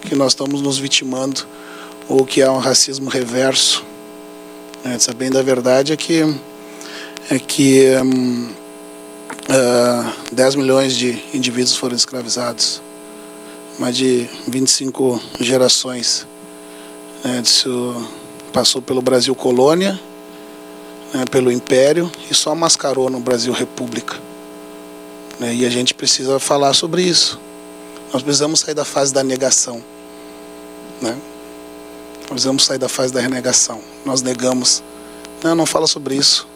que 0.02 0.14
nós 0.14 0.32
estamos 0.32 0.60
nos 0.60 0.78
vitimando 0.78 1.46
ou 2.08 2.24
que 2.24 2.42
há 2.42 2.52
um 2.52 2.58
racismo 2.58 3.08
reverso. 3.08 3.84
Né? 4.84 4.98
Sabendo 4.98 5.38
a 5.38 5.42
verdade 5.42 5.92
é 5.92 5.96
que, 5.96 6.22
é 7.30 7.38
que 7.38 7.86
um, 8.02 8.50
uh, 9.48 10.12
ah, 10.12 10.12
10 10.32 10.54
milhões 10.56 10.94
de 10.94 11.22
indivíduos 11.32 11.76
foram 11.76 11.96
escravizados, 11.96 12.82
mais 13.78 13.96
de 13.96 14.28
25 14.48 15.20
gerações 15.40 16.26
né, 17.24 17.40
disso 17.40 18.06
passou 18.52 18.82
pelo 18.82 19.00
Brasil 19.00 19.34
colônia, 19.34 19.98
né, 21.12 21.24
pelo 21.30 21.50
Império 21.50 22.10
e 22.30 22.34
só 22.34 22.54
mascarou 22.54 23.08
no 23.08 23.18
Brasil 23.18 23.52
República. 23.52 24.16
Né, 25.40 25.54
e 25.54 25.66
a 25.66 25.70
gente 25.70 25.94
precisa 25.94 26.38
falar 26.38 26.74
sobre 26.74 27.02
isso. 27.02 27.40
Nós 28.12 28.22
precisamos 28.22 28.60
sair 28.60 28.74
da 28.74 28.84
fase 28.84 29.12
da 29.12 29.24
negação. 29.24 29.82
Né? 31.00 31.16
Precisamos 32.28 32.64
sair 32.64 32.78
da 32.78 32.88
fase 32.88 33.12
da 33.12 33.20
renegação. 33.20 33.80
Nós 34.04 34.22
negamos. 34.22 34.82
Não, 35.42 35.54
não 35.54 35.66
fala 35.66 35.86
sobre 35.86 36.14
isso. 36.14 36.46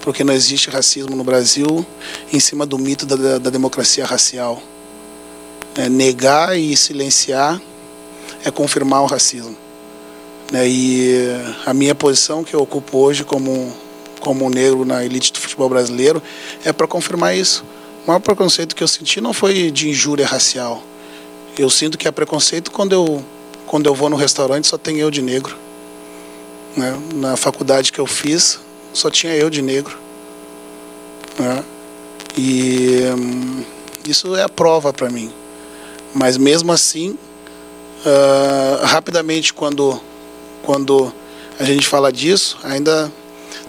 Porque 0.00 0.24
não 0.24 0.32
existe 0.32 0.70
racismo 0.70 1.14
no 1.14 1.24
Brasil 1.24 1.84
em 2.32 2.40
cima 2.40 2.64
do 2.64 2.78
mito 2.78 3.04
da, 3.04 3.38
da 3.38 3.50
democracia 3.50 4.04
racial. 4.04 4.62
É, 5.76 5.88
negar 5.88 6.58
e 6.58 6.76
silenciar 6.76 7.60
é 8.44 8.50
confirmar 8.50 9.02
o 9.02 9.06
racismo. 9.06 9.56
Né? 10.50 10.68
E 10.68 11.26
a 11.64 11.72
minha 11.72 11.94
posição 11.94 12.42
que 12.42 12.54
eu 12.54 12.60
ocupo 12.60 12.98
hoje 12.98 13.24
como, 13.24 13.72
como 14.20 14.50
negro 14.50 14.84
na 14.84 15.04
elite 15.04 15.32
do 15.32 15.38
futebol 15.38 15.68
brasileiro 15.68 16.22
é 16.64 16.72
para 16.72 16.86
confirmar 16.86 17.36
isso. 17.36 17.64
O 18.04 18.08
maior 18.08 18.20
preconceito 18.20 18.74
que 18.74 18.82
eu 18.82 18.88
senti 18.88 19.20
não 19.20 19.32
foi 19.32 19.70
de 19.70 19.88
injúria 19.88 20.26
racial. 20.26 20.82
Eu 21.56 21.68
sinto 21.68 21.98
que 21.98 22.08
é 22.08 22.10
preconceito 22.10 22.70
quando 22.70 22.92
eu, 22.92 23.24
quando 23.66 23.86
eu 23.86 23.94
vou 23.94 24.08
no 24.08 24.16
restaurante 24.16 24.66
só 24.66 24.78
tem 24.78 24.98
eu 24.98 25.10
de 25.10 25.22
negro. 25.22 25.56
Né? 26.76 26.98
Na 27.14 27.36
faculdade 27.36 27.92
que 27.92 27.98
eu 27.98 28.06
fiz, 28.06 28.58
só 28.92 29.10
tinha 29.10 29.34
eu 29.34 29.50
de 29.50 29.62
negro. 29.62 29.98
Né? 31.38 31.64
E 32.36 33.00
hum, 33.16 33.64
isso 34.06 34.34
é 34.36 34.42
a 34.42 34.48
prova 34.48 34.92
para 34.92 35.10
mim. 35.10 35.32
Mas 36.14 36.36
mesmo 36.36 36.72
assim, 36.72 37.16
uh, 38.04 38.84
rapidamente, 38.84 39.52
quando, 39.52 40.00
quando 40.62 41.12
a 41.58 41.64
gente 41.64 41.86
fala 41.86 42.12
disso, 42.12 42.58
ainda 42.62 43.12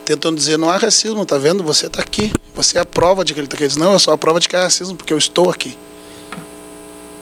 tentam 0.06 0.34
dizer: 0.34 0.58
não 0.58 0.70
há 0.70 0.78
racismo, 0.78 1.26
tá 1.26 1.38
vendo? 1.38 1.64
Você 1.64 1.88
está 1.88 2.02
aqui. 2.02 2.34
Você 2.56 2.78
é 2.78 2.82
a 2.82 2.86
prova 2.86 3.24
de 3.24 3.34
que 3.34 3.40
ele 3.40 3.48
está 3.48 3.64
aqui. 3.64 3.80
Não, 3.80 3.94
é 3.94 4.00
só 4.00 4.12
a 4.12 4.18
prova 4.18 4.40
de 4.40 4.50
que 4.50 4.56
há 4.56 4.64
racismo, 4.64 4.96
porque 4.96 5.14
eu 5.14 5.18
estou 5.18 5.50
aqui. 5.50 5.78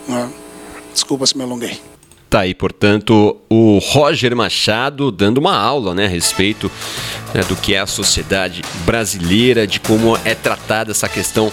Né? 0.08 0.32
Desculpa 0.94 1.26
se 1.26 1.38
me 1.38 1.44
alonguei. 1.44 1.80
Tá 2.30 2.42
aí, 2.42 2.54
portanto, 2.54 3.38
o 3.50 3.80
Roger 3.80 4.36
Machado 4.36 5.12
dando 5.12 5.40
uma 5.40 5.58
aula 5.58 5.96
né, 5.96 6.06
a 6.06 6.08
respeito 6.08 6.72
né, 7.34 7.42
do 7.42 7.56
que 7.56 7.74
é 7.74 7.80
a 7.80 7.88
sociedade 7.88 8.62
brasileira, 8.86 9.66
de 9.66 9.80
como 9.80 10.16
é 10.24 10.36
tratada 10.36 10.92
essa 10.92 11.10
questão 11.10 11.52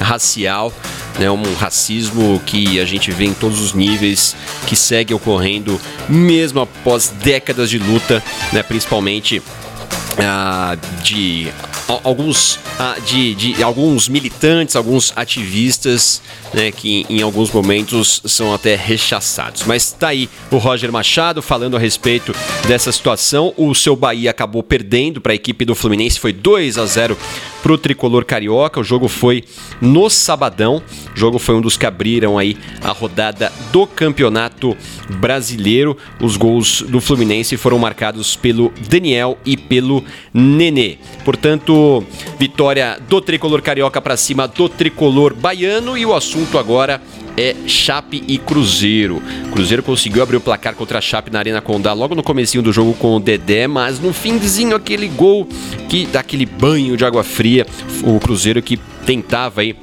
racial, 0.00 0.72
né, 1.16 1.30
um 1.30 1.54
racismo 1.54 2.42
que 2.44 2.80
a 2.80 2.84
gente 2.84 3.12
vê 3.12 3.26
em 3.26 3.34
todos 3.34 3.60
os 3.60 3.72
níveis, 3.72 4.34
que 4.66 4.74
segue 4.74 5.14
ocorrendo 5.14 5.80
mesmo 6.08 6.60
após 6.60 7.08
décadas 7.22 7.70
de 7.70 7.78
luta, 7.78 8.20
né, 8.52 8.64
principalmente 8.64 9.40
ah, 10.18 10.76
de 11.02 11.48
alguns, 12.02 12.58
ah, 12.78 12.96
de, 13.04 13.34
de, 13.34 13.62
alguns 13.62 14.08
militantes, 14.08 14.74
alguns 14.74 15.12
ativistas, 15.14 16.22
né, 16.54 16.70
que 16.70 17.06
em 17.08 17.22
alguns 17.22 17.50
momentos 17.50 18.22
são 18.24 18.54
até 18.54 18.74
rechaçados. 18.74 19.64
Mas 19.64 19.92
tá 19.92 20.08
aí 20.08 20.28
o 20.50 20.56
Roger 20.56 20.90
Machado 20.90 21.42
falando 21.42 21.76
a 21.76 21.80
respeito 21.80 22.34
dessa 22.66 22.90
situação. 22.90 23.52
O 23.56 23.74
seu 23.74 23.94
Bahia 23.94 24.30
acabou 24.30 24.62
perdendo 24.62 25.20
para 25.20 25.32
a 25.32 25.34
equipe 25.34 25.64
do 25.64 25.74
Fluminense, 25.74 26.18
foi 26.18 26.32
2 26.32 26.78
a 26.78 26.86
0 26.86 27.16
para 27.62 27.72
o 27.72 27.78
tricolor 27.78 28.24
carioca. 28.24 28.80
O 28.80 28.84
jogo 28.84 29.08
foi 29.08 29.44
no 29.80 30.08
sabadão. 30.08 30.82
O 31.14 31.18
jogo 31.18 31.38
foi 31.38 31.54
um 31.54 31.60
dos 31.60 31.76
que 31.76 31.86
abriram 31.86 32.38
aí 32.38 32.56
a 32.82 32.90
rodada 32.90 33.52
do 33.72 33.86
Campeonato 33.86 34.76
Brasileiro. 35.18 35.96
Os 36.20 36.36
gols 36.36 36.82
do 36.82 37.00
Fluminense 37.00 37.56
foram 37.56 37.78
marcados 37.78 38.36
pelo 38.36 38.72
Daniel 38.88 39.38
e 39.44 39.56
pelo 39.56 40.04
Nenê. 40.32 40.98
Portanto, 41.24 42.04
vitória 42.38 42.98
do 43.08 43.20
tricolor 43.20 43.62
carioca 43.62 44.00
para 44.00 44.16
cima 44.16 44.46
do 44.46 44.68
tricolor 44.68 45.34
baiano 45.34 45.96
e 45.96 46.06
o 46.06 46.14
assunto 46.14 46.58
agora 46.58 47.00
é 47.36 47.54
Chape 47.66 48.22
e 48.26 48.38
Cruzeiro. 48.38 49.22
Cruzeiro 49.52 49.82
conseguiu 49.82 50.22
abrir 50.22 50.36
o 50.36 50.40
placar 50.40 50.74
contra 50.74 50.98
a 50.98 51.00
Chape 51.00 51.30
na 51.30 51.38
Arena 51.38 51.60
Condá 51.60 51.92
logo 51.92 52.14
no 52.14 52.22
comecinho 52.22 52.62
do 52.62 52.72
jogo 52.72 52.94
com 52.94 53.16
o 53.16 53.20
Dedé, 53.20 53.66
mas 53.66 54.00
no 54.00 54.12
finzinho 54.12 54.74
aquele 54.74 55.08
gol 55.08 55.46
que 55.88 56.06
dá 56.06 56.20
aquele 56.20 56.46
banho 56.46 56.96
de 56.96 57.04
água 57.04 57.22
fria, 57.22 57.66
o 58.02 58.18
Cruzeiro 58.18 58.62
que 58.62 58.76
tentava 59.04 59.60
aí 59.60 59.76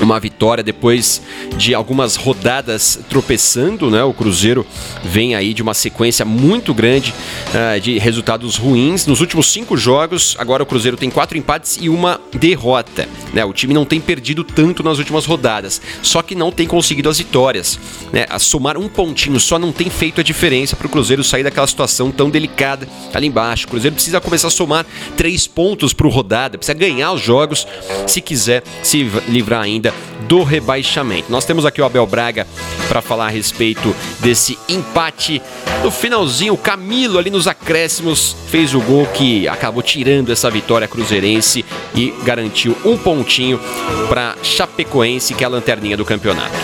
uma 0.00 0.18
vitória 0.20 0.62
depois 0.62 1.22
de 1.56 1.74
algumas 1.74 2.16
rodadas 2.16 2.98
tropeçando, 3.08 3.90
né? 3.90 4.02
O 4.04 4.12
Cruzeiro 4.12 4.66
vem 5.04 5.34
aí 5.34 5.54
de 5.54 5.62
uma 5.62 5.74
sequência 5.74 6.24
muito 6.24 6.72
grande 6.72 7.12
uh, 7.48 7.80
de 7.80 7.98
resultados 7.98 8.56
ruins 8.56 9.06
nos 9.06 9.20
últimos 9.20 9.50
cinco 9.50 9.76
jogos. 9.76 10.36
Agora 10.38 10.62
o 10.62 10.66
Cruzeiro 10.66 10.96
tem 10.96 11.10
quatro 11.10 11.36
empates 11.36 11.78
e 11.80 11.88
uma 11.88 12.20
derrota, 12.32 13.08
né? 13.32 13.44
O 13.44 13.52
time 13.52 13.74
não 13.74 13.84
tem 13.84 14.00
perdido 14.00 14.44
tanto 14.44 14.82
nas 14.82 14.98
últimas 14.98 15.24
rodadas, 15.24 15.80
só 16.02 16.22
que 16.22 16.34
não 16.34 16.50
tem 16.50 16.66
conseguido 16.66 17.08
as 17.08 17.18
vitórias, 17.18 17.78
né? 18.12 18.26
A 18.28 18.38
somar 18.38 18.76
um 18.76 18.88
pontinho 18.88 19.38
só 19.40 19.58
não 19.58 19.72
tem 19.72 19.90
feito 19.90 20.20
a 20.20 20.24
diferença 20.24 20.76
para 20.76 20.86
o 20.86 20.90
Cruzeiro 20.90 21.24
sair 21.24 21.42
daquela 21.42 21.66
situação 21.66 22.10
tão 22.10 22.30
delicada 22.30 22.88
ali 23.12 23.26
embaixo. 23.26 23.66
O 23.66 23.70
Cruzeiro 23.70 23.94
precisa 23.94 24.20
começar 24.20 24.48
a 24.48 24.50
somar 24.50 24.86
três 25.16 25.46
pontos 25.46 25.94
o 25.98 26.08
rodada, 26.08 26.56
precisa 26.56 26.78
ganhar 26.78 27.12
os 27.12 27.20
jogos 27.20 27.66
se 28.06 28.20
quiser 28.20 28.62
se 28.82 29.02
livrar 29.28 29.62
ainda 29.62 29.87
do 30.28 30.42
rebaixamento. 30.42 31.30
Nós 31.30 31.44
temos 31.44 31.64
aqui 31.64 31.80
o 31.80 31.84
Abel 31.84 32.06
Braga 32.06 32.46
para 32.88 33.02
falar 33.02 33.26
a 33.26 33.30
respeito 33.30 33.94
desse 34.20 34.58
empate. 34.68 35.42
No 35.82 35.90
finalzinho, 35.90 36.54
o 36.54 36.58
Camilo 36.58 37.18
ali 37.18 37.30
nos 37.30 37.46
acréscimos 37.46 38.34
fez 38.48 38.74
o 38.74 38.80
gol 38.80 39.06
que 39.06 39.46
acabou 39.46 39.82
tirando 39.82 40.32
essa 40.32 40.50
vitória 40.50 40.88
cruzeirense 40.88 41.64
e 41.94 42.14
garantiu 42.24 42.76
um 42.84 42.96
pontinho 42.96 43.60
para 44.08 44.34
Chapecoense, 44.42 45.34
que 45.34 45.44
é 45.44 45.46
a 45.46 45.50
lanterninha 45.50 45.96
do 45.96 46.04
campeonato. 46.04 46.56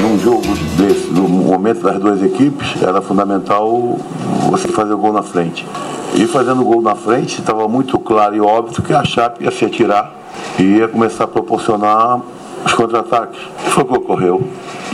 Num 0.00 0.18
jogo 0.18 0.54
desse, 0.76 1.06
no 1.08 1.28
momento 1.28 1.82
das 1.82 1.98
duas 1.98 2.22
equipes, 2.22 2.80
era 2.82 3.00
fundamental 3.00 3.98
você 4.50 4.68
fazer 4.68 4.92
o 4.92 4.98
gol 4.98 5.12
na 5.12 5.22
frente. 5.22 5.66
E 6.14 6.26
fazendo 6.26 6.62
o 6.62 6.64
gol 6.64 6.80
na 6.80 6.94
frente, 6.94 7.40
estava 7.40 7.66
muito 7.68 7.98
claro 7.98 8.34
e 8.36 8.40
óbvio 8.40 8.82
que 8.82 8.92
a 8.92 9.04
Chape 9.04 9.44
ia 9.44 9.50
se 9.50 9.64
atirar 9.64 10.14
e 10.58 10.62
ia 10.62 10.88
começar 10.88 11.24
a 11.24 11.26
proporcionar 11.26 12.20
os 12.66 12.72
contra-ataques. 12.72 13.40
Foi 13.70 13.84
o 13.84 13.86
que 13.86 13.94
ocorreu. 13.94 14.42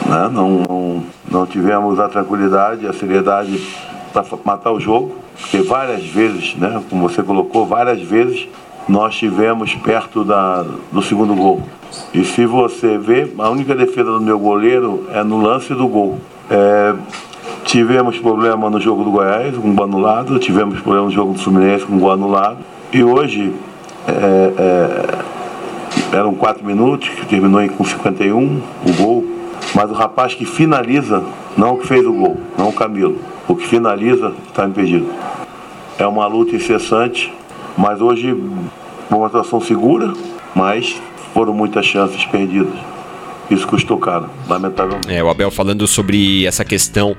Né? 0.06 0.30
Não, 0.30 0.62
não, 0.68 1.02
não 1.30 1.46
tivemos 1.46 1.98
a 1.98 2.08
tranquilidade, 2.08 2.86
a 2.86 2.92
seriedade 2.92 3.60
para 4.12 4.24
matar 4.44 4.72
o 4.72 4.78
jogo, 4.78 5.16
porque 5.40 5.62
várias 5.62 6.04
vezes, 6.04 6.54
né, 6.56 6.82
como 6.90 7.08
você 7.08 7.22
colocou, 7.22 7.64
várias 7.64 8.02
vezes 8.02 8.46
nós 8.86 9.14
tivemos 9.16 9.74
perto 9.74 10.22
da, 10.22 10.64
do 10.92 11.00
segundo 11.00 11.34
gol. 11.34 11.62
E 12.12 12.24
se 12.24 12.44
você 12.44 12.98
vê, 12.98 13.32
a 13.38 13.48
única 13.48 13.74
defesa 13.74 14.12
do 14.12 14.20
meu 14.20 14.38
goleiro 14.38 15.06
é 15.12 15.24
no 15.24 15.40
lance 15.40 15.72
do 15.72 15.88
gol. 15.88 16.18
É, 16.50 16.94
tivemos 17.64 18.18
problema 18.18 18.68
no 18.68 18.78
jogo 18.78 19.02
do 19.02 19.10
Goiás, 19.10 19.56
com 19.56 19.68
um 19.68 19.74
gol 19.74 19.84
anulado, 19.84 20.38
tivemos 20.38 20.78
problema 20.80 21.06
no 21.06 21.12
jogo 21.12 21.32
do 21.32 21.38
Fluminense 21.38 21.86
com 21.86 21.94
um 21.94 21.98
gol 21.98 22.12
anulado. 22.12 22.58
E 22.92 23.02
hoje 23.02 23.54
é, 24.06 24.52
é, 24.58 25.18
eram 26.12 26.34
4 26.34 26.64
minutos, 26.64 27.08
que 27.08 27.26
terminou 27.26 27.66
com 27.70 27.84
51, 27.84 28.62
o 28.86 28.92
gol. 28.94 29.24
Mas 29.74 29.90
o 29.90 29.94
rapaz 29.94 30.34
que 30.34 30.44
finaliza, 30.44 31.22
não 31.56 31.74
o 31.74 31.78
que 31.78 31.86
fez 31.86 32.06
o 32.06 32.12
gol, 32.12 32.38
não 32.58 32.68
o 32.68 32.72
Camilo. 32.72 33.18
O 33.48 33.56
que 33.56 33.66
finaliza 33.66 34.32
está 34.48 34.66
impedido. 34.66 35.06
É 35.98 36.06
uma 36.06 36.26
luta 36.26 36.54
incessante, 36.54 37.32
mas 37.76 38.00
hoje 38.00 38.36
uma 39.10 39.26
atuação 39.26 39.60
segura, 39.60 40.12
mas 40.54 41.00
foram 41.32 41.52
muitas 41.52 41.86
chances 41.86 42.24
perdidas. 42.26 42.74
Isso 43.50 43.66
custou 43.66 43.98
caro, 43.98 44.30
lamentavelmente. 44.48 45.12
É, 45.12 45.22
o 45.22 45.28
Abel 45.28 45.50
falando 45.50 45.86
sobre 45.86 46.46
essa 46.46 46.64
questão 46.64 47.16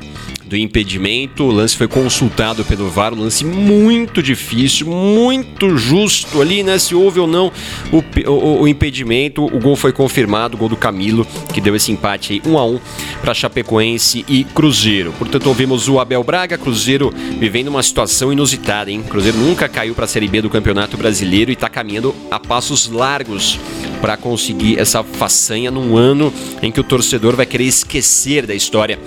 do 0.53 0.57
impedimento. 0.57 1.45
O 1.45 1.51
lance 1.51 1.75
foi 1.75 1.87
consultado 1.87 2.63
pelo 2.63 2.87
VAR, 2.89 3.13
um 3.13 3.21
lance 3.21 3.43
muito 3.43 4.21
difícil, 4.21 4.87
muito 4.87 5.75
justo 5.77 6.41
ali, 6.41 6.61
né? 6.61 6.77
Se 6.77 6.93
houve 6.93 7.19
ou 7.19 7.27
não 7.27 7.51
o, 7.91 8.29
o, 8.29 8.61
o 8.61 8.67
impedimento. 8.67 9.43
O 9.43 9.59
gol 9.59 9.75
foi 9.75 9.91
confirmado, 9.91 10.55
o 10.55 10.59
gol 10.59 10.69
do 10.69 10.77
Camilo, 10.77 11.25
que 11.51 11.59
deu 11.59 11.75
esse 11.75 11.91
empate 11.91 12.33
aí 12.33 12.41
1 12.45 12.57
a 12.57 12.65
1 12.65 12.79
para 13.21 13.33
Chapecoense 13.33 14.23
e 14.29 14.43
Cruzeiro. 14.43 15.11
Portanto, 15.17 15.47
ouvimos 15.47 15.89
o 15.89 15.99
Abel 15.99 16.23
Braga, 16.23 16.57
Cruzeiro 16.57 17.11
vivendo 17.39 17.69
uma 17.69 17.81
situação 17.81 18.31
inusitada, 18.31 18.91
hein? 18.91 19.03
Cruzeiro 19.09 19.37
nunca 19.37 19.67
caiu 19.67 19.95
para 19.95 20.05
a 20.05 20.07
Série 20.07 20.27
B 20.27 20.41
do 20.41 20.49
Campeonato 20.49 20.95
Brasileiro 20.95 21.49
e 21.49 21.53
está 21.53 21.67
caminhando 21.67 22.13
a 22.29 22.39
passos 22.39 22.87
largos 22.89 23.59
para 24.03 24.17
conseguir 24.17 24.77
essa 24.77 25.01
façanha 25.01 25.71
num 25.71 25.95
ano 25.95 26.33
em 26.61 26.69
que 26.69 26.79
o 26.81 26.83
torcedor 26.83 27.37
vai 27.37 27.45
querer 27.45 27.63
esquecer 27.63 28.45
da 28.45 28.53
história 28.53 28.99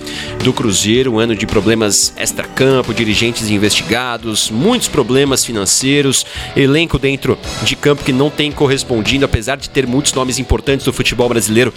do 0.43 0.51
Cruzeiro, 0.51 1.13
um 1.13 1.19
ano 1.19 1.35
de 1.35 1.45
problemas 1.45 2.11
extra-campo, 2.17 2.95
dirigentes 2.95 3.47
investigados, 3.51 4.49
muitos 4.49 4.87
problemas 4.87 5.45
financeiros, 5.45 6.25
elenco 6.55 6.97
dentro 6.97 7.37
de 7.61 7.75
campo 7.75 8.03
que 8.03 8.11
não 8.11 8.31
tem 8.31 8.51
correspondido, 8.51 9.23
apesar 9.23 9.57
de 9.57 9.69
ter 9.69 9.85
muitos 9.85 10.13
nomes 10.13 10.39
importantes 10.39 10.83
do 10.83 10.91
futebol 10.91 11.29
brasileiro 11.29 11.71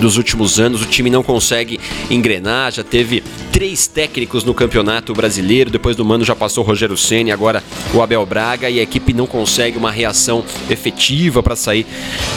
dos 0.00 0.16
últimos 0.16 0.58
anos, 0.58 0.82
o 0.82 0.86
time 0.86 1.10
não 1.10 1.22
consegue 1.22 1.78
engrenar, 2.10 2.72
já 2.72 2.82
teve 2.82 3.22
três 3.52 3.86
técnicos 3.86 4.44
no 4.44 4.54
Campeonato 4.54 5.12
Brasileiro. 5.12 5.70
Depois 5.70 5.94
do 5.94 6.04
Mano 6.04 6.24
já 6.24 6.34
passou 6.34 6.64
o 6.64 6.66
Rogério 6.66 6.96
Ceni, 6.96 7.30
agora 7.30 7.62
o 7.94 8.02
Abel 8.02 8.24
Braga 8.26 8.68
e 8.68 8.80
a 8.80 8.82
equipe 8.82 9.12
não 9.12 9.26
consegue 9.26 9.78
uma 9.78 9.90
reação 9.90 10.44
efetiva 10.70 11.42
para 11.42 11.54
sair 11.54 11.86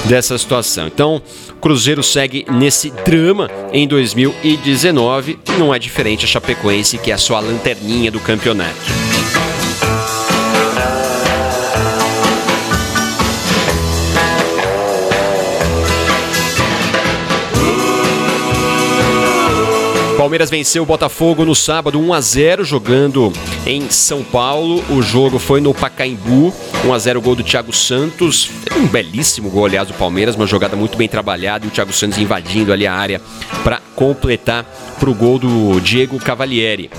dessa 0.06 0.38
situação. 0.38 0.88
Então, 0.88 1.22
o 1.50 1.54
Cruzeiro 1.56 2.04
segue 2.04 2.46
nesse 2.52 2.92
drama 3.06 3.50
em 3.72 3.88
2019. 3.88 5.40
Não 5.58 5.74
é 5.74 5.80
diferente 5.80 6.26
a 6.26 6.28
Chapecoense, 6.28 6.98
que 6.98 7.12
é 7.12 7.14
a 7.14 7.18
sua 7.18 7.40
lanterninha 7.40 8.12
do 8.12 8.20
campeonato. 8.20 9.15
Palmeiras 20.26 20.50
venceu 20.50 20.82
o 20.82 20.88
Botafogo 20.88 21.46
no 21.46 21.54
sábado 21.54 22.00
1 22.00 22.12
a 22.12 22.20
0 22.20 22.66
jogando 22.66 23.32
em 23.64 23.92
São 23.92 24.24
Paulo. 24.24 24.84
O 24.90 25.00
jogo 25.00 25.38
foi 25.38 25.62
no 25.62 25.72
Pacaembu. 25.72 26.52
1 26.84 26.92
a 26.92 26.98
0 26.98 27.22
gol 27.22 27.36
do 27.36 27.44
Thiago 27.44 27.72
Santos. 27.72 28.50
Um 28.76 28.88
belíssimo 28.88 29.52
gol, 29.52 29.68
aliás, 29.68 29.88
do 29.88 29.94
Palmeiras, 29.94 30.36
uma 30.36 30.48
jogada 30.48 30.76
muito 30.76 30.98
bem 30.98 31.08
trabalhada 31.08 31.66
e 31.66 31.68
o 31.68 31.72
Thiago 31.72 31.94
Santos 31.94 32.18
invadindo 32.18 32.74
ali 32.74 32.88
a 32.88 32.94
área 32.96 33.22
para 33.64 33.80
completar 33.96 34.66
para 35.00 35.12
o 35.12 35.14
gol 35.14 35.38
do 35.38 35.80
Diego 35.80 36.18
Cavalieri. 36.18 36.90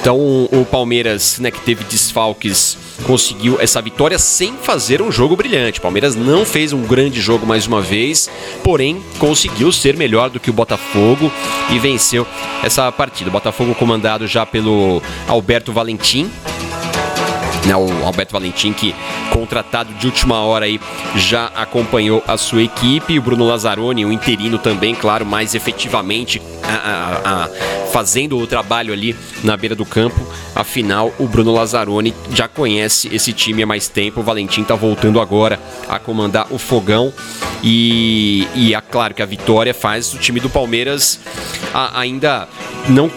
Então 0.00 0.48
o 0.52 0.64
Palmeiras, 0.64 1.40
né, 1.40 1.50
que 1.50 1.60
teve 1.62 1.82
desfalques, 1.82 2.78
conseguiu 3.04 3.60
essa 3.60 3.80
vitória 3.80 4.18
sem 4.18 4.54
fazer 4.54 5.00
um 5.00 5.10
jogo 5.10 5.36
brilhante. 5.36 5.78
O 5.78 5.82
Palmeiras 5.82 6.14
não 6.14 6.44
fez 6.44 6.72
um 6.72 6.82
grande 6.82 7.20
jogo 7.20 7.46
mais 7.46 7.66
uma 7.66 7.80
vez, 7.80 8.28
porém 8.62 9.02
conseguiu 9.18 9.72
ser 9.72 9.96
melhor 9.96 10.30
do 10.30 10.40
que 10.40 10.50
o 10.50 10.52
Botafogo 10.52 11.30
e 11.70 11.78
venceu 11.78 12.26
essa 12.62 12.90
partida. 12.92 13.30
O 13.30 13.32
Botafogo 13.32 13.74
comandado 13.74 14.26
já 14.26 14.44
pelo 14.44 15.02
Alberto 15.26 15.72
Valentim, 15.72 16.30
né, 17.66 17.76
o 17.76 18.06
Alberto 18.06 18.32
Valentim, 18.32 18.72
que 18.72 18.94
contratado 19.30 19.92
de 19.94 20.06
última 20.06 20.40
hora 20.40 20.64
aí, 20.64 20.80
já 21.16 21.46
acompanhou 21.54 22.22
a 22.26 22.36
sua 22.36 22.62
equipe. 22.62 23.18
O 23.18 23.22
Bruno 23.22 23.46
Lazzaroni, 23.46 24.04
o 24.04 24.12
interino 24.12 24.58
também, 24.58 24.94
claro, 24.94 25.26
mais 25.26 25.54
efetivamente 25.54 26.40
a, 26.62 27.20
a, 27.24 27.48
fazendo 27.92 28.38
o 28.38 28.46
trabalho 28.46 28.92
ali 28.92 29.16
na 29.42 29.56
beira 29.56 29.74
do 29.74 29.84
campo. 29.84 30.20
Afinal, 30.54 31.12
o 31.18 31.26
Bruno 31.26 31.52
Lazzaroni 31.52 32.14
já 32.32 32.48
conhece 32.48 33.08
esse 33.12 33.32
time 33.32 33.62
há 33.62 33.66
mais 33.66 33.88
tempo. 33.88 34.20
O 34.20 34.22
Valentim 34.22 34.62
está 34.62 34.74
voltando 34.74 35.20
agora 35.20 35.58
a 35.88 35.98
comandar 35.98 36.46
o 36.50 36.58
fogão. 36.58 37.12
E, 37.62 38.46
e 38.54 38.74
é 38.74 38.80
claro 38.80 39.14
que 39.14 39.22
a 39.22 39.26
vitória 39.26 39.74
faz 39.74 40.14
o 40.14 40.18
time 40.18 40.40
do 40.40 40.48
Palmeiras 40.48 41.18
ainda 41.94 42.48
não, 42.88 43.10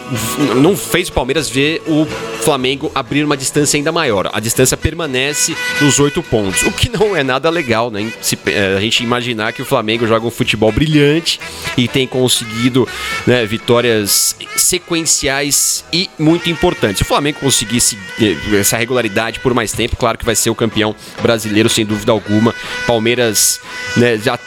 não 0.55 0.75
fez 0.75 1.09
o 1.09 1.13
Palmeiras 1.13 1.49
ver 1.49 1.81
o 1.87 2.05
Flamengo 2.41 2.91
abrir 2.93 3.23
uma 3.23 3.37
distância 3.37 3.77
ainda 3.77 3.91
maior. 3.91 4.29
A 4.33 4.39
distância 4.39 4.75
permanece 4.75 5.55
nos 5.79 5.99
oito 5.99 6.21
pontos, 6.23 6.63
o 6.63 6.71
que 6.71 6.89
não 6.89 7.15
é 7.15 7.23
nada 7.23 7.49
legal, 7.49 7.91
né? 7.91 8.11
Se, 8.21 8.37
é, 8.47 8.75
a 8.77 8.81
gente 8.81 9.03
imaginar 9.03 9.53
que 9.53 9.61
o 9.61 9.65
Flamengo 9.65 10.07
joga 10.07 10.25
um 10.25 10.31
futebol 10.31 10.71
brilhante 10.71 11.39
e 11.77 11.87
tem 11.87 12.07
conseguido 12.07 12.87
né, 13.25 13.45
vitórias 13.45 14.35
sequenciais 14.61 15.83
e 15.91 16.09
muito 16.17 16.49
importantes. 16.49 16.97
Se 16.97 17.03
o 17.03 17.05
Flamengo 17.05 17.39
conseguisse 17.39 17.97
eh, 18.19 18.59
essa 18.59 18.77
regularidade 18.77 19.39
por 19.39 19.53
mais 19.53 19.71
tempo, 19.71 19.95
claro 19.95 20.17
que 20.17 20.25
vai 20.25 20.35
ser 20.35 20.49
o 20.49 20.55
campeão 20.55 20.95
brasileiro, 21.21 21.69
sem 21.69 21.85
dúvida 21.85 22.11
alguma. 22.11 22.53
Palmeiras, 22.85 23.59
né, 23.95 24.17
já 24.17 24.37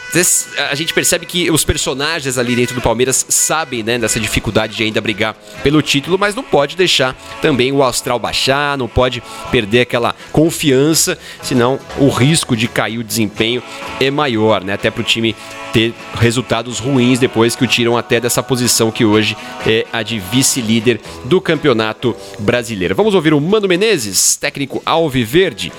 a 0.69 0.75
gente 0.75 0.93
percebe 0.93 1.25
que 1.25 1.51
os 1.51 1.65
personagens 1.65 2.37
ali 2.37 2.55
dentro 2.55 2.73
do 2.73 2.81
Palmeiras 2.81 3.25
sabem 3.27 3.83
né, 3.83 3.97
dessa 3.97 4.19
dificuldade 4.19 4.75
de 4.75 4.83
ainda 4.83 5.01
brigar 5.01 5.35
pelo 5.61 5.81
título, 5.81 6.17
mas 6.17 6.33
não 6.33 6.43
pode 6.43 6.77
deixar 6.77 7.13
também 7.41 7.71
o 7.71 7.83
astral 7.83 8.17
baixar, 8.17 8.77
não 8.77 8.87
pode 8.87 9.21
perder 9.51 9.81
aquela 9.81 10.15
confiança, 10.31 11.17
senão 11.41 11.79
o 11.97 12.07
risco 12.07 12.55
de 12.55 12.67
cair 12.67 12.97
o 12.97 13.03
desempenho 13.03 13.61
é 13.99 14.09
maior, 14.09 14.63
né? 14.63 14.73
Até 14.73 14.89
para 14.89 15.01
o 15.01 15.03
time 15.03 15.35
ter 15.71 15.93
resultados 16.15 16.79
ruins 16.79 17.19
depois 17.19 17.55
que 17.55 17.63
o 17.63 17.67
tiram 17.67 17.97
até 17.97 18.19
dessa 18.19 18.41
posição 18.41 18.91
que 18.91 19.05
hoje 19.05 19.35
é 19.65 19.85
a 19.91 20.01
de 20.01 20.19
vice-líder 20.19 20.99
do 21.25 21.41
Campeonato 21.41 22.15
Brasileiro. 22.39 22.95
Vamos 22.95 23.13
ouvir 23.13 23.33
o 23.33 23.41
Mano 23.41 23.67
Menezes, 23.67 24.35
técnico 24.35 24.81
Alviverde. 24.85 25.71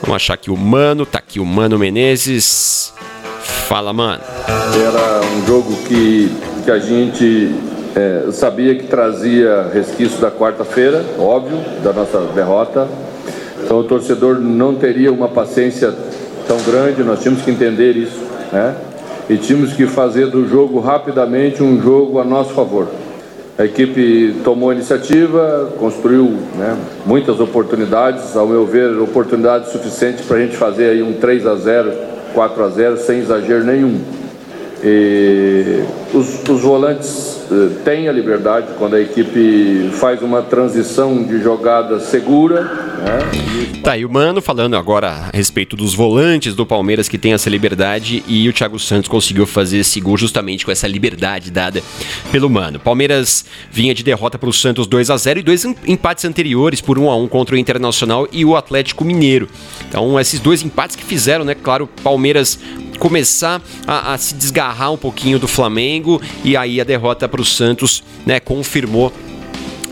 Vamos 0.00 0.16
achar 0.16 0.36
que 0.36 0.50
o 0.50 0.56
Mano, 0.56 1.04
tá 1.04 1.18
aqui 1.18 1.40
o 1.40 1.44
Mano 1.44 1.78
Menezes. 1.78 2.92
Fala, 3.68 3.92
mano. 3.92 4.22
Era 4.46 5.20
um 5.26 5.46
jogo 5.46 5.76
que, 5.86 6.30
que 6.64 6.70
a 6.70 6.78
gente 6.78 7.54
é, 7.94 8.30
sabia 8.32 8.74
que 8.74 8.84
trazia 8.84 9.70
resquício 9.72 10.18
da 10.20 10.30
quarta-feira, 10.30 11.04
óbvio, 11.18 11.58
da 11.82 11.92
nossa 11.92 12.20
derrota. 12.34 12.88
Então 13.62 13.80
o 13.80 13.84
torcedor 13.84 14.40
não 14.40 14.74
teria 14.74 15.12
uma 15.12 15.28
paciência 15.28 15.94
tão 16.46 16.58
grande, 16.62 17.02
nós 17.02 17.20
tínhamos 17.20 17.42
que 17.42 17.50
entender 17.50 17.96
isso, 17.96 18.20
né? 18.52 18.74
E 19.28 19.36
tínhamos 19.36 19.74
que 19.74 19.86
fazer 19.86 20.28
do 20.28 20.48
jogo 20.48 20.80
rapidamente 20.80 21.62
um 21.62 21.80
jogo 21.80 22.18
a 22.18 22.24
nosso 22.24 22.54
favor. 22.54 22.88
A 23.58 23.64
equipe 23.64 24.36
tomou 24.42 24.70
a 24.70 24.74
iniciativa, 24.74 25.72
construiu 25.78 26.38
né, 26.56 26.78
muitas 27.04 27.38
oportunidades, 27.38 28.36
ao 28.36 28.46
meu 28.46 28.64
ver, 28.64 28.96
oportunidades 28.98 29.72
suficientes 29.72 30.24
para 30.24 30.36
a 30.36 30.40
gente 30.40 30.56
fazer 30.56 30.90
aí 30.90 31.02
um 31.02 31.12
3 31.14 31.46
a 31.46 31.56
0 31.56 31.92
4 32.32 32.64
a 32.64 32.68
0 32.68 32.96
sem 32.98 33.18
exagero 33.18 33.64
nenhum. 33.64 34.00
E 34.82 35.82
os, 36.14 36.48
os 36.48 36.62
volantes 36.62 37.38
eh, 37.50 37.80
têm 37.84 38.08
a 38.08 38.12
liberdade 38.12 38.68
quando 38.78 38.94
a 38.94 39.00
equipe 39.00 39.90
faz 39.92 40.22
uma 40.22 40.42
transição 40.42 41.22
de 41.22 41.42
jogada 41.42 42.00
segura. 42.00 42.62
Né? 42.62 43.80
Tá, 43.82 43.96
e 43.96 44.04
o 44.04 44.10
Mano 44.10 44.40
falando 44.42 44.76
agora 44.76 45.08
a 45.08 45.30
respeito 45.36 45.76
dos 45.76 45.94
volantes 45.94 46.54
do 46.54 46.66
Palmeiras 46.66 47.08
que 47.08 47.16
tem 47.16 47.32
essa 47.32 47.48
liberdade 47.48 48.22
e 48.26 48.48
o 48.48 48.52
Thiago 48.52 48.78
Santos 48.78 49.08
conseguiu 49.08 49.46
fazer 49.46 49.78
esse 49.78 50.00
gol 50.00 50.16
justamente 50.16 50.64
com 50.64 50.70
essa 50.70 50.86
liberdade 50.86 51.50
dada 51.50 51.82
pelo 52.30 52.50
Mano. 52.50 52.78
Palmeiras 52.78 53.44
vinha 53.70 53.94
de 53.94 54.02
derrota 54.02 54.38
para 54.38 54.48
o 54.48 54.52
Santos 54.52 54.86
2 54.86 55.10
a 55.10 55.16
0 55.16 55.40
e 55.40 55.42
dois 55.42 55.64
empates 55.86 56.24
anteriores 56.24 56.80
por 56.80 56.98
1 56.98 57.10
a 57.10 57.16
1 57.16 57.28
contra 57.28 57.54
o 57.54 57.58
Internacional 57.58 58.28
e 58.32 58.44
o 58.44 58.56
Atlético 58.56 59.04
Mineiro. 59.04 59.48
Então, 59.88 60.18
esses 60.18 60.40
dois 60.40 60.62
empates 60.62 60.96
que 60.96 61.04
fizeram, 61.04 61.44
né, 61.44 61.54
claro, 61.54 61.88
Palmeiras 62.02 62.58
começar 62.98 63.62
a, 63.86 64.12
a 64.14 64.18
se 64.18 64.34
desgarrar 64.34 64.92
um 64.92 64.96
pouquinho 64.96 65.38
do 65.38 65.48
Flamengo 65.48 65.97
e 66.44 66.56
aí 66.56 66.80
a 66.80 66.84
derrota 66.84 67.28
para 67.28 67.40
o 67.40 67.44
Santos 67.44 68.02
né, 68.24 68.40
confirmou 68.40 69.12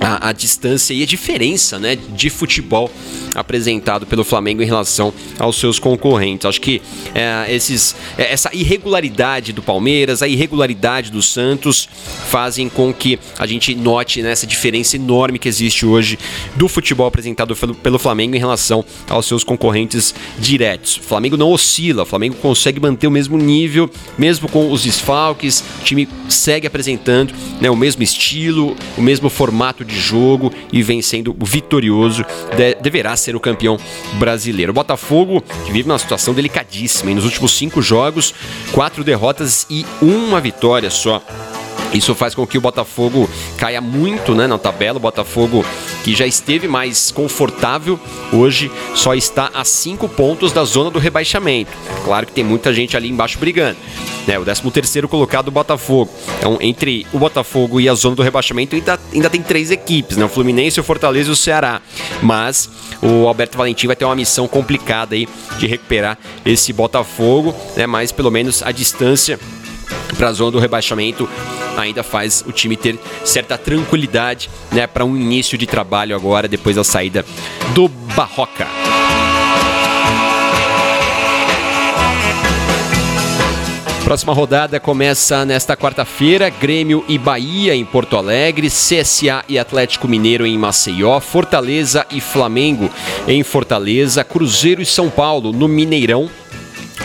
a, 0.00 0.28
a, 0.28 0.32
distância 0.32 0.92
e 0.94 1.02
a 1.02 1.06
diferença 1.06 1.78
né, 1.78 1.96
de 1.96 2.30
futebol 2.30 2.90
apresentado 3.34 4.06
pelo 4.06 4.24
Flamengo 4.24 4.62
em 4.62 4.66
relação 4.66 5.12
aos 5.38 5.56
seus 5.56 5.78
concorrentes. 5.78 6.46
Acho 6.46 6.60
que 6.60 6.80
é, 7.14 7.46
esses, 7.54 7.94
é, 8.16 8.32
essa 8.32 8.50
irregularidade 8.54 9.52
do 9.52 9.62
Palmeiras, 9.62 10.22
a 10.22 10.28
irregularidade 10.28 11.10
do 11.10 11.22
Santos 11.22 11.88
fazem 12.28 12.68
com 12.68 12.92
que 12.92 13.18
a 13.38 13.46
gente 13.46 13.74
note 13.74 14.22
né, 14.22 14.32
essa 14.32 14.46
diferença 14.46 14.96
enorme 14.96 15.38
que 15.38 15.48
existe 15.48 15.84
hoje 15.84 16.18
do 16.54 16.68
futebol 16.68 17.06
apresentado 17.06 17.54
pelo, 17.54 17.74
pelo 17.74 17.98
Flamengo 17.98 18.36
em 18.36 18.38
relação 18.38 18.84
aos 19.08 19.26
seus 19.26 19.44
concorrentes 19.44 20.14
diretos. 20.38 20.96
O 20.96 21.02
Flamengo 21.02 21.36
não 21.36 21.50
oscila, 21.50 22.02
o 22.02 22.06
Flamengo 22.06 22.36
consegue 22.36 22.80
manter 22.80 23.06
o 23.06 23.10
mesmo 23.10 23.36
nível, 23.36 23.90
mesmo 24.18 24.48
com 24.48 24.70
os 24.70 24.82
desfalques, 24.82 25.62
o 25.80 25.84
time 25.84 26.08
segue 26.28 26.66
apresentando 26.66 27.34
né, 27.60 27.70
o 27.70 27.76
mesmo 27.76 28.02
estilo, 28.02 28.76
o 28.96 29.02
mesmo 29.02 29.28
formato 29.28 29.84
de 29.86 29.98
jogo 29.98 30.52
e 30.72 30.82
vem 30.82 31.00
sendo 31.00 31.34
vitorioso, 31.38 32.24
de, 32.56 32.74
deverá 32.76 33.16
ser 33.16 33.34
o 33.34 33.40
campeão 33.40 33.78
brasileiro. 34.18 34.72
O 34.72 34.74
Botafogo, 34.74 35.42
que 35.64 35.72
vive 35.72 35.88
uma 35.88 35.98
situação 35.98 36.34
delicadíssima, 36.34 37.10
nos 37.12 37.24
últimos 37.24 37.52
cinco 37.56 37.80
jogos, 37.80 38.34
quatro 38.72 39.02
derrotas 39.02 39.66
e 39.70 39.86
uma 40.02 40.40
vitória 40.40 40.90
só. 40.90 41.22
Isso 41.92 42.14
faz 42.14 42.34
com 42.34 42.46
que 42.46 42.58
o 42.58 42.60
Botafogo 42.60 43.28
caia 43.56 43.80
muito 43.80 44.34
né, 44.34 44.46
na 44.46 44.58
tabela. 44.58 44.98
O 44.98 45.00
Botafogo, 45.00 45.64
que 46.04 46.14
já 46.14 46.26
esteve 46.26 46.68
mais 46.68 47.10
confortável, 47.10 47.98
hoje 48.32 48.70
só 48.94 49.14
está 49.14 49.50
a 49.54 49.64
cinco 49.64 50.08
pontos 50.08 50.52
da 50.52 50.64
zona 50.64 50.90
do 50.90 50.98
rebaixamento. 50.98 51.70
Claro 52.04 52.26
que 52.26 52.32
tem 52.32 52.44
muita 52.44 52.72
gente 52.72 52.96
ali 52.96 53.08
embaixo 53.08 53.38
brigando. 53.38 53.76
Né, 54.26 54.36
o 54.38 54.44
13 54.44 55.02
colocado 55.02 55.48
o 55.48 55.50
Botafogo. 55.52 56.10
Então, 56.38 56.58
entre 56.60 57.06
o 57.12 57.18
Botafogo 57.18 57.80
e 57.80 57.88
a 57.88 57.94
zona 57.94 58.16
do 58.16 58.22
rebaixamento, 58.22 58.74
ainda, 58.74 58.98
ainda 59.12 59.30
tem 59.30 59.40
três 59.40 59.70
equipes: 59.70 60.16
né, 60.16 60.24
o 60.24 60.28
Fluminense, 60.28 60.80
o 60.80 60.82
Fortaleza 60.82 61.30
e 61.30 61.32
o 61.32 61.36
Ceará. 61.36 61.80
Mas 62.20 62.68
o 63.00 63.28
Alberto 63.28 63.56
Valentim 63.56 63.86
vai 63.86 63.94
ter 63.94 64.04
uma 64.04 64.16
missão 64.16 64.48
complicada 64.48 65.14
aí 65.14 65.28
de 65.58 65.66
recuperar 65.68 66.18
esse 66.44 66.72
Botafogo, 66.72 67.54
né, 67.76 67.86
mas 67.86 68.10
pelo 68.10 68.30
menos 68.30 68.62
a 68.64 68.72
distância 68.72 69.38
para 70.16 70.28
a 70.28 70.32
zona 70.32 70.52
do 70.52 70.58
rebaixamento 70.58 71.28
ainda 71.76 72.02
faz 72.02 72.42
o 72.46 72.52
time 72.52 72.76
ter 72.76 72.98
certa 73.24 73.58
tranquilidade 73.58 74.48
né, 74.72 74.86
para 74.86 75.04
um 75.04 75.16
início 75.16 75.58
de 75.58 75.66
trabalho 75.66 76.16
agora 76.16 76.48
depois 76.48 76.76
da 76.76 76.84
saída 76.84 77.24
do 77.74 77.88
Barroca. 77.88 78.66
Próxima 84.06 84.32
rodada 84.32 84.78
começa 84.78 85.44
nesta 85.44 85.76
quarta-feira: 85.76 86.48
Grêmio 86.48 87.04
e 87.08 87.18
Bahia 87.18 87.74
em 87.74 87.84
Porto 87.84 88.16
Alegre, 88.16 88.68
CSA 88.68 89.44
e 89.48 89.58
Atlético 89.58 90.06
Mineiro 90.06 90.46
em 90.46 90.56
Maceió, 90.56 91.18
Fortaleza 91.18 92.06
e 92.12 92.20
Flamengo 92.20 92.88
em 93.26 93.42
Fortaleza, 93.42 94.22
Cruzeiro 94.22 94.80
e 94.80 94.86
São 94.86 95.10
Paulo 95.10 95.52
no 95.52 95.66
Mineirão. 95.66 96.30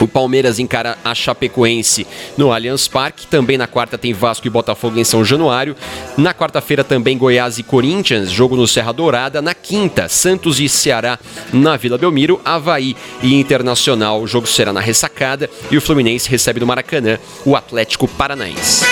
O 0.01 0.07
Palmeiras 0.07 0.57
encara 0.57 0.97
a 1.05 1.13
Chapecoense 1.13 2.07
no 2.35 2.51
Allianz 2.51 2.87
Parque. 2.87 3.27
Também 3.27 3.55
na 3.55 3.67
quarta 3.67 3.99
tem 3.99 4.13
Vasco 4.13 4.47
e 4.47 4.49
Botafogo 4.49 4.99
em 4.99 5.03
São 5.03 5.23
Januário. 5.23 5.75
Na 6.17 6.33
quarta-feira 6.33 6.83
também 6.83 7.17
Goiás 7.17 7.59
e 7.59 7.63
Corinthians, 7.63 8.31
jogo 8.31 8.55
no 8.55 8.67
Serra 8.67 8.91
Dourada. 8.91 9.41
Na 9.41 9.53
quinta, 9.53 10.09
Santos 10.09 10.59
e 10.59 10.67
Ceará 10.67 11.19
na 11.53 11.77
Vila 11.77 11.99
Belmiro. 11.99 12.41
Havaí 12.43 12.95
e 13.21 13.35
Internacional, 13.35 14.21
o 14.21 14.27
jogo 14.27 14.47
será 14.47 14.73
na 14.73 14.79
ressacada. 14.79 15.47
E 15.69 15.77
o 15.77 15.81
Fluminense 15.81 16.29
recebe 16.29 16.59
no 16.59 16.65
Maracanã 16.65 17.19
o 17.45 17.55
Atlético 17.55 18.07
Paranaense. 18.07 18.83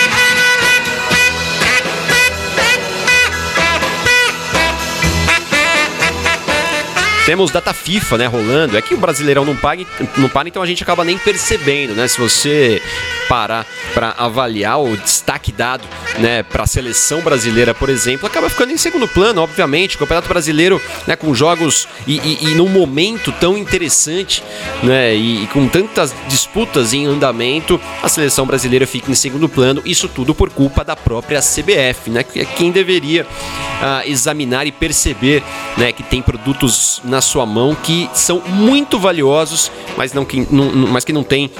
Temos 7.29 7.51
data 7.51 7.71
FIFA, 7.75 8.17
né, 8.17 8.25
rolando. 8.25 8.75
É 8.75 8.81
que 8.81 8.95
o 8.95 8.97
Brasileirão 8.97 9.45
não 9.45 9.55
paga, 9.55 9.85
não 10.17 10.27
para, 10.27 10.49
então 10.49 10.63
a 10.63 10.65
gente 10.65 10.81
acaba 10.81 11.03
nem 11.03 11.15
percebendo, 11.15 11.93
né? 11.93 12.07
Se 12.07 12.19
você 12.19 12.81
parar 13.29 13.65
para 13.93 14.15
avaliar 14.17 14.81
o 14.81 14.97
destaque 14.97 15.51
dado, 15.51 15.87
né, 16.17 16.41
para 16.41 16.63
a 16.63 16.67
seleção 16.67 17.21
brasileira, 17.21 17.75
por 17.75 17.87
exemplo, 17.87 18.25
acaba 18.25 18.49
ficando 18.49 18.73
em 18.73 18.77
segundo 18.77 19.07
plano, 19.07 19.41
obviamente. 19.41 19.95
O 19.95 19.99
Campeonato 19.99 20.27
Brasileiro, 20.27 20.81
né, 21.05 21.15
com 21.15 21.33
jogos 21.33 21.87
e, 22.07 22.17
e, 22.17 22.49
e 22.49 22.55
num 22.55 22.67
momento 22.67 23.31
tão 23.33 23.55
interessante, 23.55 24.43
né, 24.81 25.15
e, 25.15 25.43
e 25.43 25.47
com 25.47 25.67
tantas 25.67 26.13
disputas 26.27 26.91
em 26.91 27.05
andamento, 27.05 27.79
a 28.01 28.09
seleção 28.09 28.47
brasileira 28.47 28.87
fica 28.87 29.11
em 29.11 29.15
segundo 29.15 29.47
plano. 29.47 29.81
Isso 29.85 30.07
tudo 30.07 30.33
por 30.33 30.49
culpa 30.49 30.83
da 30.83 30.95
própria 30.95 31.39
CBF, 31.39 32.09
né, 32.09 32.23
que 32.23 32.39
é 32.39 32.45
quem 32.45 32.71
deveria 32.71 33.23
uh, 33.23 34.09
examinar 34.09 34.65
e 34.65 34.71
perceber, 34.71 35.43
né, 35.77 35.91
que 35.91 36.01
tem 36.01 36.21
produtos 36.21 36.99
na 37.03 37.21
sua 37.21 37.45
mão 37.45 37.75
que 37.75 38.09
são 38.13 38.41
muito 38.41 38.97
valiosos, 38.97 39.71
mas 39.95 40.13
não 40.13 40.25
que 40.25 40.47
não, 40.49 40.71
mas 40.87 41.05
que 41.05 41.13
não 41.13 41.23
tem 41.23 41.51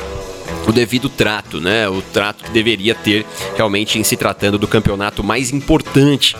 o 0.67 0.71
devido 0.71 1.09
trato, 1.09 1.59
né? 1.59 1.87
O 1.89 2.01
trato 2.01 2.43
que 2.43 2.51
deveria 2.51 2.95
ter 2.95 3.25
realmente 3.55 3.97
em 3.97 4.03
se 4.03 4.15
tratando 4.15 4.57
do 4.57 4.67
campeonato 4.67 5.23
mais 5.23 5.51
importante 5.51 6.35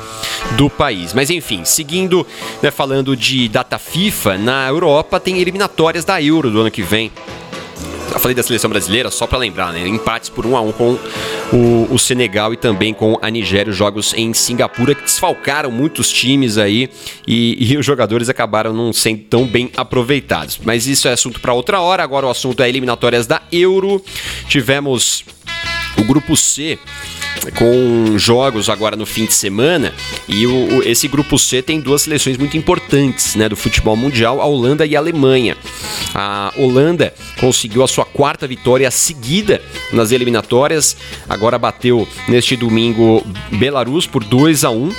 do 0.56 0.70
país. 0.70 1.14
Mas 1.14 1.30
enfim, 1.30 1.66
seguindo, 1.66 2.26
né, 2.62 2.72
falando 2.72 3.16
de 3.16 3.48
data 3.48 3.78
FIFA, 3.78 4.38
na 4.38 4.68
Europa 4.68 5.20
tem 5.20 5.40
eliminatórias 5.40 6.06
da 6.06 6.22
Euro 6.22 6.50
do 6.50 6.62
ano 6.62 6.72
que 6.72 6.82
vem. 6.82 7.12
Eu 8.12 8.20
falei 8.20 8.36
da 8.36 8.44
seleção 8.44 8.70
brasileira, 8.70 9.12
só 9.12 9.28
para 9.28 9.38
lembrar, 9.38 9.72
né? 9.72 9.88
Empates 9.88 10.30
por 10.30 10.46
um 10.46 10.58
a 10.58 10.62
um 10.62 10.72
com 10.72 10.98
o, 11.54 11.88
o, 11.92 12.00
Senegal 12.00 12.54
e 12.54 12.58
também 12.58 12.94
com 12.94 13.18
a 13.22 13.30
Nigéria, 13.30 13.72
os 13.72 13.78
jogos 13.78 14.14
em 14.14 14.34
Singapura, 14.34 14.96
que 14.96 15.04
desfalcaram 15.04 15.72
muitos 15.72 16.12
times 16.12 16.58
aí 16.58 16.90
e, 17.28 17.72
e 17.72 17.78
os 17.78 17.86
jogadores 17.86 18.28
acabaram 18.28 18.74
não 18.74 18.92
sendo 18.92 19.24
tão 19.24 19.46
bem 19.46 19.72
aproveitados. 19.78 20.60
Mas 20.64 20.88
isso 20.88 21.08
é 21.08 21.14
assunto 21.14 21.40
para 21.40 21.54
outra 21.54 21.82
hora. 21.82 22.04
Agora 22.04 22.26
o 22.26 22.30
assunto 22.30 22.64
é 22.64 22.70
eliminatórias 22.70 23.28
da 23.28 23.42
Euro. 23.52 24.04
Tivemos 24.48 25.24
o 25.98 26.04
grupo 26.04 26.36
C 26.36 26.80
com 27.58 28.18
jogos 28.18 28.70
agora 28.70 28.96
no 28.96 29.06
fim 29.06 29.26
de 29.26 29.34
semana. 29.34 29.94
E 30.28 30.46
o, 30.46 30.78
o, 30.78 30.84
esse 30.84 31.08
grupo 31.08 31.38
C 31.38 31.62
tem 31.62 31.80
duas 31.80 32.04
seleções 32.04 32.38
muito 32.38 32.58
importantes 32.58 33.36
né, 33.36 33.48
do 33.50 33.56
futebol 33.56 33.96
mundial, 33.96 34.42
a 34.42 34.46
Holanda 34.46 34.86
e 34.86 34.96
a 34.96 35.00
Alemanha. 35.00 35.58
A 36.14 36.54
Holanda 36.58 37.14
conseguiu 37.40 37.84
a 37.84 37.88
sua 37.88 38.06
quarta 38.06 38.48
vitória 38.48 38.90
seguida 38.92 39.62
nas 39.92 40.12
eliminatórias, 40.12 40.98
agora 41.28 41.58
bateu 41.58 42.08
neste 42.28 42.56
domingo 42.56 43.26
Belarus 43.52 44.06
por 44.06 44.24
2 44.24 44.64
a 44.64 44.72
1 44.72 44.94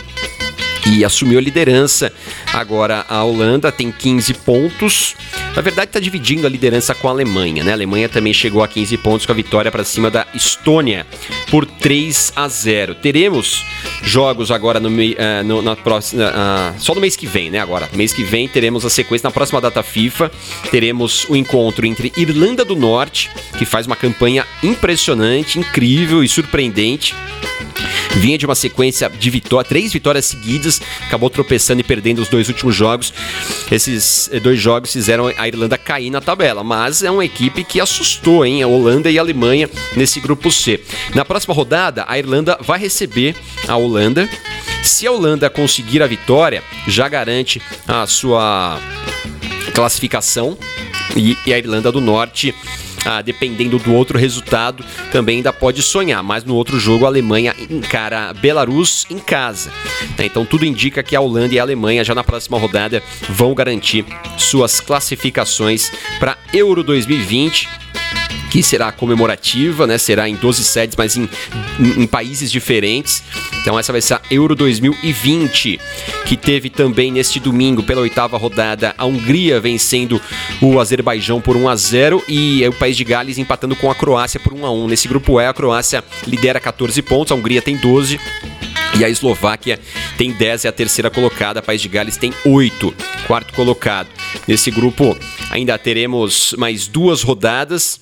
e 0.86 1.04
assumiu 1.04 1.38
a 1.38 1.42
liderança. 1.42 2.12
Agora 2.52 3.04
a 3.08 3.22
Holanda 3.22 3.70
tem 3.70 3.90
15 3.90 4.34
pontos. 4.34 5.14
Na 5.54 5.62
verdade, 5.62 5.88
está 5.88 6.00
dividindo 6.00 6.46
a 6.46 6.50
liderança 6.50 6.94
com 6.94 7.08
a 7.08 7.10
Alemanha, 7.10 7.64
né? 7.64 7.72
A 7.72 7.74
Alemanha 7.74 8.08
também 8.08 8.32
chegou 8.32 8.62
a 8.62 8.68
15 8.68 8.96
pontos 8.98 9.26
com 9.26 9.32
a 9.32 9.34
vitória 9.34 9.70
para 9.70 9.84
cima 9.84 10.10
da 10.10 10.26
Estônia 10.34 11.06
por 11.50 11.66
3 11.66 12.32
a 12.36 12.48
0. 12.48 12.94
Teremos 12.96 13.64
jogos 14.02 14.50
agora 14.50 14.78
no, 14.78 14.88
uh, 14.88 15.44
no 15.44 15.60
na 15.60 15.76
próxima, 15.76 16.30
uh, 16.30 16.80
só 16.80 16.94
no 16.94 17.00
mês 17.00 17.16
que 17.16 17.26
vem, 17.26 17.50
né? 17.50 17.58
Agora, 17.58 17.88
mês 17.92 18.12
que 18.12 18.22
vem 18.22 18.48
teremos 18.48 18.84
a 18.84 18.90
sequência 18.90 19.26
na 19.26 19.32
próxima 19.32 19.60
data 19.60 19.82
FIFA. 19.82 20.30
Teremos 20.70 21.26
o 21.28 21.36
encontro 21.36 21.86
entre 21.86 22.12
Irlanda 22.16 22.64
do 22.64 22.76
Norte, 22.76 23.30
que 23.58 23.64
faz 23.64 23.86
uma 23.86 23.96
campanha 23.96 24.46
impressionante, 24.62 25.58
incrível 25.58 26.22
e 26.22 26.28
surpreendente 26.28 27.14
vinha 28.16 28.38
de 28.38 28.46
uma 28.46 28.54
sequência 28.54 29.08
de 29.08 29.30
vitórias, 29.30 29.68
três 29.68 29.92
vitórias 29.92 30.26
seguidas, 30.26 30.80
acabou 31.06 31.30
tropeçando 31.30 31.80
e 31.80 31.84
perdendo 31.84 32.20
os 32.20 32.28
dois 32.28 32.48
últimos 32.48 32.74
jogos. 32.74 33.12
Esses 33.70 34.28
eh, 34.32 34.40
dois 34.40 34.58
jogos 34.58 34.92
fizeram 34.92 35.32
a 35.36 35.48
Irlanda 35.48 35.78
cair 35.78 36.10
na 36.10 36.20
tabela, 36.20 36.64
mas 36.64 37.02
é 37.02 37.10
uma 37.10 37.24
equipe 37.24 37.64
que 37.64 37.80
assustou, 37.80 38.44
hein? 38.44 38.62
A 38.62 38.66
Holanda 38.66 39.10
e 39.10 39.18
a 39.18 39.22
Alemanha 39.22 39.68
nesse 39.96 40.20
grupo 40.20 40.50
C. 40.50 40.80
Na 41.14 41.24
próxima 41.24 41.54
rodada, 41.54 42.04
a 42.06 42.18
Irlanda 42.18 42.58
vai 42.60 42.78
receber 42.78 43.34
a 43.68 43.76
Holanda. 43.76 44.28
Se 44.82 45.06
a 45.06 45.12
Holanda 45.12 45.50
conseguir 45.50 46.02
a 46.02 46.06
vitória, 46.06 46.62
já 46.88 47.08
garante 47.08 47.60
a 47.86 48.06
sua 48.06 48.80
classificação 49.74 50.58
e, 51.16 51.36
a 51.52 51.58
Irlanda 51.58 51.90
do 51.92 52.00
Norte 52.00 52.54
ah, 53.04 53.22
dependendo 53.22 53.78
do 53.78 53.94
outro 53.94 54.18
resultado, 54.18 54.84
também 55.12 55.36
ainda 55.36 55.52
pode 55.52 55.82
sonhar. 55.82 56.22
Mas 56.22 56.44
no 56.44 56.54
outro 56.54 56.78
jogo, 56.78 57.04
a 57.04 57.08
Alemanha 57.08 57.54
encara 57.70 58.32
Belarus 58.34 59.06
em 59.10 59.18
casa. 59.18 59.70
Né? 60.18 60.26
Então 60.26 60.44
tudo 60.44 60.64
indica 60.64 61.02
que 61.02 61.16
a 61.16 61.20
Holanda 61.20 61.54
e 61.54 61.58
a 61.58 61.62
Alemanha 61.62 62.04
já 62.04 62.14
na 62.14 62.24
próxima 62.24 62.58
rodada 62.58 63.02
vão 63.28 63.54
garantir 63.54 64.04
suas 64.36 64.80
classificações 64.80 65.90
para 66.18 66.36
Euro 66.52 66.82
2020 66.82 67.68
que 68.50 68.62
será 68.62 68.90
comemorativa, 68.90 69.86
né? 69.86 69.96
Será 69.96 70.28
em 70.28 70.34
12 70.34 70.64
sedes, 70.64 70.96
mas 70.96 71.16
em, 71.16 71.28
em, 71.78 72.02
em, 72.02 72.06
países 72.06 72.50
diferentes. 72.50 73.22
Então 73.60 73.78
essa 73.78 73.92
vai 73.92 74.00
ser 74.00 74.14
a 74.14 74.20
Euro 74.30 74.56
2020, 74.56 75.80
que 76.26 76.36
teve 76.36 76.68
também 76.68 77.12
neste 77.12 77.38
domingo, 77.38 77.82
pela 77.82 78.00
oitava 78.00 78.36
rodada, 78.36 78.94
a 78.98 79.06
Hungria 79.06 79.60
vencendo 79.60 80.20
o 80.60 80.80
Azerbaijão 80.80 81.40
por 81.40 81.56
1 81.56 81.68
a 81.68 81.76
0 81.76 82.24
e 82.28 82.66
o 82.66 82.72
país 82.72 82.96
de 82.96 83.04
Gales 83.04 83.38
empatando 83.38 83.76
com 83.76 83.90
a 83.90 83.94
Croácia 83.94 84.40
por 84.40 84.52
1 84.52 84.66
a 84.66 84.72
1. 84.72 84.88
Nesse 84.88 85.06
grupo 85.06 85.40
E, 85.40 85.46
a 85.46 85.54
Croácia 85.54 86.02
lidera 86.26 86.58
14 86.58 87.00
pontos, 87.02 87.30
a 87.30 87.36
Hungria 87.36 87.62
tem 87.62 87.76
12. 87.76 88.18
E 88.98 89.04
a 89.04 89.08
Eslováquia 89.08 89.78
tem 90.18 90.32
10, 90.32 90.64
é 90.64 90.68
a 90.68 90.72
terceira 90.72 91.08
colocada. 91.08 91.60
A 91.60 91.62
País 91.62 91.80
de 91.80 91.88
Gales 91.88 92.16
tem 92.16 92.34
8, 92.44 92.92
quarto 93.26 93.54
colocado. 93.54 94.08
Nesse 94.46 94.70
grupo 94.70 95.16
ainda 95.48 95.78
teremos 95.78 96.54
mais 96.58 96.88
duas 96.88 97.22
rodadas. 97.22 98.00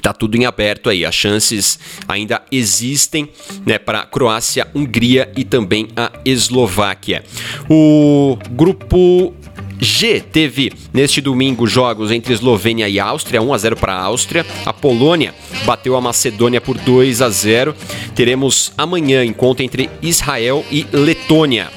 Tá 0.00 0.12
tudo 0.12 0.36
em 0.36 0.44
aberto 0.44 0.90
aí, 0.90 1.04
as 1.04 1.14
chances 1.14 1.78
ainda 2.06 2.42
existem 2.52 3.28
né, 3.64 3.78
para 3.78 4.04
Croácia, 4.04 4.66
Hungria 4.74 5.30
e 5.36 5.44
também 5.44 5.88
a 5.96 6.12
Eslováquia. 6.24 7.24
O 7.68 8.38
grupo 8.50 9.34
G 9.78 10.20
teve 10.20 10.72
neste 10.92 11.20
domingo 11.20 11.66
jogos 11.66 12.10
entre 12.10 12.32
Eslovênia 12.32 12.88
e 12.88 12.98
Áustria, 12.98 13.42
1 13.42 13.52
a 13.52 13.58
0 13.58 13.76
para 13.76 13.94
a 13.94 14.02
Áustria. 14.02 14.46
A 14.64 14.72
Polônia 14.72 15.34
bateu 15.64 15.96
a 15.96 16.00
Macedônia 16.00 16.60
por 16.60 16.78
2 16.78 17.20
a 17.22 17.28
0. 17.28 17.74
Teremos 18.14 18.72
amanhã 18.76 19.24
encontro 19.24 19.64
entre 19.64 19.90
Israel 20.00 20.64
e 20.70 20.86
Letônia. 20.92 21.68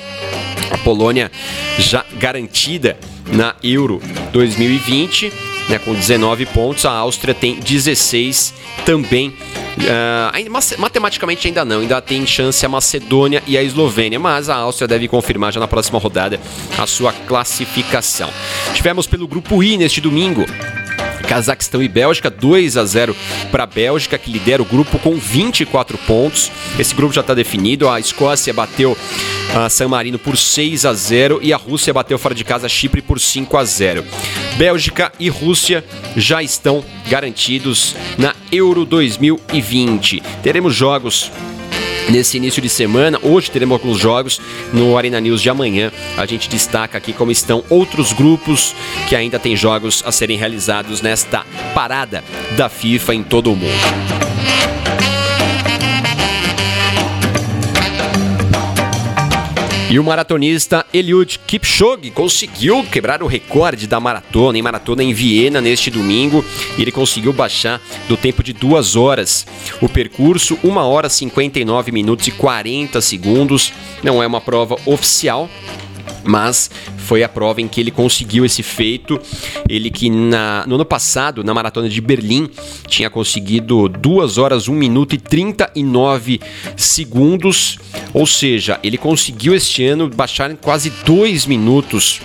A 0.71 0.77
Polônia 0.77 1.31
já 1.77 2.05
garantida 2.19 2.97
na 3.31 3.55
Euro 3.63 4.01
2020 4.31 5.58
né, 5.69 5.79
com 5.79 5.93
19 5.93 6.45
pontos. 6.47 6.85
A 6.85 6.91
Áustria 6.91 7.33
tem 7.33 7.55
16 7.55 8.53
também. 8.85 9.29
Uh, 9.29 10.77
matematicamente 10.77 11.47
ainda 11.47 11.63
não, 11.63 11.79
ainda 11.79 12.01
tem 12.01 12.25
chance 12.25 12.65
a 12.65 12.69
Macedônia 12.69 13.41
e 13.47 13.57
a 13.57 13.63
Eslovênia, 13.63 14.19
mas 14.19 14.49
a 14.49 14.55
Áustria 14.55 14.87
deve 14.87 15.07
confirmar 15.07 15.53
já 15.53 15.59
na 15.59 15.67
próxima 15.67 15.99
rodada 15.99 16.39
a 16.77 16.85
sua 16.85 17.13
classificação. 17.13 18.29
Tivemos 18.73 19.07
pelo 19.07 19.27
grupo 19.27 19.63
I 19.63 19.77
neste 19.77 20.01
domingo 20.01 20.45
Cazaquistão 21.29 21.83
e 21.83 21.87
Bélgica, 21.87 22.27
2 22.27 22.75
a 22.75 22.83
0 22.83 23.15
para 23.51 23.63
a 23.63 23.67
Bélgica, 23.67 24.17
que 24.17 24.31
lidera 24.31 24.63
o 24.63 24.65
grupo 24.65 24.97
com 24.97 25.15
24 25.15 25.95
pontos. 25.99 26.51
Esse 26.79 26.95
grupo 26.95 27.13
já 27.13 27.21
está 27.21 27.35
definido. 27.35 27.87
A 27.87 27.99
Escócia 27.99 28.51
bateu 28.51 28.97
a 29.53 29.69
San 29.69 29.89
Marino 29.89 30.17
por 30.17 30.35
6 30.35 30.85
a 30.85 30.93
0 30.93 31.39
e 31.43 31.53
a 31.53 31.57
Rússia 31.57 31.93
bateu 31.93 32.17
fora 32.17 32.33
de 32.33 32.43
casa 32.43 32.67
Chipre 32.67 33.03
por 33.03 33.19
5 33.19 33.57
a 33.57 33.63
0. 33.63 34.03
Bélgica 34.57 35.11
e 35.19 35.29
Rússia 35.29 35.85
já 36.17 36.41
estão 36.41 36.83
garantidos 37.07 37.95
na 38.17 38.33
Euro 38.51 38.83
2020. 38.83 40.23
Teremos 40.41 40.73
jogos 40.73 41.31
nesse 42.09 42.37
início 42.37 42.61
de 42.61 42.69
semana. 42.69 43.19
Hoje 43.21 43.51
teremos 43.51 43.79
alguns 43.79 43.97
jogos 43.97 44.41
no 44.73 44.97
Arena 44.97 45.19
News 45.19 45.41
de 45.41 45.49
amanhã. 45.49 45.91
A 46.17 46.25
gente 46.25 46.49
destaca 46.49 46.97
aqui 46.97 47.13
como 47.13 47.31
estão 47.31 47.63
outros 47.69 48.13
grupos 48.13 48.75
que 49.07 49.15
ainda 49.15 49.39
têm 49.39 49.55
jogos 49.55 50.03
a 50.05 50.11
serem 50.11 50.37
realizados 50.37 51.01
nesta 51.01 51.45
parada 51.73 52.23
da 52.57 52.69
FIFA 52.69 53.15
em 53.15 53.23
todo 53.23 53.51
o 53.51 53.55
mundo. 53.55 54.28
E 59.89 59.97
o 59.97 60.03
maratonista 60.03 60.85
Eliud 60.93 61.39
Kipchoge 61.47 62.11
conseguiu 62.11 62.83
quebrar 62.83 63.23
o 63.23 63.27
recorde 63.27 63.87
da 63.87 63.99
maratona, 63.99 64.55
em 64.55 64.61
maratona 64.61 65.03
em 65.03 65.15
Viena 65.15 65.59
neste 65.59 65.89
domingo. 65.89 66.45
Ele 66.77 66.91
conseguiu 66.91 67.33
baixar 67.33 67.81
do 68.07 68.15
tempo 68.15 68.43
de 68.43 68.53
duas 68.53 68.95
horas. 68.95 69.47
O 69.81 69.89
percurso, 69.89 70.59
1 70.63 70.77
hora 70.77 71.09
59 71.09 71.91
minutos 71.91 72.27
e 72.27 72.31
40 72.31 73.01
segundos. 73.01 73.73
Não 74.03 74.21
é 74.21 74.27
uma 74.27 74.39
prova 74.39 74.75
oficial, 74.85 75.49
mas 76.29 76.69
foi 76.97 77.23
a 77.23 77.27
prova 77.27 77.59
em 77.59 77.67
que 77.67 77.81
ele 77.81 77.89
conseguiu 77.89 78.45
esse 78.45 78.61
feito. 78.61 79.19
Ele 79.67 79.89
que 79.89 80.09
na, 80.09 80.63
no 80.67 80.75
ano 80.75 80.85
passado, 80.85 81.43
na 81.43 81.53
maratona 81.53 81.89
de 81.89 81.99
Berlim, 81.99 82.47
tinha 82.87 83.09
conseguido 83.09 83.89
2 83.89 84.37
horas, 84.37 84.67
1 84.67 84.73
minuto 84.73 85.15
e 85.15 85.17
39 85.17 86.39
segundos. 86.77 87.79
Ou 88.13 88.27
seja, 88.27 88.79
ele 88.83 88.97
conseguiu 88.97 89.55
este 89.55 89.83
ano 89.83 90.07
baixar 90.07 90.51
em 90.51 90.55
quase 90.55 90.91
2 91.03 91.47
minutos 91.47 92.21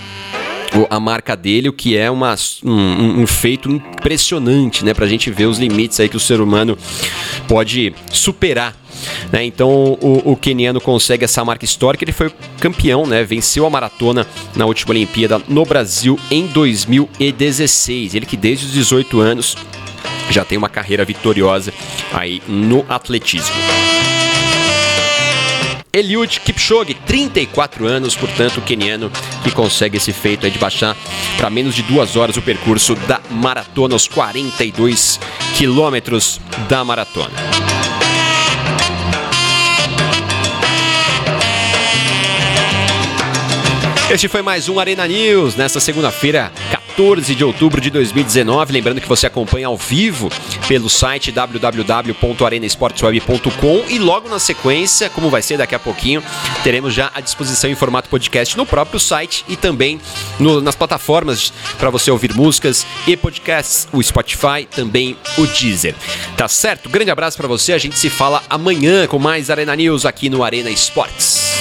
a 0.91 1.01
marca 1.01 1.37
dele, 1.37 1.69
o 1.69 1.73
que 1.73 1.97
é 1.97 2.11
uma, 2.11 2.35
um, 2.65 3.23
um, 3.23 3.27
feito 3.27 3.71
impressionante, 3.71 4.85
né? 4.85 4.95
Pra 4.95 5.07
gente 5.07 5.31
ver 5.31 5.47
os 5.47 5.59
limites 5.59 6.01
aí 6.01 6.09
que 6.09 6.17
o 6.17 6.21
ser 6.21 6.41
humano 6.41 6.77
pode 7.49 7.95
superar 8.13 8.75
né? 9.33 9.45
Então 9.45 9.99
o, 10.01 10.33
o 10.33 10.37
keniano 10.37 10.81
consegue 10.81 11.25
essa 11.25 11.45
marca 11.45 11.65
histórica. 11.65 12.05
Ele 12.05 12.13
foi 12.13 12.31
campeão, 12.61 13.07
né? 13.07 13.25
venceu 13.25 13.67
a 13.67 13.71
maratona 13.71 14.27
na 14.55 14.67
última 14.67 14.91
Olimpíada 14.91 15.41
no 15.49 15.65
Brasil 15.65 16.19
em 16.31 16.47
2016. 16.47 18.15
Ele 18.15 18.27
que 18.27 18.37
desde 18.37 18.67
os 18.67 18.73
18 18.73 19.21
anos 19.21 19.57
já 20.31 20.45
tem 20.45 20.57
uma 20.57 20.69
carreira 20.69 21.05
vitoriosa 21.05 21.73
aí 22.13 22.43
no 22.49 22.85
atletismo. 22.89 23.55
Eliud 25.95 26.41
Kipchoge, 26.41 26.93
34 26.93 27.87
anos, 27.87 28.17
portanto, 28.17 28.59
o 28.59 28.63
keniano 28.63 29.13
que 29.45 29.53
consegue 29.53 29.97
esse 29.97 30.13
feito 30.13 30.51
de 30.51 30.59
baixar 30.59 30.97
para 31.37 31.49
menos 31.49 31.73
de 31.73 31.83
duas 31.83 32.17
horas 32.17 32.37
o 32.37 32.43
percurso 32.43 32.97
da 33.07 33.21
maratona, 33.31 33.95
os 33.95 34.09
42 34.09 35.21
quilômetros 35.57 36.41
da 36.69 36.85
maratona. 36.85 37.31
Este 44.11 44.29
foi 44.29 44.43
mais 44.43 44.69
um 44.69 44.81
Arena 44.81 45.07
News 45.07 45.55
nesta 45.55 45.79
segunda-feira, 45.79 46.53
14 46.95 47.35
de 47.35 47.45
outubro 47.45 47.81
de 47.81 47.91
2019. 47.91 48.73
Lembrando 48.73 49.01
que 49.01 49.09
você 49.09 49.27
acompanha 49.27 49.67
ao 49.67 49.77
vivo 49.77 50.31
pelo 50.69 50.89
site 50.89 51.33
www.arenaesportsweb.com 51.33 53.85
e 53.89 53.99
logo 53.99 54.29
na 54.29 54.39
sequência, 54.39 55.11
como 55.11 55.29
vai 55.29 55.43
ser 55.43 55.59
daqui 55.59 55.75
a 55.75 55.79
pouquinho, 55.79 56.23
teremos 56.63 56.95
já 56.95 57.11
à 57.13 57.21
disposição 57.21 57.69
em 57.69 57.75
formato 57.75 58.09
podcast 58.09 58.57
no 58.57 58.65
próprio 58.65 59.01
site 59.01 59.45
e 59.49 59.57
também 59.57 60.01
no, 60.39 60.61
nas 60.61 60.77
plataformas 60.77 61.53
para 61.79 61.91
você 61.91 62.13
ouvir 62.13 62.33
músicas 62.33 62.87
e 63.09 63.17
podcasts, 63.17 63.89
o 63.93 64.01
Spotify, 64.01 64.65
também 64.71 65.17
o 65.37 65.49
Deezer. 65.49 65.97
Tá 66.37 66.47
certo? 66.47 66.89
Grande 66.89 67.11
abraço 67.11 67.37
para 67.37 67.49
você. 67.49 67.73
A 67.73 67.79
gente 67.79 67.99
se 67.99 68.09
fala 68.09 68.41
amanhã 68.49 69.09
com 69.09 69.19
mais 69.19 69.51
Arena 69.51 69.75
News 69.75 70.07
aqui 70.07 70.31
no 70.31 70.45
Arena 70.45 70.71
Esportes. 70.71 71.55